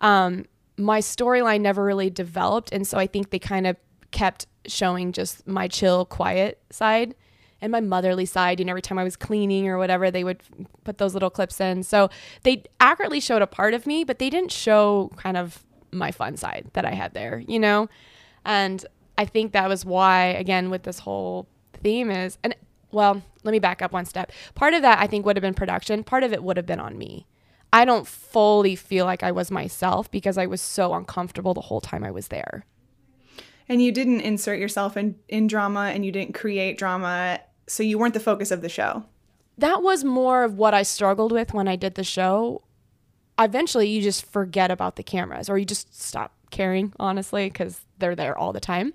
Um, 0.00 0.46
my 0.76 1.00
storyline 1.00 1.60
never 1.60 1.84
really 1.84 2.10
developed, 2.10 2.72
and 2.72 2.86
so 2.86 2.98
I 2.98 3.06
think 3.06 3.30
they 3.30 3.38
kind 3.38 3.66
of 3.66 3.76
kept 4.10 4.46
showing 4.66 5.12
just 5.12 5.46
my 5.46 5.68
chill, 5.68 6.04
quiet 6.04 6.60
side 6.70 7.14
and 7.60 7.70
my 7.72 7.80
motherly 7.80 8.26
side. 8.26 8.60
And 8.60 8.68
every 8.68 8.82
time 8.82 8.98
I 8.98 9.04
was 9.04 9.16
cleaning 9.16 9.68
or 9.68 9.78
whatever, 9.78 10.10
they 10.10 10.24
would 10.24 10.42
put 10.84 10.98
those 10.98 11.14
little 11.14 11.30
clips 11.30 11.60
in. 11.60 11.82
So 11.84 12.10
they 12.42 12.64
accurately 12.80 13.20
showed 13.20 13.42
a 13.42 13.46
part 13.46 13.72
of 13.72 13.86
me, 13.86 14.04
but 14.04 14.18
they 14.18 14.30
didn't 14.30 14.52
show 14.52 15.10
kind 15.16 15.36
of 15.36 15.64
my 15.92 16.10
fun 16.10 16.36
side 16.36 16.68
that 16.72 16.84
I 16.84 16.92
had 16.92 17.14
there, 17.14 17.42
you 17.46 17.58
know? 17.58 17.88
And 18.44 18.84
I 19.18 19.24
think 19.24 19.52
that 19.52 19.68
was 19.68 19.84
why, 19.84 20.26
again, 20.26 20.70
with 20.70 20.82
this 20.82 21.00
whole 21.00 21.46
theme 21.82 22.10
is, 22.10 22.38
and 22.42 22.54
well, 22.90 23.22
let 23.42 23.52
me 23.52 23.58
back 23.58 23.82
up 23.82 23.92
one 23.92 24.04
step. 24.04 24.32
Part 24.54 24.74
of 24.74 24.82
that 24.82 24.98
I 24.98 25.06
think 25.06 25.24
would 25.24 25.36
have 25.36 25.42
been 25.42 25.54
production, 25.54 26.04
part 26.04 26.22
of 26.22 26.32
it 26.32 26.42
would 26.42 26.56
have 26.56 26.66
been 26.66 26.80
on 26.80 26.98
me. 26.98 27.26
I 27.72 27.84
don't 27.84 28.06
fully 28.06 28.76
feel 28.76 29.06
like 29.06 29.22
I 29.22 29.32
was 29.32 29.50
myself 29.50 30.10
because 30.10 30.36
I 30.36 30.46
was 30.46 30.60
so 30.60 30.92
uncomfortable 30.92 31.54
the 31.54 31.62
whole 31.62 31.80
time 31.80 32.04
I 32.04 32.10
was 32.10 32.28
there. 32.28 32.66
And 33.68 33.80
you 33.80 33.92
didn't 33.92 34.20
insert 34.20 34.58
yourself 34.58 34.96
in, 34.96 35.16
in 35.28 35.46
drama 35.46 35.90
and 35.94 36.04
you 36.04 36.12
didn't 36.12 36.34
create 36.34 36.76
drama. 36.76 37.40
So, 37.66 37.82
you 37.82 37.96
weren't 37.96 38.12
the 38.12 38.20
focus 38.20 38.50
of 38.50 38.60
the 38.60 38.68
show. 38.68 39.04
That 39.56 39.82
was 39.82 40.04
more 40.04 40.44
of 40.44 40.58
what 40.58 40.74
I 40.74 40.82
struggled 40.82 41.32
with 41.32 41.54
when 41.54 41.68
I 41.68 41.76
did 41.76 41.94
the 41.94 42.04
show. 42.04 42.62
Eventually, 43.38 43.88
you 43.88 44.02
just 44.02 44.24
forget 44.26 44.70
about 44.70 44.96
the 44.96 45.02
cameras 45.02 45.48
or 45.48 45.58
you 45.58 45.64
just 45.64 46.00
stop 46.00 46.32
caring, 46.50 46.92
honestly, 46.98 47.48
because 47.48 47.80
they're 47.98 48.14
there 48.14 48.36
all 48.36 48.52
the 48.52 48.60
time. 48.60 48.92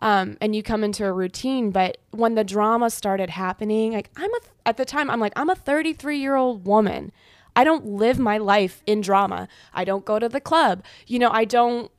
Um, 0.00 0.38
and 0.40 0.56
you 0.56 0.62
come 0.62 0.82
into 0.82 1.04
a 1.04 1.12
routine. 1.12 1.70
But 1.70 1.98
when 2.10 2.34
the 2.34 2.44
drama 2.44 2.90
started 2.90 3.30
happening, 3.30 3.92
like 3.92 4.10
I'm 4.16 4.32
a, 4.32 4.40
at 4.66 4.76
the 4.76 4.84
time, 4.84 5.10
I'm 5.10 5.20
like, 5.20 5.34
I'm 5.36 5.50
a 5.50 5.54
33 5.54 6.18
year 6.18 6.36
old 6.36 6.66
woman. 6.66 7.12
I 7.54 7.64
don't 7.64 7.84
live 7.84 8.18
my 8.18 8.38
life 8.38 8.82
in 8.86 9.00
drama. 9.00 9.48
I 9.74 9.84
don't 9.84 10.04
go 10.04 10.18
to 10.18 10.28
the 10.28 10.40
club. 10.40 10.82
You 11.06 11.18
know, 11.18 11.30
I 11.30 11.44
don't 11.44 11.90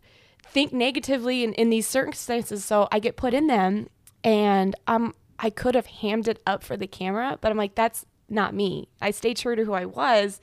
think 0.43 0.73
negatively 0.73 1.43
in, 1.43 1.53
in 1.53 1.69
these 1.69 1.87
circumstances. 1.87 2.65
So 2.65 2.87
I 2.91 2.99
get 2.99 3.15
put 3.15 3.33
in 3.33 3.47
them 3.47 3.89
and 4.23 4.75
um, 4.87 5.13
I 5.39 5.49
could 5.49 5.75
have 5.75 5.87
hammed 5.87 6.27
it 6.27 6.41
up 6.45 6.63
for 6.63 6.77
the 6.77 6.87
camera, 6.87 7.37
but 7.41 7.51
I'm 7.51 7.57
like, 7.57 7.75
that's 7.75 8.05
not 8.29 8.53
me. 8.53 8.87
I 9.01 9.11
stay 9.11 9.33
true 9.33 9.55
to 9.55 9.65
who 9.65 9.73
I 9.73 9.85
was, 9.85 10.39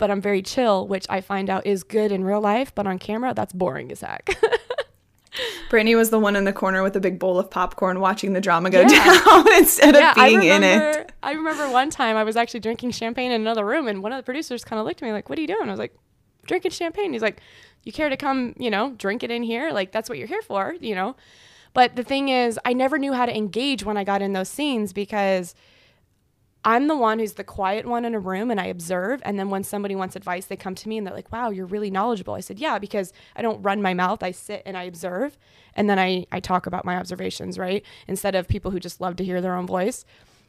but 0.00 0.10
I'm 0.10 0.20
very 0.22 0.40
chill, 0.42 0.88
which 0.88 1.06
I 1.10 1.20
find 1.20 1.50
out 1.50 1.66
is 1.66 1.84
good 1.84 2.10
in 2.10 2.24
real 2.24 2.40
life, 2.40 2.74
but 2.74 2.86
on 2.86 2.98
camera, 2.98 3.34
that's 3.34 3.52
boring 3.52 3.92
as 3.92 4.00
heck. 4.00 4.30
Brittany 5.68 5.94
was 5.94 6.10
the 6.10 6.18
one 6.18 6.34
in 6.34 6.44
the 6.44 6.52
corner 6.52 6.82
with 6.82 6.96
a 6.96 7.00
big 7.00 7.18
bowl 7.20 7.38
of 7.38 7.50
popcorn 7.50 8.00
watching 8.00 8.32
the 8.32 8.40
drama 8.40 8.70
go 8.70 8.80
Yeah. 8.80 9.20
down 9.24 9.52
instead 9.56 9.94
of 9.94 10.14
being 10.16 10.40
I 10.40 10.56
in 10.56 10.62
it. 10.64 11.12
I 11.22 11.32
remember 11.32 11.70
one 11.70 11.90
time 11.90 12.16
I 12.16 12.24
was 12.24 12.34
actually 12.36 12.60
drinking 12.60 12.90
champagne 12.92 13.30
in 13.30 13.40
another 13.42 13.64
room, 13.64 13.86
and 13.86 14.02
one 14.02 14.10
of 14.10 14.16
the 14.16 14.24
producers 14.24 14.64
kind 14.64 14.80
of 14.80 14.86
looked 14.86 15.02
at 15.02 15.06
me 15.06 15.12
like, 15.12 15.28
"What 15.28 15.38
are 15.38 15.42
you 15.42 15.46
doing?" 15.46 15.68
I 15.68 15.70
was 15.70 15.78
like, 15.78 15.94
"Drinking 16.46 16.72
champagne." 16.72 17.12
He's 17.12 17.22
like, 17.22 17.40
"You 17.84 17.92
care 17.92 18.08
to 18.08 18.16
come, 18.16 18.54
you 18.58 18.70
know, 18.70 18.90
drink 18.96 19.22
it 19.22 19.30
in 19.30 19.42
here? 19.44 19.70
Like 19.70 19.92
that's 19.92 20.08
what 20.08 20.18
you're 20.18 20.26
here 20.26 20.42
for, 20.42 20.74
you 20.80 20.94
know?" 20.96 21.14
But 21.74 21.94
the 21.94 22.02
thing 22.02 22.30
is, 22.30 22.58
I 22.64 22.72
never 22.72 22.98
knew 22.98 23.12
how 23.12 23.26
to 23.26 23.36
engage 23.36 23.84
when 23.84 23.96
I 23.96 24.02
got 24.02 24.22
in 24.22 24.32
those 24.32 24.48
scenes 24.48 24.92
because 24.92 25.54
I'm 26.64 26.88
the 26.88 26.96
one 26.96 27.18
who's 27.18 27.34
the 27.34 27.44
quiet 27.44 27.86
one 27.86 28.04
in 28.04 28.14
a 28.14 28.20
room 28.20 28.50
and 28.50 28.60
I 28.60 28.66
observe. 28.66 29.22
And 29.24 29.38
then 29.38 29.48
when 29.48 29.64
somebody 29.64 29.94
wants 29.94 30.14
advice, 30.14 30.46
they 30.46 30.56
come 30.56 30.74
to 30.74 30.88
me 30.88 30.98
and 30.98 31.06
they're 31.06 31.14
like, 31.14 31.32
wow, 31.32 31.50
you're 31.50 31.66
really 31.66 31.90
knowledgeable. 31.90 32.34
I 32.34 32.40
said, 32.40 32.58
yeah, 32.58 32.78
because 32.78 33.12
I 33.34 33.40
don't 33.40 33.62
run 33.62 33.80
my 33.80 33.94
mouth. 33.94 34.22
I 34.22 34.30
sit 34.30 34.62
and 34.66 34.76
I 34.76 34.82
observe. 34.82 35.38
And 35.74 35.88
then 35.88 35.98
I, 35.98 36.26
I 36.30 36.40
talk 36.40 36.66
about 36.66 36.84
my 36.84 36.96
observations, 36.96 37.58
right? 37.58 37.84
Instead 38.06 38.34
of 38.34 38.46
people 38.46 38.70
who 38.70 38.80
just 38.80 39.00
love 39.00 39.16
to 39.16 39.24
hear 39.24 39.40
their 39.40 39.54
own 39.54 39.66
voice. 39.66 40.04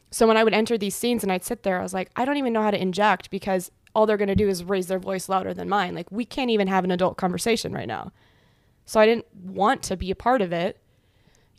So 0.09 0.27
when 0.27 0.35
I 0.35 0.43
would 0.43 0.53
enter 0.53 0.77
these 0.77 0.95
scenes 0.95 1.23
and 1.23 1.31
I'd 1.31 1.45
sit 1.45 1.63
there, 1.63 1.79
I 1.79 1.83
was 1.83 1.93
like, 1.93 2.11
I 2.17 2.25
don't 2.25 2.37
even 2.37 2.51
know 2.51 2.61
how 2.61 2.71
to 2.71 2.81
inject 2.81 3.29
because 3.29 3.71
all 3.95 4.05
they're 4.05 4.17
going 4.17 4.27
to 4.27 4.35
do 4.35 4.49
is 4.49 4.65
raise 4.65 4.87
their 4.87 4.99
voice 4.99 5.29
louder 5.29 5.53
than 5.53 5.69
mine. 5.69 5.95
Like, 5.95 6.11
we 6.11 6.25
can't 6.25 6.49
even 6.49 6.67
have 6.67 6.83
an 6.83 6.91
adult 6.91 7.15
conversation 7.15 7.71
right 7.71 7.87
now. 7.87 8.11
So 8.85 8.99
I 8.99 9.05
didn't 9.05 9.27
want 9.33 9.83
to 9.83 9.95
be 9.95 10.11
a 10.11 10.15
part 10.15 10.41
of 10.41 10.51
it 10.51 10.80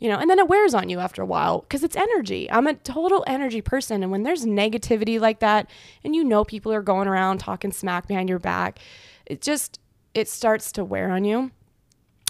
you 0.03 0.09
know, 0.09 0.19
and 0.19 0.29
then 0.29 0.37
it 0.37 0.49
wears 0.49 0.73
on 0.73 0.89
you 0.89 0.99
after 0.99 1.21
a 1.21 1.25
while 1.25 1.61
because 1.61 1.81
it's 1.81 1.95
energy. 1.95 2.51
I'm 2.51 2.67
a 2.67 2.73
total 2.73 3.23
energy 3.25 3.61
person. 3.61 4.03
And 4.03 4.11
when 4.11 4.23
there's 4.23 4.45
negativity 4.45 5.17
like 5.17 5.39
that, 5.39 5.69
and 6.03 6.13
you 6.13 6.25
know 6.25 6.43
people 6.43 6.73
are 6.73 6.81
going 6.81 7.07
around 7.07 7.37
talking 7.37 7.71
smack 7.71 8.05
behind 8.05 8.27
your 8.27 8.37
back, 8.37 8.79
it 9.25 9.41
just, 9.41 9.79
it 10.13 10.27
starts 10.27 10.73
to 10.73 10.83
wear 10.83 11.09
on 11.09 11.23
you. 11.23 11.51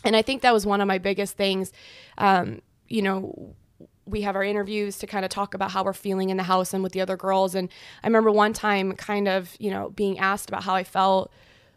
And 0.04 0.16
I 0.16 0.22
think 0.22 0.44
that 0.44 0.54
was 0.54 0.68
one 0.68 0.82
of 0.82 0.88
my 0.88 1.00
biggest 1.00 1.36
things. 1.36 1.74
Um, 2.20 2.62
you 2.90 3.02
know, 3.02 3.56
we 4.06 4.22
have 4.22 4.36
our 4.36 4.44
interviews 4.44 5.00
to 5.00 5.08
kind 5.08 5.26
of 5.26 5.32
talk 5.32 5.56
about 5.56 5.72
how 5.72 5.84
we're 5.84 5.94
feeling 5.94 6.30
in 6.30 6.38
the 6.38 6.44
house 6.44 6.76
and 6.76 6.84
with 6.84 6.92
the 6.92 7.02
other 7.02 7.18
girls. 7.18 7.56
And 7.56 7.70
I 8.04 8.08
remember 8.08 8.30
one 8.30 8.54
time 8.54 8.92
kind 8.92 9.28
of, 9.28 9.50
you 9.58 9.72
know, 9.72 9.90
being 9.90 10.20
asked 10.20 10.48
about 10.48 10.62
how 10.62 10.76
I 10.76 10.84
felt 10.84 11.32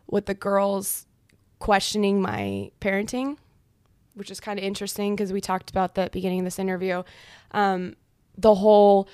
with 0.06 0.26
the 0.26 0.34
girls 0.34 1.06
questioning 1.58 2.20
my 2.20 2.70
parenting 2.82 3.38
which 4.16 4.30
is 4.30 4.40
kind 4.40 4.58
of 4.58 4.64
interesting 4.64 5.14
because 5.14 5.32
we 5.32 5.40
talked 5.40 5.70
about 5.70 5.94
that 5.94 6.10
beginning 6.10 6.40
of 6.40 6.44
this 6.46 6.58
interview. 6.58 7.02
Um, 7.52 7.94
the 8.36 8.56
whole 8.56 9.08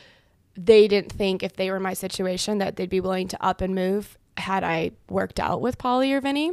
they 0.54 0.86
didn't 0.86 1.12
think 1.12 1.42
if 1.42 1.56
they 1.56 1.70
were 1.70 1.80
my 1.80 1.94
situation 1.94 2.58
that 2.58 2.76
they'd 2.76 2.90
be 2.90 3.00
willing 3.00 3.28
to 3.28 3.44
up 3.44 3.60
and 3.60 3.74
move 3.74 4.18
had 4.36 4.64
I 4.64 4.92
worked 5.08 5.40
out 5.40 5.60
with 5.60 5.78
Pauly 5.78 6.12
or 6.12 6.20
Vinny. 6.20 6.52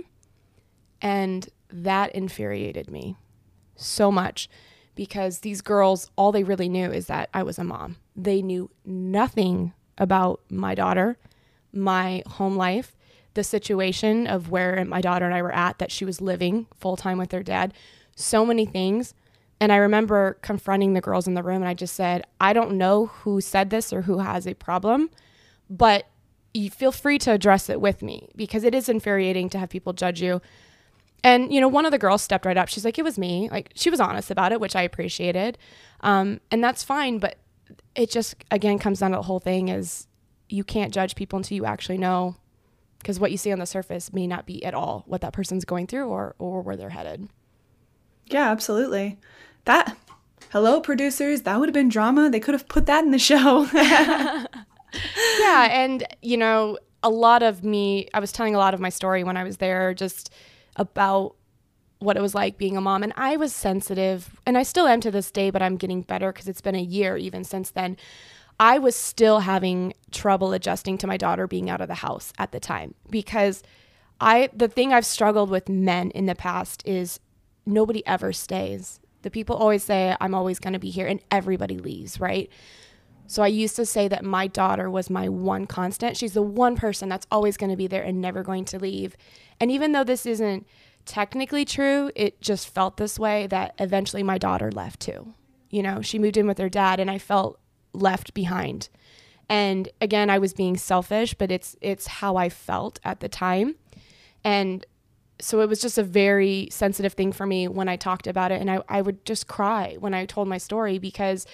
And 1.01 1.47
that 1.71 2.13
infuriated 2.13 2.89
me 2.89 3.17
so 3.75 4.11
much 4.11 4.49
because 4.95 5.39
these 5.39 5.61
girls, 5.61 6.09
all 6.17 6.31
they 6.31 6.43
really 6.43 6.69
knew 6.69 6.91
is 6.91 7.07
that 7.07 7.29
I 7.33 7.43
was 7.43 7.57
a 7.57 7.63
mom. 7.63 7.97
They 8.15 8.41
knew 8.41 8.69
nothing 8.85 9.73
about 9.97 10.41
my 10.49 10.75
daughter, 10.75 11.17
my 11.71 12.23
home 12.25 12.55
life, 12.55 12.95
the 13.33 13.43
situation 13.43 14.27
of 14.27 14.49
where 14.49 14.83
my 14.85 15.01
daughter 15.01 15.25
and 15.25 15.33
I 15.33 15.41
were 15.41 15.53
at, 15.53 15.77
that 15.79 15.91
she 15.91 16.03
was 16.03 16.19
living 16.19 16.67
full 16.75 16.97
time 16.97 17.17
with 17.17 17.29
their 17.29 17.43
dad 17.43 17.73
so 18.19 18.45
many 18.45 18.65
things. 18.65 19.13
And 19.61 19.71
I 19.71 19.77
remember 19.77 20.37
confronting 20.41 20.93
the 20.93 21.01
girls 21.01 21.27
in 21.27 21.33
the 21.33 21.43
room 21.43 21.57
and 21.57 21.67
I 21.67 21.73
just 21.73 21.95
said, 21.95 22.25
I 22.39 22.53
don't 22.53 22.77
know 22.77 23.07
who 23.07 23.41
said 23.41 23.69
this 23.69 23.91
or 23.91 24.03
who 24.03 24.19
has 24.19 24.47
a 24.47 24.53
problem, 24.53 25.09
but 25.69 26.07
you 26.53 26.69
feel 26.69 26.91
free 26.91 27.17
to 27.19 27.31
address 27.31 27.69
it 27.69 27.81
with 27.81 28.01
me 28.01 28.29
because 28.35 28.63
it 28.63 28.73
is 28.73 28.89
infuriating 28.89 29.49
to 29.49 29.59
have 29.59 29.69
people 29.69 29.93
judge 29.93 30.21
you. 30.21 30.41
And, 31.23 31.53
you 31.53 31.59
know, 31.59 31.67
one 31.67 31.85
of 31.85 31.91
the 31.91 31.97
girls 31.97 32.21
stepped 32.21 32.45
right 32.45 32.57
up. 32.57 32.69
She's 32.69 32.85
like, 32.85 32.97
it 32.97 33.03
was 33.03 33.19
me. 33.19 33.49
Like, 33.51 33.71
she 33.75 33.89
was 33.89 33.99
honest 33.99 34.31
about 34.31 34.53
it, 34.53 34.61
which 34.61 34.75
I 34.75 34.83
appreciated. 34.83 35.57
Um, 35.99 36.39
and 36.49 36.63
that's 36.63 36.81
fine. 36.81 37.19
But 37.19 37.37
it 37.93 38.09
just, 38.09 38.35
again, 38.51 38.79
comes 38.79 38.99
down 38.99 39.11
to 39.11 39.17
the 39.17 39.23
whole 39.23 39.41
thing 39.41 39.67
is 39.67 40.07
you 40.47 40.63
can't 40.63 40.93
judge 40.93 41.15
people 41.15 41.37
until 41.37 41.57
you 41.57 41.65
actually 41.65 41.97
know 41.97 42.37
because 42.99 43.19
what 43.19 43.31
you 43.31 43.37
see 43.37 43.51
on 43.51 43.59
the 43.59 43.65
surface 43.65 44.13
may 44.13 44.27
not 44.27 44.45
be 44.45 44.63
at 44.63 44.73
all 44.73 45.03
what 45.07 45.21
that 45.21 45.33
person's 45.33 45.65
going 45.65 45.87
through 45.87 46.07
or, 46.07 46.35
or 46.39 46.61
where 46.61 46.77
they're 46.77 46.89
headed. 46.89 47.29
Yeah, 48.29 48.49
absolutely. 48.49 49.17
That 49.65 49.97
hello 50.51 50.81
producers, 50.81 51.41
that 51.41 51.59
would 51.59 51.69
have 51.69 51.73
been 51.73 51.89
drama. 51.89 52.29
They 52.29 52.39
could 52.39 52.53
have 52.53 52.67
put 52.67 52.85
that 52.85 53.03
in 53.03 53.11
the 53.11 53.19
show. 53.19 53.67
yeah, 53.73 54.47
and 55.71 56.05
you 56.21 56.37
know, 56.37 56.77
a 57.03 57.09
lot 57.09 57.43
of 57.43 57.63
me, 57.63 58.07
I 58.13 58.19
was 58.19 58.31
telling 58.31 58.55
a 58.55 58.59
lot 58.59 58.73
of 58.73 58.79
my 58.79 58.89
story 58.89 59.23
when 59.23 59.37
I 59.37 59.43
was 59.43 59.57
there 59.57 59.93
just 59.93 60.31
about 60.75 61.35
what 61.99 62.15
it 62.15 62.21
was 62.21 62.33
like 62.33 62.57
being 62.57 62.77
a 62.77 62.81
mom 62.81 63.03
and 63.03 63.11
I 63.17 63.35
was 63.35 63.53
sensitive 63.53 64.39
and 64.45 64.57
I 64.57 64.63
still 64.63 64.87
am 64.87 65.01
to 65.01 65.11
this 65.11 65.31
day, 65.31 65.49
but 65.49 65.61
I'm 65.61 65.75
getting 65.75 66.01
better 66.01 66.31
because 66.31 66.47
it's 66.47 66.61
been 66.61 66.75
a 66.75 66.81
year 66.81 67.17
even 67.17 67.43
since 67.43 67.71
then. 67.71 67.97
I 68.59 68.77
was 68.77 68.95
still 68.95 69.39
having 69.41 69.93
trouble 70.11 70.53
adjusting 70.53 70.97
to 70.99 71.07
my 71.07 71.17
daughter 71.17 71.47
being 71.47 71.69
out 71.69 71.81
of 71.81 71.87
the 71.87 71.95
house 71.95 72.33
at 72.37 72.51
the 72.51 72.59
time 72.59 72.93
because 73.09 73.63
I 74.19 74.49
the 74.53 74.67
thing 74.67 74.93
I've 74.93 75.05
struggled 75.05 75.49
with 75.49 75.69
men 75.69 76.11
in 76.11 76.25
the 76.25 76.35
past 76.35 76.83
is 76.85 77.19
nobody 77.65 78.05
ever 78.05 78.33
stays. 78.33 78.99
The 79.21 79.31
people 79.31 79.55
always 79.55 79.83
say, 79.83 80.15
I'm 80.21 80.33
always 80.33 80.59
going 80.59 80.73
to 80.73 80.79
be 80.79 80.89
here, 80.89 81.07
and 81.07 81.19
everybody 81.31 81.77
leaves, 81.77 82.19
right? 82.19 82.49
So 83.27 83.43
I 83.43 83.47
used 83.47 83.75
to 83.75 83.85
say 83.85 84.07
that 84.07 84.25
my 84.25 84.47
daughter 84.47 84.89
was 84.89 85.09
my 85.09 85.29
one 85.29 85.67
constant. 85.67 86.17
She's 86.17 86.33
the 86.33 86.41
one 86.41 86.75
person 86.75 87.09
that's 87.09 87.27
always 87.31 87.57
going 87.57 87.69
to 87.69 87.77
be 87.77 87.85
there 87.85 88.01
and 88.01 88.19
never 88.19 88.41
going 88.41 88.65
to 88.65 88.79
leave. 88.79 89.15
And 89.59 89.69
even 89.69 89.91
though 89.91 90.03
this 90.03 90.25
isn't 90.25 90.65
technically 91.05 91.63
true, 91.63 92.09
it 92.15 92.41
just 92.41 92.73
felt 92.73 92.97
this 92.97 93.19
way 93.19 93.45
that 93.47 93.75
eventually 93.77 94.23
my 94.23 94.39
daughter 94.39 94.71
left 94.71 94.99
too. 94.99 95.33
You 95.69 95.83
know, 95.83 96.01
she 96.01 96.17
moved 96.17 96.37
in 96.37 96.47
with 96.47 96.57
her 96.57 96.69
dad 96.69 96.99
and 96.99 97.11
I 97.11 97.19
felt 97.19 97.59
left 97.93 98.33
behind. 98.33 98.89
And 99.47 99.89
again, 100.01 100.31
I 100.31 100.39
was 100.39 100.53
being 100.53 100.77
selfish, 100.77 101.35
but 101.35 101.51
it's 101.51 101.75
it's 101.81 102.07
how 102.07 102.35
I 102.35 102.49
felt 102.49 102.99
at 103.03 103.19
the 103.19 103.29
time. 103.29 103.75
And 104.43 104.85
so 105.41 105.61
it 105.61 105.69
was 105.69 105.81
just 105.81 105.97
a 105.97 106.03
very 106.03 106.67
sensitive 106.71 107.13
thing 107.13 107.31
for 107.31 107.45
me 107.45 107.67
when 107.67 107.87
I 107.87 107.95
talked 107.95 108.27
about 108.27 108.51
it. 108.51 108.61
And 108.61 108.69
I, 108.69 108.81
I 108.89 109.01
would 109.01 109.23
just 109.25 109.47
cry 109.47 109.95
when 109.99 110.13
I 110.13 110.25
told 110.25 110.47
my 110.47 110.57
story 110.57 110.97
because 110.97 111.45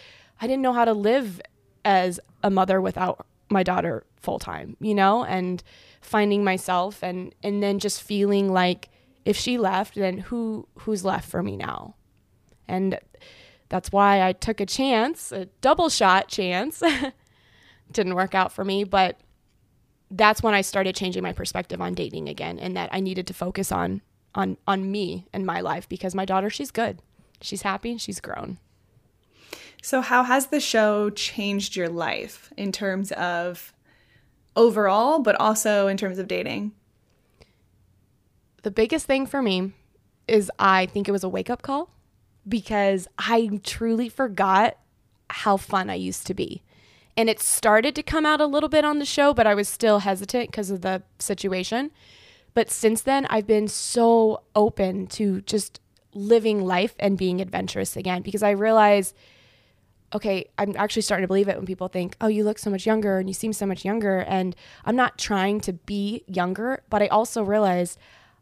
I 0.42 0.48
didn't 0.48 0.62
know 0.62 0.74
how 0.74 0.86
to 0.86 0.94
live 0.94 1.42
as 1.84 2.20
a 2.44 2.50
mother 2.50 2.82
without 2.82 3.26
my 3.50 3.64
daughter 3.64 4.04
full 4.18 4.40
time, 4.40 4.76
you 4.80 4.96
know, 4.96 5.24
and 5.24 5.62
finding 6.02 6.44
myself 6.44 7.04
and, 7.04 7.34
and 7.44 7.62
then 7.62 7.80
just 7.80 8.02
feeling 8.02 8.52
like 8.52 8.90
if 9.24 9.38
she 9.38 9.58
left, 9.58 9.96
then 9.96 10.20
who 10.20 10.68
who's 10.80 11.04
left 11.04 11.30
for 11.30 11.42
me 11.42 11.58
now? 11.58 11.96
And 12.68 13.00
that's 13.70 13.92
why 13.92 14.26
I 14.26 14.34
took 14.34 14.60
a 14.60 14.66
chance, 14.66 15.32
a 15.32 15.46
double 15.62 15.90
shot 15.90 16.28
chance. 16.28 16.82
Didn't 17.92 18.16
work 18.16 18.36
out 18.36 18.52
for 18.52 18.64
me, 18.64 18.84
but 18.84 19.20
that's 20.12 20.44
when 20.44 20.54
I 20.54 20.62
started 20.62 20.96
changing 20.96 21.24
my 21.24 21.34
perspective 21.34 21.82
on 21.82 21.94
dating 21.94 22.30
again 22.30 22.60
and 22.60 22.76
that 22.78 22.90
I 22.92 23.00
needed 23.00 23.28
to 23.28 23.34
focus 23.34 23.72
on 23.72 24.02
on 24.34 24.58
on 24.68 24.92
me 24.92 25.28
and 25.34 25.46
my 25.46 25.62
life 25.62 25.88
because 25.88 26.14
my 26.14 26.26
daughter 26.26 26.50
she's 26.50 26.72
good. 26.72 27.00
She's 27.42 27.64
happy, 27.64 27.98
she's 27.98 28.20
grown. 28.20 28.58
So 29.82 30.02
how 30.02 30.24
has 30.24 30.48
the 30.48 30.60
show 30.60 31.10
changed 31.10 31.76
your 31.76 31.90
life 31.90 32.52
in 32.58 32.72
terms 32.72 33.12
of 33.14 33.74
overall 34.56 35.20
but 35.20 35.40
also 35.40 35.88
in 35.88 35.98
terms 35.98 36.18
of 36.18 36.28
dating? 36.28 36.72
The 38.64 38.72
biggest 38.72 39.06
thing 39.06 39.28
for 39.28 39.42
me 39.42 39.74
is 40.28 40.52
I 40.58 40.88
think 40.88 41.08
it 41.08 41.12
was 41.12 41.24
a 41.24 41.30
wake-up 41.30 41.62
call 41.62 41.90
because 42.48 43.08
I 43.18 43.60
truly 43.64 44.10
forgot 44.10 44.78
how 45.30 45.58
fun 45.58 45.90
I 45.90 45.96
used 45.96 46.26
to 46.28 46.34
be 46.34 46.64
and 47.18 47.30
it 47.30 47.40
started 47.40 47.96
to 47.96 48.04
come 48.04 48.26
out 48.26 48.42
a 48.42 48.46
little 48.46 48.70
bit 48.70 48.84
on 48.84 49.00
the 49.00 49.06
show, 49.06 49.34
but 49.34 49.48
I 49.48 49.56
was 49.56 49.70
still 49.70 50.00
hesitant 50.00 50.52
because 50.52 50.70
of 50.70 50.82
the 50.82 51.04
situation. 51.20 51.92
But 52.54 52.70
since 52.70 53.02
then, 53.02 53.26
I've 53.30 53.48
been 53.48 53.68
so 53.68 54.44
open 54.56 55.08
to 55.08 55.42
just 55.42 55.80
living 56.14 56.66
life 56.66 56.96
and 57.00 57.18
being 57.18 57.42
adventurous 57.42 57.98
again 57.98 58.22
because 58.22 58.44
I 58.44 58.52
realize, 58.52 59.14
okay, 60.14 60.50
I'm 60.58 60.74
actually 60.78 61.02
starting 61.02 61.24
to 61.24 61.28
believe 61.28 61.50
it 61.50 61.58
when 61.58 61.66
people 61.66 61.90
think, 61.90 62.16
oh, 62.22 62.28
you 62.28 62.44
look 62.44 62.58
so 62.58 62.70
much 62.70 62.86
younger 62.86 63.20
and 63.20 63.30
you 63.30 63.34
seem 63.34 63.54
so 63.54 63.66
much 63.66 63.84
younger. 63.84 64.20
And 64.20 64.56
I'm 64.86 64.96
not 64.96 65.18
trying 65.18 65.60
to 65.62 65.74
be 65.74 66.24
younger, 66.28 66.84
but 66.90 67.02
I 67.02 67.08
also 67.08 67.44
realize 67.44 67.98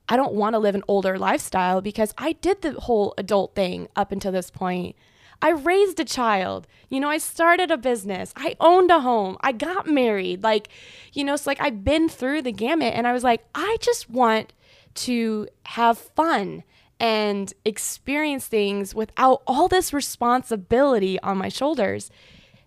I 0.08 0.18
don't 0.18 0.34
want 0.34 0.54
to 0.54 0.60
live 0.60 0.76
an 0.76 0.84
older 0.88 1.18
lifestyle 1.18 1.82
because 1.82 2.14
I 2.18 2.34
did 2.34 2.62
the 2.62 2.74
whole 2.74 3.14
adult 3.18 3.56
thing 3.56 3.88
up 3.96 4.12
until 4.12 4.32
this 4.32 4.52
point. 4.52 4.96
I 5.44 5.50
raised 5.50 6.00
a 6.00 6.06
child. 6.06 6.68
You 6.90 7.02
know, 7.02 7.10
I 7.10 7.18
started 7.18 7.70
a 7.70 7.78
business. 7.78 8.32
I 8.38 8.56
owned 8.62 8.90
a 8.90 9.02
home. 9.02 9.36
I 9.42 9.52
got 9.52 9.88
married. 9.88 10.42
Like, 10.42 10.70
you 11.12 11.26
know, 11.26 11.34
it's 11.34 11.46
like 11.46 11.60
I've 11.60 11.84
been 11.84 12.08
through 12.08 12.44
the 12.44 12.54
gamut 12.54 12.94
and 12.96 13.06
I 13.06 13.12
was 13.12 13.26
like, 13.26 13.46
I 13.54 13.76
just 13.82 14.10
want 14.10 14.54
to 14.96 15.50
have 15.66 15.98
fun 15.98 16.64
and 16.98 17.54
experience 17.66 18.48
things 18.48 18.96
without 18.96 19.44
all 19.46 19.68
this 19.68 19.92
responsibility 19.92 21.20
on 21.20 21.38
my 21.38 21.50
shoulders. 21.50 22.10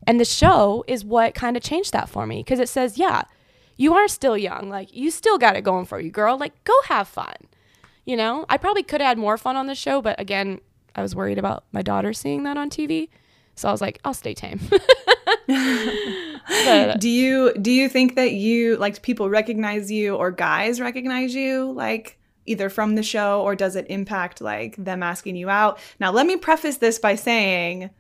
And 0.07 0.21
the 0.21 0.27
show 0.27 0.85
is 0.87 1.03
what 1.03 1.35
kind 1.35 1.57
of 1.57 1.63
changed 1.63 1.95
that 1.95 2.11
for 2.11 2.27
me 2.27 2.41
because 2.41 2.61
it 2.61 2.69
says, 2.69 2.99
yeah, 2.99 3.23
you 3.79 3.95
are 3.95 4.07
still 4.07 4.37
young. 4.37 4.69
Like, 4.69 4.95
you 4.95 5.11
still 5.11 5.39
got 5.39 5.57
it 5.57 5.65
going 5.65 5.87
for 5.87 5.99
you, 5.99 6.11
girl. 6.11 6.37
Like, 6.37 6.63
go 6.65 6.75
have 6.89 7.09
fun. 7.09 7.37
You 8.05 8.19
know, 8.19 8.45
I 8.51 8.59
probably 8.59 8.83
could 8.83 9.01
have 9.01 9.09
had 9.09 9.19
more 9.19 9.39
fun 9.39 9.57
on 9.57 9.67
the 9.67 9.75
show, 9.75 10.03
but 10.03 10.21
again, 10.21 10.61
I 10.97 11.03
was 11.03 11.15
worried 11.15 11.39
about 11.39 11.65
my 11.73 11.83
daughter 11.83 12.13
seeing 12.13 12.43
that 12.45 12.57
on 12.57 12.71
TV. 12.71 13.09
So 13.55 13.69
I 13.69 13.73
was 13.73 13.81
like, 13.81 14.01
I'll 14.05 14.15
stay 14.15 14.35
tame. 14.35 14.61
but, 15.47 15.49
uh, 15.49 16.97
do 16.97 17.09
you 17.09 17.55
do 17.55 17.71
you 17.71 17.89
think 17.89 18.17
that 18.17 18.33
you 18.33 18.77
like 18.77 19.03
people 19.03 19.31
recognize 19.31 19.91
you 19.91 20.17
or 20.17 20.31
guys 20.31 20.81
recognize 20.81 21.35
you 21.35 21.71
like 21.73 22.19
either 22.47 22.69
from 22.69 22.95
the 22.95 23.03
show 23.03 23.43
or 23.43 23.55
does 23.55 23.77
it 23.77 23.87
impact 23.89 24.41
like 24.41 24.77
them 24.77 25.03
asking 25.03 25.37
you 25.37 25.49
out? 25.49 25.79
Now, 26.01 26.11
let 26.13 26.27
me 26.27 26.37
preface 26.37 26.79
this 26.79 26.99
by 26.99 27.15
saying 27.15 27.91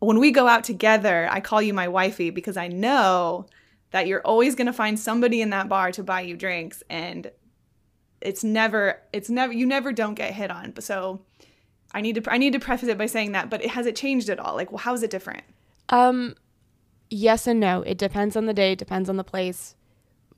when 0.00 0.18
we 0.18 0.30
go 0.30 0.46
out 0.46 0.64
together, 0.64 1.28
I 1.30 1.40
call 1.40 1.60
you 1.60 1.74
my 1.74 1.88
wifey 1.88 2.30
because 2.30 2.56
I 2.56 2.68
know 2.68 3.46
that 3.90 4.06
you're 4.06 4.22
always 4.22 4.54
going 4.54 4.66
to 4.66 4.72
find 4.72 4.98
somebody 4.98 5.42
in 5.42 5.50
that 5.50 5.68
bar 5.68 5.92
to 5.92 6.02
buy 6.02 6.22
you 6.22 6.36
drinks 6.36 6.82
and 6.88 7.30
it's 8.20 8.44
never 8.44 9.00
it's 9.12 9.30
never 9.30 9.52
you 9.52 9.66
never 9.66 9.92
don't 9.92 10.14
get 10.14 10.34
hit 10.34 10.50
on. 10.50 10.74
So 10.80 11.22
I 11.92 12.00
need 12.00 12.16
to 12.16 12.32
I 12.32 12.38
need 12.38 12.52
to 12.52 12.60
preface 12.60 12.88
it 12.88 12.98
by 12.98 13.06
saying 13.06 13.32
that, 13.32 13.50
but 13.50 13.62
it, 13.62 13.70
has 13.70 13.86
it 13.86 13.96
changed 13.96 14.28
at 14.28 14.38
all? 14.38 14.54
Like, 14.54 14.70
well, 14.70 14.78
how 14.78 14.94
is 14.94 15.02
it 15.02 15.10
different? 15.10 15.42
Um, 15.88 16.36
yes 17.08 17.46
and 17.46 17.58
no. 17.60 17.82
It 17.82 17.98
depends 17.98 18.36
on 18.36 18.46
the 18.46 18.54
day, 18.54 18.74
depends 18.74 19.08
on 19.08 19.16
the 19.16 19.24
place. 19.24 19.74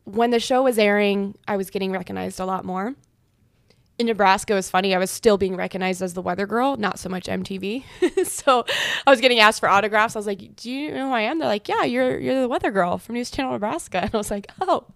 When 0.05 0.31
the 0.31 0.41
show 0.41 0.63
was 0.63 0.79
airing, 0.79 1.37
I 1.47 1.57
was 1.57 1.71
getting 1.71 1.93
recognized 1.93 2.41
a 2.41 2.47
lot 2.47 2.65
more. 2.65 2.95
In 3.99 4.07
Nebraska 4.07 4.55
was 4.55 4.71
funny. 4.71 4.95
I 4.95 4.99
was 4.99 5.11
still 5.11 5.37
being 5.37 5.55
recognized 5.55 6.03
as 6.03 6.15
the 6.15 6.23
weather 6.23 6.47
girl, 6.47 6.77
not 6.77 6.99
so 6.99 7.09
much 7.09 7.27
MTV. 7.27 7.85
so 8.27 8.65
I 9.07 9.11
was 9.11 9.21
getting 9.21 9.39
asked 9.39 9.61
for 9.61 9.69
autographs. 9.69 10.17
I 10.17 10.19
was 10.19 10.27
like, 10.27 10.57
"Do 10.57 10.71
you 10.71 10.93
know 10.93 11.09
who 11.09 11.15
I 11.15 11.23
am?" 11.23 11.39
They're 11.39 11.49
like, 11.49 11.69
"Yeah, 11.69 11.85
you're 11.85 12.19
you're 12.19 12.41
the 12.41 12.49
weather 12.49 12.71
girl 12.71 12.99
from 12.99 13.15
News 13.15 13.31
Channel 13.31 13.53
Nebraska." 13.53 14.03
And 14.03 14.15
I 14.15 14.17
was 14.17 14.31
like, 14.31 14.51
"Oh, 14.61 14.87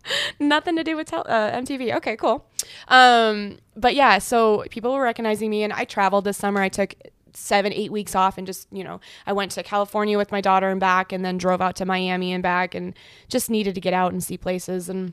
nothing 0.41 0.77
to 0.77 0.85
do 0.85 0.97
with 0.97 1.09
tel- 1.09 1.27
uh, 1.27 1.53
MTV. 1.53 1.95
Okay, 1.97 2.17
cool." 2.17 2.47
Um, 2.89 3.59
but 3.77 3.95
yeah, 3.95 4.19
so 4.19 4.65
people 4.71 4.93
were 4.93 5.03
recognizing 5.03 5.51
me, 5.51 5.63
and 5.63 5.73
I 5.73 5.85
traveled 5.85 6.25
this 6.25 6.37
summer. 6.37 6.61
I 6.61 6.69
took 6.69 6.95
seven, 7.37 7.73
eight 7.73 7.93
weeks 7.93 8.15
off 8.15 8.39
and 8.39 8.47
just, 8.47 8.67
you 8.73 8.83
know, 8.83 8.99
I 9.27 9.33
went 9.35 9.53
to 9.53 9.63
California 9.63 10.17
with 10.17 10.33
my 10.33 10.41
daughter 10.41 10.71
and 10.71 10.81
back 10.81 11.13
and 11.13 11.23
then 11.23 11.37
drove 11.37 11.61
out 11.61 11.77
to 11.77 11.85
Miami 11.85 12.33
and 12.33 12.43
back 12.43 12.75
and 12.75 12.95
just 13.29 13.51
needed 13.51 13.75
to 13.75 13.81
get 13.81 13.93
out 13.93 14.13
and 14.13 14.25
see 14.25 14.39
places. 14.39 14.89
And 14.89 15.13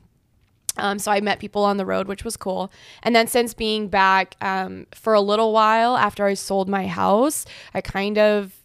um, 0.76 0.98
so 0.98 1.12
I 1.12 1.20
met 1.20 1.38
people 1.38 1.64
on 1.64 1.76
the 1.76 1.86
road, 1.86 2.08
which 2.08 2.24
was 2.24 2.36
cool. 2.36 2.72
And 3.02 3.14
then 3.14 3.26
since 3.26 3.54
being 3.54 3.88
back 3.88 4.36
um, 4.40 4.86
for 4.92 5.14
a 5.14 5.20
little 5.20 5.52
while 5.52 5.96
after 5.96 6.26
I 6.26 6.34
sold 6.34 6.68
my 6.68 6.86
house, 6.86 7.46
I 7.72 7.80
kind 7.80 8.18
of 8.18 8.56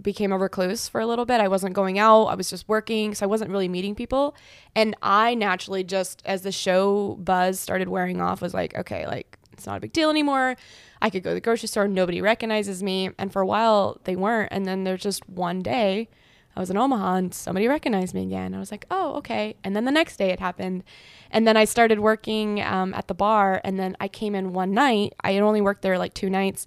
became 0.00 0.30
a 0.30 0.38
recluse 0.38 0.88
for 0.88 1.00
a 1.00 1.06
little 1.06 1.24
bit. 1.24 1.40
I 1.40 1.48
wasn't 1.48 1.74
going 1.74 1.98
out. 1.98 2.24
I 2.24 2.34
was 2.34 2.50
just 2.50 2.68
working, 2.68 3.14
so 3.14 3.24
I 3.24 3.28
wasn't 3.28 3.50
really 3.50 3.68
meeting 3.68 3.94
people. 3.94 4.36
And 4.74 4.94
I 5.02 5.34
naturally 5.34 5.84
just 5.84 6.22
as 6.26 6.42
the 6.42 6.52
show 6.52 7.16
buzz 7.18 7.58
started 7.58 7.88
wearing 7.88 8.20
off 8.20 8.42
was 8.42 8.52
like, 8.52 8.76
okay, 8.76 9.06
like 9.06 9.38
it's 9.52 9.66
not 9.66 9.78
a 9.78 9.80
big 9.80 9.92
deal 9.92 10.10
anymore. 10.10 10.56
I 11.00 11.08
could 11.08 11.22
go 11.22 11.30
to 11.30 11.34
the 11.34 11.40
grocery 11.40 11.68
store, 11.68 11.88
nobody 11.88 12.20
recognizes 12.20 12.82
me. 12.82 13.10
And 13.18 13.32
for 13.32 13.40
a 13.40 13.46
while, 13.46 14.00
they 14.04 14.16
weren't. 14.16 14.52
And 14.52 14.66
then 14.66 14.84
there's 14.84 15.02
just 15.02 15.26
one 15.28 15.62
day, 15.62 16.08
I 16.56 16.60
was 16.60 16.70
in 16.70 16.76
Omaha 16.78 17.16
and 17.16 17.34
somebody 17.34 17.68
recognized 17.68 18.14
me 18.14 18.22
again. 18.22 18.54
I 18.54 18.58
was 18.58 18.70
like, 18.70 18.86
oh, 18.90 19.16
okay. 19.16 19.56
And 19.62 19.76
then 19.76 19.84
the 19.84 19.90
next 19.90 20.16
day 20.16 20.30
it 20.30 20.40
happened. 20.40 20.84
And 21.30 21.46
then 21.46 21.56
I 21.56 21.66
started 21.66 22.00
working 22.00 22.62
um, 22.62 22.94
at 22.94 23.08
the 23.08 23.14
bar. 23.14 23.60
And 23.62 23.78
then 23.78 23.96
I 24.00 24.08
came 24.08 24.34
in 24.34 24.54
one 24.54 24.72
night. 24.72 25.14
I 25.22 25.32
had 25.32 25.42
only 25.42 25.60
worked 25.60 25.82
there 25.82 25.98
like 25.98 26.14
two 26.14 26.30
nights. 26.30 26.66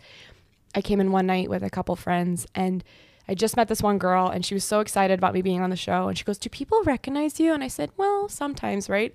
I 0.76 0.82
came 0.82 1.00
in 1.02 1.12
one 1.12 1.26
night 1.26 1.50
with 1.50 1.64
a 1.64 1.70
couple 1.72 1.96
friends 1.96 2.46
and 2.54 2.84
I 3.28 3.36
just 3.36 3.56
met 3.56 3.68
this 3.68 3.82
one 3.82 4.00
girl 4.00 4.28
and 4.28 4.44
she 4.44 4.56
was 4.56 4.64
so 4.64 4.80
excited 4.80 5.20
about 5.20 5.36
me 5.36 5.42
being 5.42 5.62
on 5.62 5.70
the 5.70 5.76
show. 5.76 6.08
And 6.08 6.18
she 6.18 6.24
goes, 6.24 6.38
Do 6.38 6.50
people 6.50 6.82
recognize 6.84 7.40
you? 7.40 7.54
And 7.54 7.64
I 7.64 7.68
said, 7.68 7.92
Well, 7.98 8.30
sometimes, 8.30 8.90
right? 8.90 9.14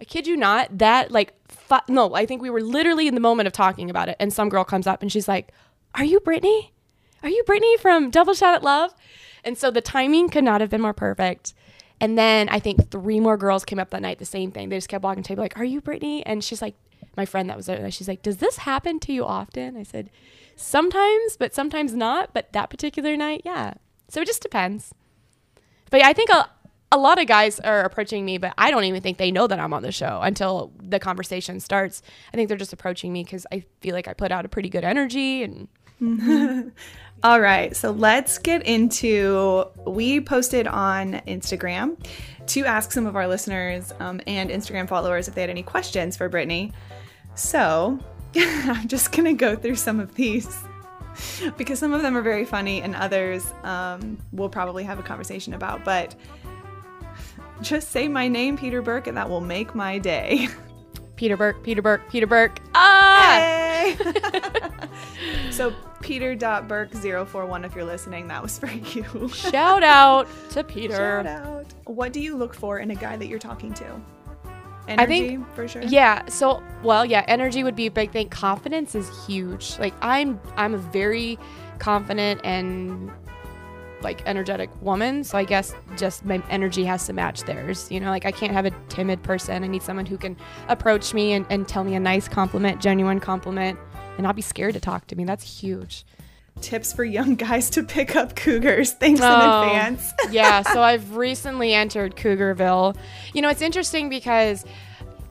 I 0.00 0.04
kid 0.04 0.26
you 0.26 0.36
not, 0.36 0.78
that 0.78 1.10
like, 1.10 1.34
fu- 1.48 1.78
no, 1.88 2.14
I 2.14 2.26
think 2.26 2.42
we 2.42 2.50
were 2.50 2.62
literally 2.62 3.06
in 3.06 3.14
the 3.14 3.20
moment 3.20 3.46
of 3.46 3.52
talking 3.52 3.90
about 3.90 4.08
it. 4.08 4.16
And 4.18 4.32
some 4.32 4.48
girl 4.48 4.64
comes 4.64 4.86
up 4.86 5.02
and 5.02 5.10
she's 5.10 5.28
like, 5.28 5.52
Are 5.94 6.04
you 6.04 6.20
Brittany? 6.20 6.72
Are 7.22 7.28
you 7.28 7.42
Brittany 7.44 7.76
from 7.78 8.10
Double 8.10 8.34
Shot 8.34 8.54
at 8.54 8.62
Love? 8.62 8.94
And 9.46 9.56
so 9.56 9.70
the 9.70 9.80
timing 9.80 10.28
could 10.28 10.44
not 10.44 10.60
have 10.60 10.68
been 10.68 10.82
more 10.82 10.92
perfect. 10.92 11.54
And 12.00 12.18
then 12.18 12.48
I 12.48 12.58
think 12.58 12.90
three 12.90 13.20
more 13.20 13.36
girls 13.36 13.64
came 13.64 13.78
up 13.78 13.90
that 13.90 14.02
night, 14.02 14.18
the 14.18 14.26
same 14.26 14.50
thing. 14.50 14.68
They 14.68 14.76
just 14.76 14.88
kept 14.88 15.04
walking 15.04 15.22
to 15.22 15.32
me 15.32 15.38
like, 15.38 15.56
Are 15.56 15.64
you 15.64 15.80
Brittany? 15.80 16.26
And 16.26 16.44
she's 16.44 16.60
like, 16.60 16.74
My 17.16 17.24
friend 17.24 17.48
that 17.48 17.56
was 17.56 17.66
there, 17.66 17.90
she's 17.90 18.08
like, 18.08 18.22
Does 18.22 18.38
this 18.38 18.58
happen 18.58 18.98
to 19.00 19.12
you 19.12 19.24
often? 19.24 19.76
I 19.76 19.84
said, 19.84 20.10
sometimes, 20.56 21.36
but 21.36 21.54
sometimes 21.54 21.94
not. 21.94 22.34
But 22.34 22.52
that 22.52 22.68
particular 22.68 23.16
night, 23.16 23.42
yeah. 23.44 23.74
So 24.08 24.20
it 24.20 24.26
just 24.26 24.42
depends. 24.42 24.92
But 25.90 26.00
yeah, 26.00 26.08
I 26.08 26.12
think 26.12 26.30
a, 26.30 26.50
a 26.90 26.98
lot 26.98 27.20
of 27.20 27.26
guys 27.26 27.60
are 27.60 27.82
approaching 27.82 28.24
me, 28.24 28.38
but 28.38 28.52
I 28.58 28.70
don't 28.70 28.84
even 28.84 29.00
think 29.00 29.18
they 29.18 29.30
know 29.30 29.46
that 29.46 29.60
I'm 29.60 29.72
on 29.72 29.82
the 29.82 29.92
show 29.92 30.20
until 30.22 30.72
the 30.82 30.98
conversation 30.98 31.60
starts. 31.60 32.02
I 32.32 32.36
think 32.36 32.48
they're 32.48 32.58
just 32.58 32.72
approaching 32.72 33.12
me 33.12 33.22
because 33.22 33.46
I 33.52 33.64
feel 33.80 33.94
like 33.94 34.08
I 34.08 34.12
put 34.12 34.32
out 34.32 34.44
a 34.44 34.48
pretty 34.48 34.68
good 34.68 34.84
energy 34.84 35.44
and. 35.44 35.68
All 37.22 37.40
right, 37.40 37.74
so 37.74 37.90
let's 37.90 38.38
get 38.38 38.66
into. 38.66 39.64
We 39.86 40.20
posted 40.20 40.66
on 40.66 41.14
Instagram 41.26 41.96
to 42.48 42.64
ask 42.64 42.92
some 42.92 43.06
of 43.06 43.16
our 43.16 43.26
listeners 43.26 43.92
um, 43.98 44.20
and 44.26 44.50
Instagram 44.50 44.88
followers 44.88 45.26
if 45.26 45.34
they 45.34 45.40
had 45.40 45.50
any 45.50 45.62
questions 45.62 46.16
for 46.16 46.28
Brittany. 46.28 46.72
So 47.34 47.98
I'm 48.36 48.86
just 48.88 49.12
gonna 49.12 49.34
go 49.34 49.56
through 49.56 49.76
some 49.76 49.98
of 49.98 50.14
these 50.14 50.54
because 51.56 51.78
some 51.78 51.92
of 51.92 52.02
them 52.02 52.16
are 52.16 52.22
very 52.22 52.44
funny 52.44 52.82
and 52.82 52.94
others 52.94 53.52
um, 53.64 54.18
we'll 54.32 54.48
probably 54.48 54.84
have 54.84 54.98
a 54.98 55.02
conversation 55.02 55.54
about. 55.54 55.84
But 55.84 56.14
just 57.62 57.90
say 57.90 58.08
my 58.08 58.28
name, 58.28 58.58
Peter 58.58 58.82
Burke, 58.82 59.06
and 59.06 59.16
that 59.16 59.28
will 59.28 59.40
make 59.40 59.74
my 59.74 59.98
day. 59.98 60.48
Peter 61.16 61.36
Burke, 61.36 61.62
Peter 61.62 61.82
Burke, 61.82 62.08
Peter 62.10 62.26
Burke. 62.26 62.60
Ah! 62.74 63.36
Hey! 63.38 63.96
so 65.50 65.72
Peter.Burke041, 66.00 67.64
if 67.64 67.74
you're 67.74 67.84
listening, 67.84 68.28
that 68.28 68.42
was 68.42 68.58
for 68.58 68.70
you. 68.70 69.28
Shout 69.28 69.82
out 69.82 70.28
to 70.50 70.62
Peter. 70.62 70.94
Shout 70.94 71.26
out. 71.26 71.66
What 71.84 72.12
do 72.12 72.20
you 72.20 72.36
look 72.36 72.54
for 72.54 72.78
in 72.78 72.90
a 72.90 72.94
guy 72.94 73.16
that 73.16 73.26
you're 73.26 73.38
talking 73.38 73.72
to? 73.74 74.00
Energy, 74.88 75.02
I 75.02 75.06
think 75.06 75.54
for 75.54 75.66
sure. 75.66 75.82
Yeah. 75.82 76.24
So, 76.26 76.62
well, 76.84 77.04
yeah, 77.04 77.24
energy 77.26 77.64
would 77.64 77.74
be 77.74 77.86
a 77.86 77.90
big 77.90 78.12
thing. 78.12 78.28
Confidence 78.28 78.94
is 78.94 79.10
huge. 79.26 79.78
Like 79.78 79.94
I'm, 80.00 80.40
I'm 80.56 80.74
a 80.74 80.78
very 80.78 81.38
confident 81.78 82.40
and 82.44 83.10
like 84.06 84.22
energetic 84.24 84.70
woman. 84.80 85.24
So 85.24 85.36
I 85.36 85.42
guess 85.44 85.74
just 85.96 86.24
my 86.24 86.40
energy 86.48 86.84
has 86.84 87.04
to 87.06 87.12
match 87.12 87.42
theirs. 87.42 87.90
You 87.90 87.98
know, 87.98 88.10
like 88.10 88.24
I 88.24 88.30
can't 88.30 88.52
have 88.52 88.64
a 88.64 88.70
timid 88.88 89.20
person. 89.24 89.64
I 89.64 89.66
need 89.66 89.82
someone 89.82 90.06
who 90.06 90.16
can 90.16 90.36
approach 90.68 91.12
me 91.12 91.32
and, 91.32 91.44
and 91.50 91.66
tell 91.66 91.82
me 91.82 91.94
a 91.96 92.00
nice 92.00 92.28
compliment, 92.28 92.80
genuine 92.80 93.18
compliment, 93.18 93.78
and 94.16 94.22
not 94.22 94.36
be 94.36 94.42
scared 94.42 94.74
to 94.74 94.80
talk 94.80 95.08
to 95.08 95.16
me. 95.16 95.24
That's 95.24 95.42
huge. 95.60 96.06
Tips 96.60 96.92
for 96.92 97.04
young 97.04 97.34
guys 97.46 97.68
to 97.70 97.82
pick 97.82 98.14
up 98.14 98.36
cougars. 98.36 98.92
Thanks 98.92 99.20
Oh, 99.20 99.26
in 99.26 99.68
advance. 99.68 100.12
yeah, 100.30 100.62
so 100.62 100.80
I've 100.80 101.16
recently 101.16 101.74
entered 101.74 102.14
Cougarville. 102.16 102.96
You 103.34 103.42
know, 103.42 103.48
it's 103.48 103.60
interesting 103.60 104.08
because 104.08 104.64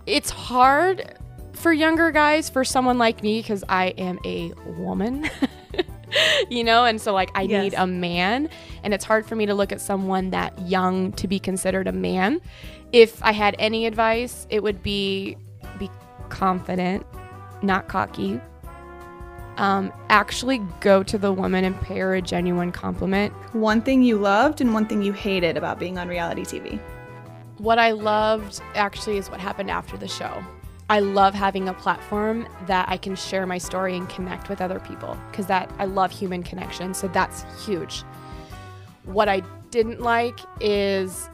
it's 0.05 0.29
hard 0.29 1.17
for 1.53 1.71
younger 1.71 2.11
guys, 2.11 2.49
for 2.49 2.65
someone 2.65 2.97
like 2.97 3.23
me, 3.23 3.39
because 3.39 3.63
I 3.69 3.85
am 3.97 4.19
a 4.25 4.51
woman. 4.77 5.29
you 6.49 6.63
know, 6.63 6.85
and 6.85 6.99
so 7.01 7.13
like 7.13 7.31
I 7.35 7.43
Yes. 7.43 7.63
need 7.63 7.73
a 7.75 7.85
man, 7.87 8.49
and 8.83 8.93
it's 8.93 9.05
hard 9.05 9.25
for 9.25 9.35
me 9.35 9.45
to 9.45 9.53
look 9.53 9.71
at 9.71 9.81
someone 9.81 10.29
that 10.31 10.57
young 10.61 11.11
to 11.13 11.27
be 11.27 11.39
considered 11.39 11.87
a 11.87 11.91
man. 11.91 12.41
If 12.91 13.21
I 13.23 13.31
had 13.31 13.55
any 13.59 13.85
advice, 13.85 14.47
it 14.49 14.63
would 14.63 14.81
be 14.83 15.37
be 15.79 15.89
confident, 16.29 17.05
not 17.61 17.87
cocky. 17.87 18.39
Um, 19.57 19.93
actually 20.09 20.57
go 20.81 21.01
to 21.03 21.17
the 21.17 21.31
woman 21.31 21.63
and 21.63 21.79
pay 21.81 21.99
her 21.99 22.13
a 22.15 22.21
genuine 22.21 22.73
compliment 22.73 23.31
One 23.53 23.81
thing 23.81 24.03
you 24.03 24.17
loved 24.17 24.59
and 24.59 24.73
one 24.73 24.85
thing 24.85 25.01
you 25.01 25.13
hated 25.13 25.55
about 25.55 25.79
being 25.79 25.97
on 25.97 26.09
reality 26.09 26.41
TV. 26.43 26.77
what 27.59 27.79
I 27.79 27.91
loved 27.91 28.59
actually 28.75 29.15
is 29.17 29.29
what 29.29 29.39
happened 29.39 29.71
after 29.71 29.95
the 29.95 30.09
show. 30.09 30.43
I 30.89 30.99
love 30.99 31.33
having 31.33 31.67
a 31.67 31.73
platform 31.73 32.47
that 32.67 32.87
I 32.87 32.97
can 32.97 33.15
share 33.15 33.47
my 33.47 33.57
story 33.57 33.95
and 33.95 34.07
connect 34.07 34.49
with 34.49 34.61
other 34.61 34.79
people 34.79 35.17
because 35.31 35.47
that 35.47 35.71
I 35.79 35.85
love 35.85 36.11
human 36.11 36.43
connection, 36.43 36.93
so 36.93 37.07
that's 37.07 37.43
huge. 37.65 38.03
What 39.05 39.27
I 39.27 39.41
didn't 39.71 40.01
like 40.01 40.39
is 40.61 41.27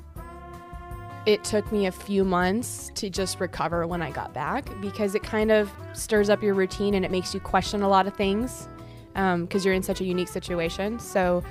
it 1.26 1.44
took 1.44 1.72
me 1.72 1.86
a 1.86 1.92
few 1.92 2.24
months 2.24 2.92
to 2.96 3.10
just 3.10 3.40
recover 3.40 3.86
when 3.86 4.02
I 4.02 4.10
got 4.10 4.34
back 4.34 4.70
because 4.82 5.16
it 5.16 5.22
kind 5.22 5.52
of 5.52 5.70
stirs 5.94 6.30
up 6.30 6.42
your 6.42 6.54
routine 6.54 6.96
and 6.96 7.06
it 7.06 7.12
makes 7.12 7.34
you 7.34 7.40
question 7.40 7.84
a 7.84 7.90
lot 7.90 8.08
of 8.08 8.16
things 8.16 8.68
um, 9.16 9.46
because 9.46 9.64
you're 9.64 9.74
in 9.74 9.84
such 9.84 10.02
a 10.02 10.04
unique 10.06 10.30
situation. 10.30 10.98
So 10.98 11.44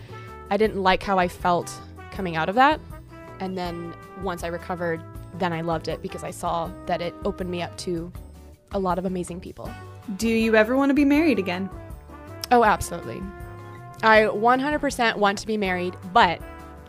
I 0.51 0.57
didn't 0.57 0.83
like 0.83 1.03
how 1.03 1.19
I 1.19 1.29
felt 1.29 1.73
coming 2.11 2.35
out 2.35 2.49
of 2.49 2.55
that. 2.57 2.81
And 3.39 3.57
then 3.57 3.95
once 4.23 4.43
I 4.43 4.49
recovered, 4.49 5.03
then 5.39 5.53
I 5.53 5.61
loved 5.61 5.89
it 5.89 6.03
because 6.03 6.25
I 6.25 6.31
saw 6.31 6.71
that 6.87 7.01
it 7.01 7.15
opened 7.25 7.51
me 7.51 7.63
up 7.63 7.77
to 7.79 8.13
a 8.73 8.79
lot 8.79 8.99
of 8.99 9.05
amazing 9.05 9.41
people. 9.41 9.71
Do 10.17 10.29
you 10.29 10.57
ever 10.57 10.77
want 10.77 10.91
to 10.91 10.95
be 10.95 11.05
married 11.05 11.39
again? 11.39 11.71
Oh, 12.51 12.65
absolutely. 12.65 13.23
I 14.03 14.23
100% 14.23 15.17
want 15.17 15.39
to 15.39 15.47
be 15.47 15.57
married, 15.57 15.97
but 16.13 16.41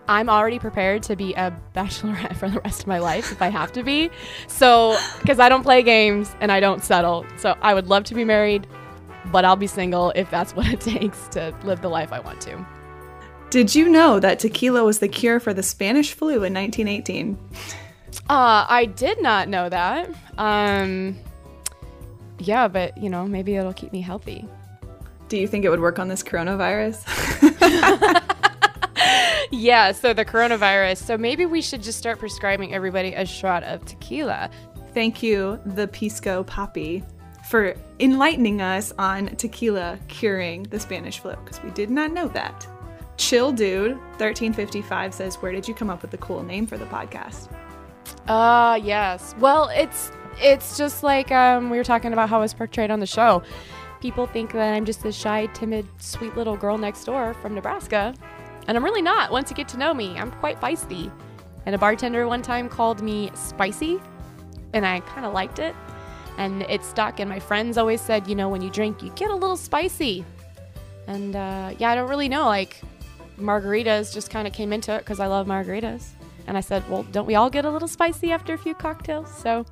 I'm 0.08 0.30
already 0.30 0.60
prepared 0.60 1.04
to 1.04 1.16
be 1.16 1.34
a 1.34 1.56
bachelorette 1.76 2.36
for 2.38 2.50
the 2.50 2.60
rest 2.62 2.82
of 2.82 2.88
my 2.88 3.00
life 3.00 3.32
if 3.32 3.42
I 3.42 3.50
have 3.50 3.72
to 3.74 3.84
be. 3.84 4.10
So, 4.48 4.98
because 5.20 5.40
I 5.40 5.50
don't 5.50 5.64
play 5.64 5.84
games 5.84 6.36
and 6.40 6.52
I 6.52 6.60
don't 6.60 6.84
settle. 6.84 7.26
So, 7.38 7.58
I 7.62 7.74
would 7.74 7.88
love 7.88 8.06
to 8.06 8.16
be 8.16 8.24
married, 8.24 8.68
but 9.32 9.46
I'll 9.46 9.56
be 9.56 9.68
single 9.68 10.12
if 10.16 10.30
that's 10.32 10.56
what 10.56 10.68
it 10.68 10.82
takes 10.82 11.28
to 11.30 11.56
live 11.64 11.82
the 11.82 11.90
life 11.90 12.12
I 12.12 12.20
want 12.20 12.42
to. 12.42 12.66
Did 13.50 13.76
you 13.76 13.90
know 13.90 14.20
that 14.20 14.40
tequila 14.40 14.86
was 14.86 15.00
the 15.00 15.10
cure 15.10 15.40
for 15.42 15.54
the 15.54 15.64
Spanish 15.64 16.14
flu 16.14 16.44
in 16.44 16.54
1918? 16.54 17.38
Uh, 18.30 18.66
I 18.68 18.86
did 18.86 19.22
not 19.22 19.50
know 19.50 19.70
that. 19.70 20.10
Um, 20.38 21.18
yeah, 22.40 22.68
but 22.68 22.98
you 22.98 23.10
know, 23.10 23.28
maybe 23.28 23.56
it'll 23.56 23.74
keep 23.74 23.92
me 23.92 24.02
healthy. 24.02 24.48
Do 25.30 25.38
you 25.38 25.48
think 25.48 25.64
it 25.64 25.70
would 25.70 25.80
work 25.80 26.00
on 26.00 26.08
this 26.10 26.24
coronavirus? 26.24 27.08
Yeah, 29.52 29.92
so 29.92 30.14
the 30.14 30.24
coronavirus. 30.24 30.98
So 30.98 31.18
maybe 31.18 31.46
we 31.46 31.62
should 31.62 31.84
just 31.84 32.00
start 32.00 32.20
prescribing 32.20 32.74
everybody 32.74 33.14
a 33.14 33.26
shot 33.26 33.64
of 33.64 33.86
tequila. 33.86 34.50
Thank 34.94 35.22
you, 35.22 35.60
the 35.66 35.88
Pisco 35.90 36.44
Poppy, 36.46 37.04
for 37.50 37.76
enlightening 38.00 38.62
us 38.62 38.94
on 38.98 39.28
tequila 39.36 40.00
curing 40.08 40.64
the 40.64 40.80
Spanish 40.80 41.20
flu, 41.20 41.36
because 41.36 41.62
we 41.62 41.70
did 41.72 41.90
not 41.90 42.12
know 42.12 42.30
that. 42.30 42.66
Chill 43.18 43.52
Dude 43.52 43.98
1355 44.18 45.14
says, 45.14 45.36
Where 45.36 45.52
did 45.52 45.68
you 45.68 45.74
come 45.74 45.90
up 45.90 46.02
with 46.02 46.12
the 46.12 46.18
cool 46.18 46.44
name 46.44 46.66
for 46.66 46.78
the 46.78 46.86
podcast? 46.86 47.50
Uh, 48.28 48.80
yes. 48.84 49.36
Well, 49.40 49.70
it's 49.70 50.12
it's 50.38 50.78
just 50.78 51.04
like 51.04 51.32
um, 51.32 51.70
we 51.70 51.78
were 51.78 51.84
talking 51.84 52.14
about 52.14 52.30
how 52.30 52.38
I 52.38 52.42
was 52.42 52.54
portrayed 52.54 52.92
on 52.92 53.00
the 53.00 53.06
show. 53.08 53.44
People 54.00 54.26
think 54.26 54.54
that 54.54 54.74
I'm 54.74 54.86
just 54.86 55.04
this 55.04 55.16
shy, 55.16 55.46
timid, 55.48 55.88
sweet 56.00 56.36
little 56.36 56.58
girl 56.58 56.78
next 56.78 57.04
door 57.04 57.34
from 57.36 57.54
Nebraska. 57.54 58.14
And 58.68 58.78
I'm 58.78 58.84
really 58.84 59.02
not. 59.02 59.32
Once 59.32 59.50
you 59.50 59.56
get 59.56 59.68
to 59.70 59.78
know 59.78 59.94
me, 59.94 60.18
I'm 60.18 60.32
quite 60.32 60.60
feisty. 60.60 61.12
And 61.66 61.76
a 61.76 61.78
bartender 61.78 62.28
one 62.28 62.42
time 62.42 62.70
called 62.70 63.04
me 63.04 63.30
spicy, 63.36 64.00
and 64.74 64.86
I 64.86 65.02
kind 65.02 65.26
of 65.26 65.34
liked 65.34 65.60
it. 65.60 65.76
And 66.38 66.64
it 66.64 66.84
stuck. 66.84 67.20
And 67.20 67.30
my 67.30 67.40
friends 67.40 67.78
always 67.78 68.02
said, 68.02 68.28
you 68.28 68.36
know, 68.36 68.50
when 68.50 68.62
you 68.62 68.70
drink, 68.70 69.04
you 69.04 69.12
get 69.12 69.30
a 69.30 69.36
little 69.36 69.58
spicy. 69.58 70.26
And 71.08 71.36
uh, 71.36 71.74
yeah, 71.78 71.92
I 71.92 71.96
don't 71.96 72.10
really 72.10 72.30
know. 72.30 72.46
Like, 72.46 72.82
margaritas 73.38 74.14
just 74.14 74.30
kind 74.30 74.48
of 74.48 74.54
came 74.54 74.74
into 74.74 74.94
it 74.96 75.00
because 75.00 75.20
I 75.20 75.28
love 75.28 75.46
margaritas. 75.46 76.08
And 76.52 76.58
I 76.58 76.62
said, 76.62 76.84
well, 76.90 77.04
don't 77.04 77.26
we 77.26 77.36
all 77.36 77.50
get 77.50 77.64
a 77.64 77.72
little 77.72 77.88
spicy 77.88 78.30
after 78.30 78.54
a 78.54 78.58
few 78.58 78.74
cocktails? 78.74 79.34
So 79.34 79.66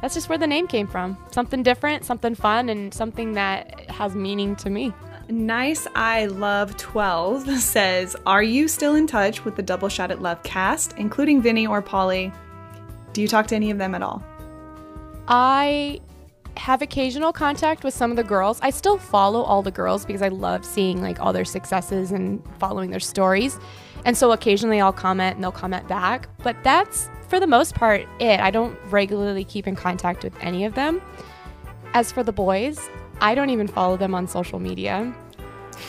that's 0.00 0.14
just 0.14 0.28
where 0.28 0.38
the 0.38 0.46
name 0.46 0.68
came 0.68 0.86
from. 0.86 1.18
Something 1.32 1.64
different, 1.64 2.04
something 2.04 2.36
fun, 2.36 2.68
and 2.68 2.94
something 2.94 3.32
that 3.32 3.90
has 3.90 4.14
meaning 4.14 4.54
to 4.54 4.70
me. 4.70 4.92
Nice 5.28 5.88
I 5.96 6.26
Love 6.26 6.76
12 6.76 7.50
says, 7.58 8.14
Are 8.26 8.44
you 8.44 8.68
still 8.68 8.94
in 8.94 9.08
touch 9.08 9.44
with 9.44 9.56
the 9.56 9.62
Double 9.64 9.88
Shot 9.88 10.12
at 10.12 10.22
Love 10.22 10.40
cast, 10.44 10.92
including 10.98 11.42
Vinny 11.42 11.66
or 11.66 11.82
Pauly? 11.82 12.32
Do 13.12 13.20
you 13.20 13.26
talk 13.26 13.48
to 13.48 13.56
any 13.56 13.72
of 13.72 13.78
them 13.78 13.96
at 13.96 14.02
all? 14.02 14.22
I 15.26 16.00
have 16.56 16.82
occasional 16.82 17.32
contact 17.32 17.84
with 17.84 17.94
some 17.94 18.10
of 18.10 18.16
the 18.16 18.22
girls. 18.24 18.58
I 18.62 18.70
still 18.70 18.98
follow 18.98 19.42
all 19.42 19.62
the 19.62 19.70
girls 19.70 20.04
because 20.04 20.22
I 20.22 20.28
love 20.28 20.64
seeing 20.64 21.02
like 21.02 21.20
all 21.20 21.32
their 21.32 21.44
successes 21.44 22.10
and 22.12 22.42
following 22.58 22.90
their 22.90 23.00
stories. 23.00 23.58
And 24.04 24.16
so 24.16 24.32
occasionally 24.32 24.80
I'll 24.80 24.92
comment 24.92 25.36
and 25.36 25.44
they'll 25.44 25.52
comment 25.52 25.88
back, 25.88 26.28
but 26.42 26.56
that's 26.62 27.08
for 27.28 27.40
the 27.40 27.46
most 27.46 27.74
part 27.74 28.06
it. 28.20 28.38
I 28.40 28.50
don't 28.50 28.78
regularly 28.90 29.44
keep 29.44 29.66
in 29.66 29.74
contact 29.74 30.22
with 30.24 30.34
any 30.40 30.64
of 30.64 30.74
them. 30.74 31.00
As 31.94 32.12
for 32.12 32.22
the 32.22 32.32
boys, 32.32 32.78
I 33.20 33.34
don't 33.34 33.50
even 33.50 33.66
follow 33.66 33.96
them 33.96 34.14
on 34.14 34.26
social 34.28 34.58
media. 34.58 35.14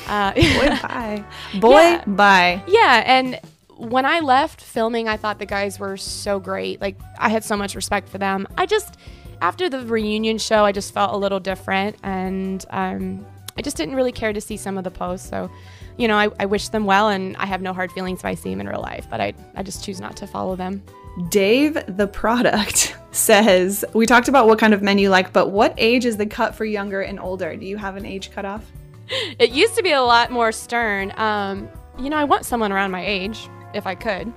Uh, 0.07 0.33
Boy, 0.33 0.79
bye. 0.81 1.23
Boy, 1.59 1.71
Yeah. 1.81 2.03
bye. 2.05 2.63
Yeah, 2.67 3.03
and 3.05 3.39
when 3.77 4.05
I 4.05 4.19
left 4.21 4.61
filming, 4.61 5.07
I 5.07 5.17
thought 5.17 5.37
the 5.39 5.45
guys 5.45 5.79
were 5.79 5.97
so 5.97 6.39
great. 6.39 6.79
Like 6.81 6.97
I 7.19 7.29
had 7.29 7.43
so 7.43 7.57
much 7.57 7.75
respect 7.75 8.07
for 8.09 8.17
them. 8.17 8.47
I 8.57 8.65
just 8.65 8.97
after 9.41 9.69
the 9.69 9.85
reunion 9.85 10.37
show, 10.37 10.65
I 10.65 10.71
just 10.71 10.93
felt 10.93 11.13
a 11.13 11.17
little 11.17 11.39
different, 11.39 11.97
and 12.03 12.65
um, 12.69 13.25
I 13.57 13.61
just 13.61 13.77
didn't 13.77 13.95
really 13.95 14.11
care 14.11 14.33
to 14.33 14.41
see 14.41 14.57
some 14.57 14.77
of 14.77 14.83
the 14.83 14.91
posts. 14.91 15.29
So, 15.29 15.49
you 15.97 16.07
know, 16.07 16.17
I, 16.17 16.29
I 16.39 16.45
wish 16.45 16.69
them 16.69 16.85
well, 16.85 17.09
and 17.09 17.35
I 17.37 17.45
have 17.45 17.61
no 17.61 17.73
hard 17.73 17.91
feelings 17.91 18.19
if 18.19 18.25
I 18.25 18.35
see 18.35 18.49
them 18.49 18.61
in 18.61 18.67
real 18.67 18.81
life, 18.81 19.07
but 19.09 19.21
I 19.21 19.33
I 19.55 19.63
just 19.63 19.83
choose 19.83 19.99
not 20.01 20.15
to 20.17 20.27
follow 20.27 20.55
them. 20.55 20.83
Dave 21.29 21.77
the 21.87 22.07
product 22.07 22.95
says, 23.11 23.85
We 23.93 24.05
talked 24.05 24.27
about 24.27 24.47
what 24.47 24.59
kind 24.59 24.73
of 24.73 24.81
men 24.81 24.97
you 24.97 25.09
like, 25.09 25.31
but 25.31 25.49
what 25.49 25.73
age 25.77 26.05
is 26.05 26.17
the 26.17 26.25
cut 26.25 26.55
for 26.55 26.65
younger 26.65 27.01
and 27.01 27.19
older? 27.19 27.55
Do 27.55 27.65
you 27.65 27.77
have 27.77 27.95
an 27.95 28.05
age 28.05 28.31
cutoff? 28.31 28.65
It 29.37 29.51
used 29.51 29.75
to 29.75 29.83
be 29.83 29.91
a 29.91 30.01
lot 30.01 30.31
more 30.31 30.51
stern. 30.51 31.13
Um, 31.17 31.69
you 31.99 32.09
know, 32.09 32.17
I 32.17 32.23
want 32.23 32.43
someone 32.43 32.71
around 32.71 32.89
my 32.89 33.05
age 33.05 33.47
if 33.75 33.85
I 33.85 33.93
could. 33.93 34.33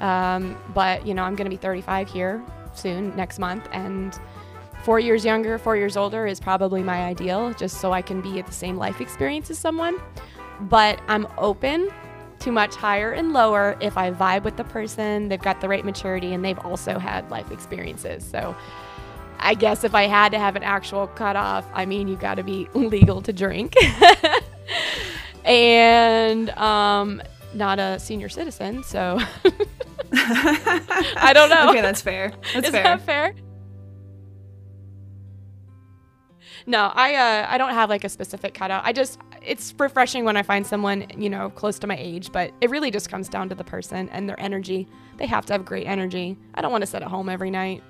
Um, 0.00 0.54
but, 0.74 1.06
you 1.06 1.14
know, 1.14 1.22
I'm 1.22 1.34
going 1.34 1.46
to 1.46 1.50
be 1.50 1.56
35 1.56 2.10
here 2.10 2.44
soon, 2.78 3.14
next 3.16 3.38
month. 3.38 3.68
And 3.72 4.18
four 4.84 5.00
years 5.00 5.24
younger, 5.24 5.58
four 5.58 5.76
years 5.76 5.96
older 5.96 6.26
is 6.26 6.40
probably 6.40 6.82
my 6.82 7.04
ideal, 7.04 7.52
just 7.54 7.80
so 7.80 7.92
I 7.92 8.02
can 8.02 8.20
be 8.20 8.38
at 8.38 8.46
the 8.46 8.52
same 8.52 8.76
life 8.76 9.00
experience 9.00 9.50
as 9.50 9.58
someone. 9.58 10.00
But 10.60 11.00
I'm 11.08 11.26
open 11.38 11.90
to 12.40 12.52
much 12.52 12.74
higher 12.76 13.12
and 13.12 13.32
lower 13.32 13.76
if 13.80 13.96
I 13.96 14.10
vibe 14.10 14.44
with 14.44 14.56
the 14.56 14.64
person, 14.64 15.28
they've 15.28 15.40
got 15.40 15.60
the 15.60 15.68
right 15.68 15.84
maturity, 15.84 16.34
and 16.34 16.44
they've 16.44 16.58
also 16.58 16.98
had 16.98 17.30
life 17.30 17.50
experiences. 17.50 18.24
So, 18.24 18.54
I 19.38 19.54
guess 19.54 19.84
if 19.84 19.94
I 19.94 20.04
had 20.04 20.30
to 20.32 20.38
have 20.38 20.56
an 20.56 20.62
actual 20.62 21.06
cutoff, 21.08 21.66
I 21.74 21.84
mean, 21.86 22.08
you 22.08 22.16
got 22.16 22.36
to 22.36 22.42
be 22.42 22.68
legal 22.74 23.20
to 23.22 23.32
drink 23.32 23.74
and 25.44 26.50
um, 26.50 27.22
not 27.56 27.78
a 27.78 27.98
senior 27.98 28.28
citizen. 28.28 28.82
So 28.82 29.18
I 30.12 31.32
don't 31.34 31.50
know. 31.50 31.70
okay, 31.70 31.80
that's 31.80 32.00
fair. 32.00 32.32
That's 32.54 32.66
Is 32.68 32.72
fair. 32.72 32.82
that 32.82 33.02
fair? 33.02 33.34
No, 36.66 36.90
I 36.94 37.14
uh, 37.14 37.46
I 37.48 37.58
don't 37.58 37.74
have 37.74 37.88
like 37.88 38.04
a 38.04 38.08
specific 38.08 38.54
cutout. 38.54 38.82
I 38.84 38.92
just 38.92 39.20
it's 39.40 39.72
refreshing 39.78 40.24
when 40.24 40.36
I 40.36 40.42
find 40.42 40.66
someone 40.66 41.06
you 41.16 41.30
know 41.30 41.50
close 41.50 41.78
to 41.80 41.86
my 41.86 41.96
age, 41.96 42.32
but 42.32 42.52
it 42.60 42.70
really 42.70 42.90
just 42.90 43.08
comes 43.08 43.28
down 43.28 43.48
to 43.50 43.54
the 43.54 43.64
person 43.64 44.08
and 44.08 44.28
their 44.28 44.38
energy. 44.40 44.88
They 45.16 45.26
have 45.26 45.46
to 45.46 45.52
have 45.52 45.64
great 45.64 45.86
energy. 45.86 46.36
I 46.54 46.62
don't 46.62 46.72
want 46.72 46.82
to 46.82 46.86
sit 46.86 47.02
at 47.02 47.08
home 47.08 47.28
every 47.28 47.50
night. 47.50 47.82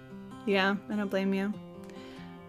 Yeah, 0.46 0.76
I 0.90 0.96
don't 0.96 1.08
blame 1.10 1.32
you. 1.34 1.52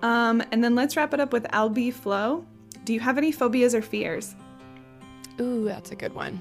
Um, 0.02 0.44
and 0.52 0.64
then 0.64 0.76
let's 0.76 0.96
wrap 0.96 1.14
it 1.14 1.20
up 1.20 1.34
with 1.34 1.44
LB 1.46 1.94
Flow. 1.94 2.46
Do 2.84 2.94
you 2.94 3.00
have 3.00 3.18
any 3.18 3.32
phobias 3.32 3.74
or 3.74 3.82
fears? 3.82 4.36
Ooh, 5.40 5.64
that's 5.66 5.92
a 5.92 5.96
good 5.96 6.14
one. 6.14 6.40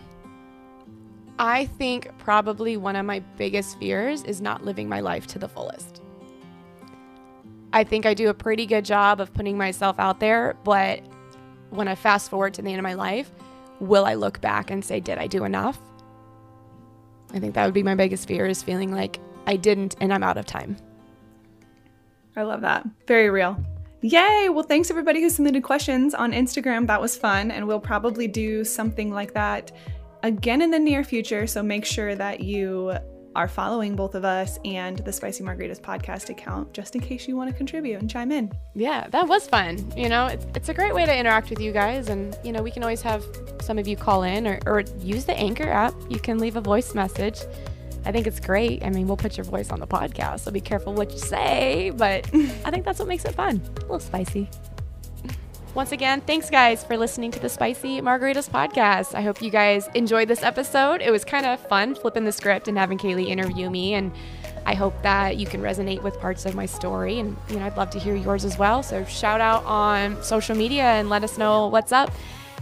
I 1.39 1.67
think 1.67 2.11
probably 2.19 2.77
one 2.77 2.97
of 2.97 3.05
my 3.05 3.21
biggest 3.37 3.79
fears 3.79 4.23
is 4.25 4.41
not 4.41 4.65
living 4.65 4.89
my 4.89 5.01
life 5.01 5.27
to 5.29 5.39
the 5.39 5.49
fullest. 5.49 6.01
I 7.73 7.85
think 7.85 8.07
I 8.07 8.15
do 8.15 8.31
a 8.31 8.35
pretty 8.35 8.65
good 8.65 8.85
job 8.85 9.21
of 9.21 9.35
putting 9.35 9.59
myself 9.59 9.99
out 9.99 10.19
there, 10.19 10.57
but 10.65 11.01
when 11.71 11.89
I 11.89 11.95
fast 11.95 12.31
forward 12.31 12.55
to 12.55 12.63
the 12.63 12.71
end 12.71 12.79
of 12.79 12.85
my 12.85 12.95
life, 12.95 13.31
will 13.81 14.07
I 14.07 14.15
look 14.15 14.41
back 14.41 14.71
and 14.71 14.83
say, 14.83 14.99
did 14.99 15.19
I 15.19 15.27
do 15.27 15.45
enough? 15.45 15.79
I 17.35 17.39
think 17.39 17.55
that 17.55 17.67
would 17.67 17.75
be 17.75 17.83
my 17.83 17.95
biggest 17.95 18.27
fear 18.29 18.47
is 18.47 18.63
feeling 18.63 18.93
like 18.93 19.21
I 19.47 19.57
didn't 19.57 19.97
and 20.01 20.15
I'm 20.15 20.23
out 20.23 20.39
of 20.39 20.47
time. 20.47 20.77
I 22.35 22.43
love 22.43 22.63
that. 22.63 22.87
Very 23.07 23.29
real. 23.29 23.63
Yay! 24.03 24.49
Well, 24.51 24.63
thanks 24.63 24.91
everybody 24.91 25.21
who 25.21 25.31
submitted 25.31 25.63
questions 25.63 26.15
on 26.15 26.33
Instagram. 26.33 26.87
That 26.87 27.01
was 27.01 27.17
fun, 27.17 27.51
and 27.51 27.67
we'll 27.67 27.81
probably 27.81 28.29
do 28.29 28.63
something 28.63 29.11
like 29.11 29.33
that 29.35 29.73
again 30.23 30.63
in 30.63 30.71
the 30.71 30.79
near 30.79 31.05
future. 31.05 31.47
So 31.47 31.63
make 31.63 31.85
sure 31.85 32.15
that 32.15 32.41
you 32.41 32.97
are 33.37 33.47
following 33.47 33.95
both 33.95 34.15
of 34.15 34.25
us 34.25 34.59
and 34.65 34.99
the 35.01 35.13
Spicy 35.13 35.45
Margaritas 35.45 35.79
podcast 35.79 36.31
account 36.31 36.73
just 36.73 36.95
in 36.95 37.03
case 37.03 37.29
you 37.29 37.37
want 37.37 37.51
to 37.51 37.57
contribute 37.57 38.01
and 38.01 38.09
chime 38.09 38.33
in. 38.33 38.51
Yeah, 38.75 39.09
that 39.09 39.29
was 39.29 39.47
fun. 39.47 39.93
You 39.95 40.09
know, 40.09 40.27
it's, 40.27 40.47
it's 40.55 40.69
a 40.71 40.75
great 40.75 40.95
way 40.95 41.05
to 41.05 41.15
interact 41.15 41.51
with 41.51 41.61
you 41.61 41.71
guys. 41.71 42.09
And, 42.09 42.37
you 42.43 42.51
know, 42.51 42.63
we 42.63 42.71
can 42.71 42.83
always 42.83 43.03
have 43.03 43.23
some 43.61 43.79
of 43.79 43.87
you 43.87 43.95
call 43.95 44.23
in 44.23 44.47
or, 44.47 44.59
or 44.65 44.81
use 45.01 45.27
the 45.27 45.37
Anchor 45.37 45.69
app. 45.69 45.95
You 46.09 46.19
can 46.19 46.39
leave 46.39 46.57
a 46.57 46.63
voice 46.63 46.95
message. 46.95 47.41
I 48.07 48.13
think 48.13 48.27
it's 48.27 48.41
great. 48.41 48.83
I 48.85 48.91
mean, 48.91 49.07
we'll 49.07 49.17
put 49.17 49.37
your 49.37 49.45
voice 49.45 49.71
on 49.71 49.81
the 49.81 49.87
podcast, 49.87 50.41
so 50.41 50.53
be 50.53 50.61
careful 50.61 50.95
what 50.95 51.11
you 51.11 51.19
say, 51.19 51.91
but 51.91 52.25
I 52.65 52.71
think 52.71 52.85
that's 52.85 53.01
what 53.01 53.09
makes 53.09 53.25
it 53.25 53.35
fun. 53.35 53.61
A 53.79 53.81
little 53.81 53.99
spicy. 53.99 54.49
Once 55.77 55.93
again, 55.93 56.23
thanks 56.23 56.49
guys 56.49 56.83
for 56.83 56.97
listening 56.97 57.31
to 57.31 57.39
the 57.39 57.51
Spicy 57.51 58.01
Margaritas 58.01 58.49
podcast. 58.49 59.15
I 59.15 59.21
hope 59.21 59.43
you 59.43 59.51
guys 59.51 59.91
enjoyed 59.95 60.27
this 60.27 60.43
episode. 60.43 61.03
It 61.03 61.11
was 61.11 61.23
kind 61.23 61.45
of 61.45 61.61
fun 61.61 61.95
flipping 61.95 62.25
the 62.25 62.33
script 62.33 62.67
and 62.67 62.79
having 62.79 62.97
Kaylee 62.97 63.27
interview 63.27 63.69
me 63.69 63.93
and 63.93 64.11
I 64.65 64.73
hope 64.73 64.95
that 65.03 65.37
you 65.37 65.47
can 65.47 65.61
resonate 65.61 66.03
with 66.03 66.19
parts 66.19 66.47
of 66.47 66.55
my 66.55 66.65
story 66.65 67.19
and 67.19 67.37
you 67.51 67.59
know, 67.59 67.67
I'd 67.67 67.77
love 67.77 67.91
to 67.91 67.99
hear 67.99 68.17
yours 68.17 68.47
as 68.47 68.57
well. 68.57 68.83
So 68.83 69.05
shout 69.05 69.43
out 69.43 69.67
on 69.67 70.23
social 70.23 70.57
media 70.57 70.85
and 70.85 71.11
let 71.11 71.23
us 71.23 71.37
know 71.37 71.67
what's 71.67 71.93
up. 71.93 72.11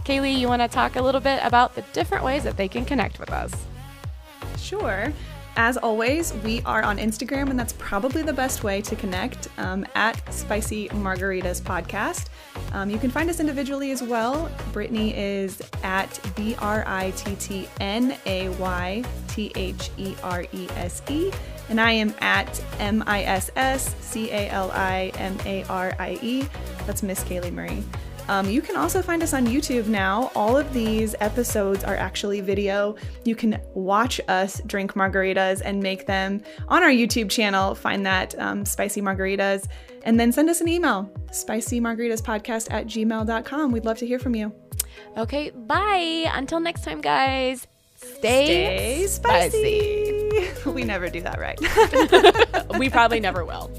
Kaylee, 0.03 0.37
you 0.37 0.49
want 0.49 0.61
to 0.63 0.67
talk 0.67 0.97
a 0.97 1.01
little 1.01 1.21
bit 1.21 1.39
about 1.41 1.73
the 1.73 1.83
different 1.93 2.25
ways 2.25 2.43
that 2.43 2.57
they 2.57 2.67
can 2.67 2.83
connect 2.83 3.17
with 3.17 3.31
us? 3.31 3.53
Sure. 4.57 5.13
As 5.57 5.77
always, 5.77 6.33
we 6.43 6.61
are 6.63 6.83
on 6.83 6.97
Instagram, 6.97 7.49
and 7.49 7.57
that's 7.57 7.71
probably 7.73 8.21
the 8.21 8.33
best 8.33 8.65
way 8.65 8.81
to 8.81 8.95
connect 8.95 9.47
um, 9.57 9.85
at 9.95 10.33
Spicy 10.33 10.89
Margaritas 10.89 11.61
Podcast. 11.61 12.27
Um, 12.73 12.89
you 12.89 12.97
can 12.97 13.09
find 13.09 13.29
us 13.29 13.39
individually 13.39 13.91
as 13.91 14.03
well. 14.03 14.51
Brittany 14.73 15.15
is 15.15 15.61
at 15.81 16.19
B 16.35 16.55
R 16.59 16.83
I 16.85 17.11
T 17.11 17.35
T 17.35 17.69
N 17.79 18.17
A 18.25 18.49
Y 18.49 19.03
T 19.29 19.53
H 19.55 19.91
E 19.97 20.13
R 20.23 20.45
E 20.51 20.67
S 20.75 21.01
E, 21.09 21.31
and 21.69 21.79
I 21.79 21.91
am 21.91 22.13
at 22.19 22.61
M 22.79 23.01
I 23.07 23.23
S 23.23 23.49
S 23.55 23.95
C 24.01 24.31
A 24.31 24.49
L 24.49 24.71
I 24.71 25.13
M 25.15 25.37
A 25.45 25.63
R 25.69 25.95
I 25.97 26.19
E. 26.21 26.49
That's 26.85 27.01
Miss 27.01 27.23
Kaylee 27.23 27.53
Murray. 27.53 27.81
Um, 28.27 28.49
you 28.49 28.61
can 28.61 28.75
also 28.75 29.01
find 29.01 29.21
us 29.21 29.33
on 29.33 29.45
YouTube 29.47 29.87
now. 29.87 30.31
All 30.35 30.57
of 30.57 30.73
these 30.73 31.15
episodes 31.19 31.83
are 31.83 31.95
actually 31.95 32.41
video. 32.41 32.95
You 33.23 33.35
can 33.35 33.61
watch 33.73 34.19
us 34.27 34.61
drink 34.65 34.93
margaritas 34.93 35.61
and 35.63 35.81
make 35.81 36.05
them 36.07 36.41
on 36.67 36.83
our 36.83 36.89
YouTube 36.89 37.29
channel. 37.29 37.75
Find 37.75 38.05
that 38.05 38.37
um, 38.39 38.65
spicy 38.65 39.01
margaritas 39.01 39.67
and 40.03 40.19
then 40.19 40.31
send 40.31 40.49
us 40.49 40.61
an 40.61 40.67
email 40.67 41.11
spicymargaritaspodcast 41.31 42.71
at 42.71 42.87
gmail.com. 42.87 43.71
We'd 43.71 43.85
love 43.85 43.97
to 43.99 44.07
hear 44.07 44.19
from 44.19 44.35
you. 44.35 44.53
Okay, 45.17 45.49
bye. 45.49 46.31
Until 46.33 46.59
next 46.59 46.83
time, 46.83 47.01
guys. 47.01 47.67
Stay, 47.97 49.07
Stay 49.07 49.07
spicy. 49.07 50.51
we 50.69 50.83
never 50.83 51.09
do 51.09 51.21
that 51.21 51.39
right. 51.39 51.59
we 52.79 52.89
probably 52.89 53.19
never 53.19 53.43
will. 53.45 53.71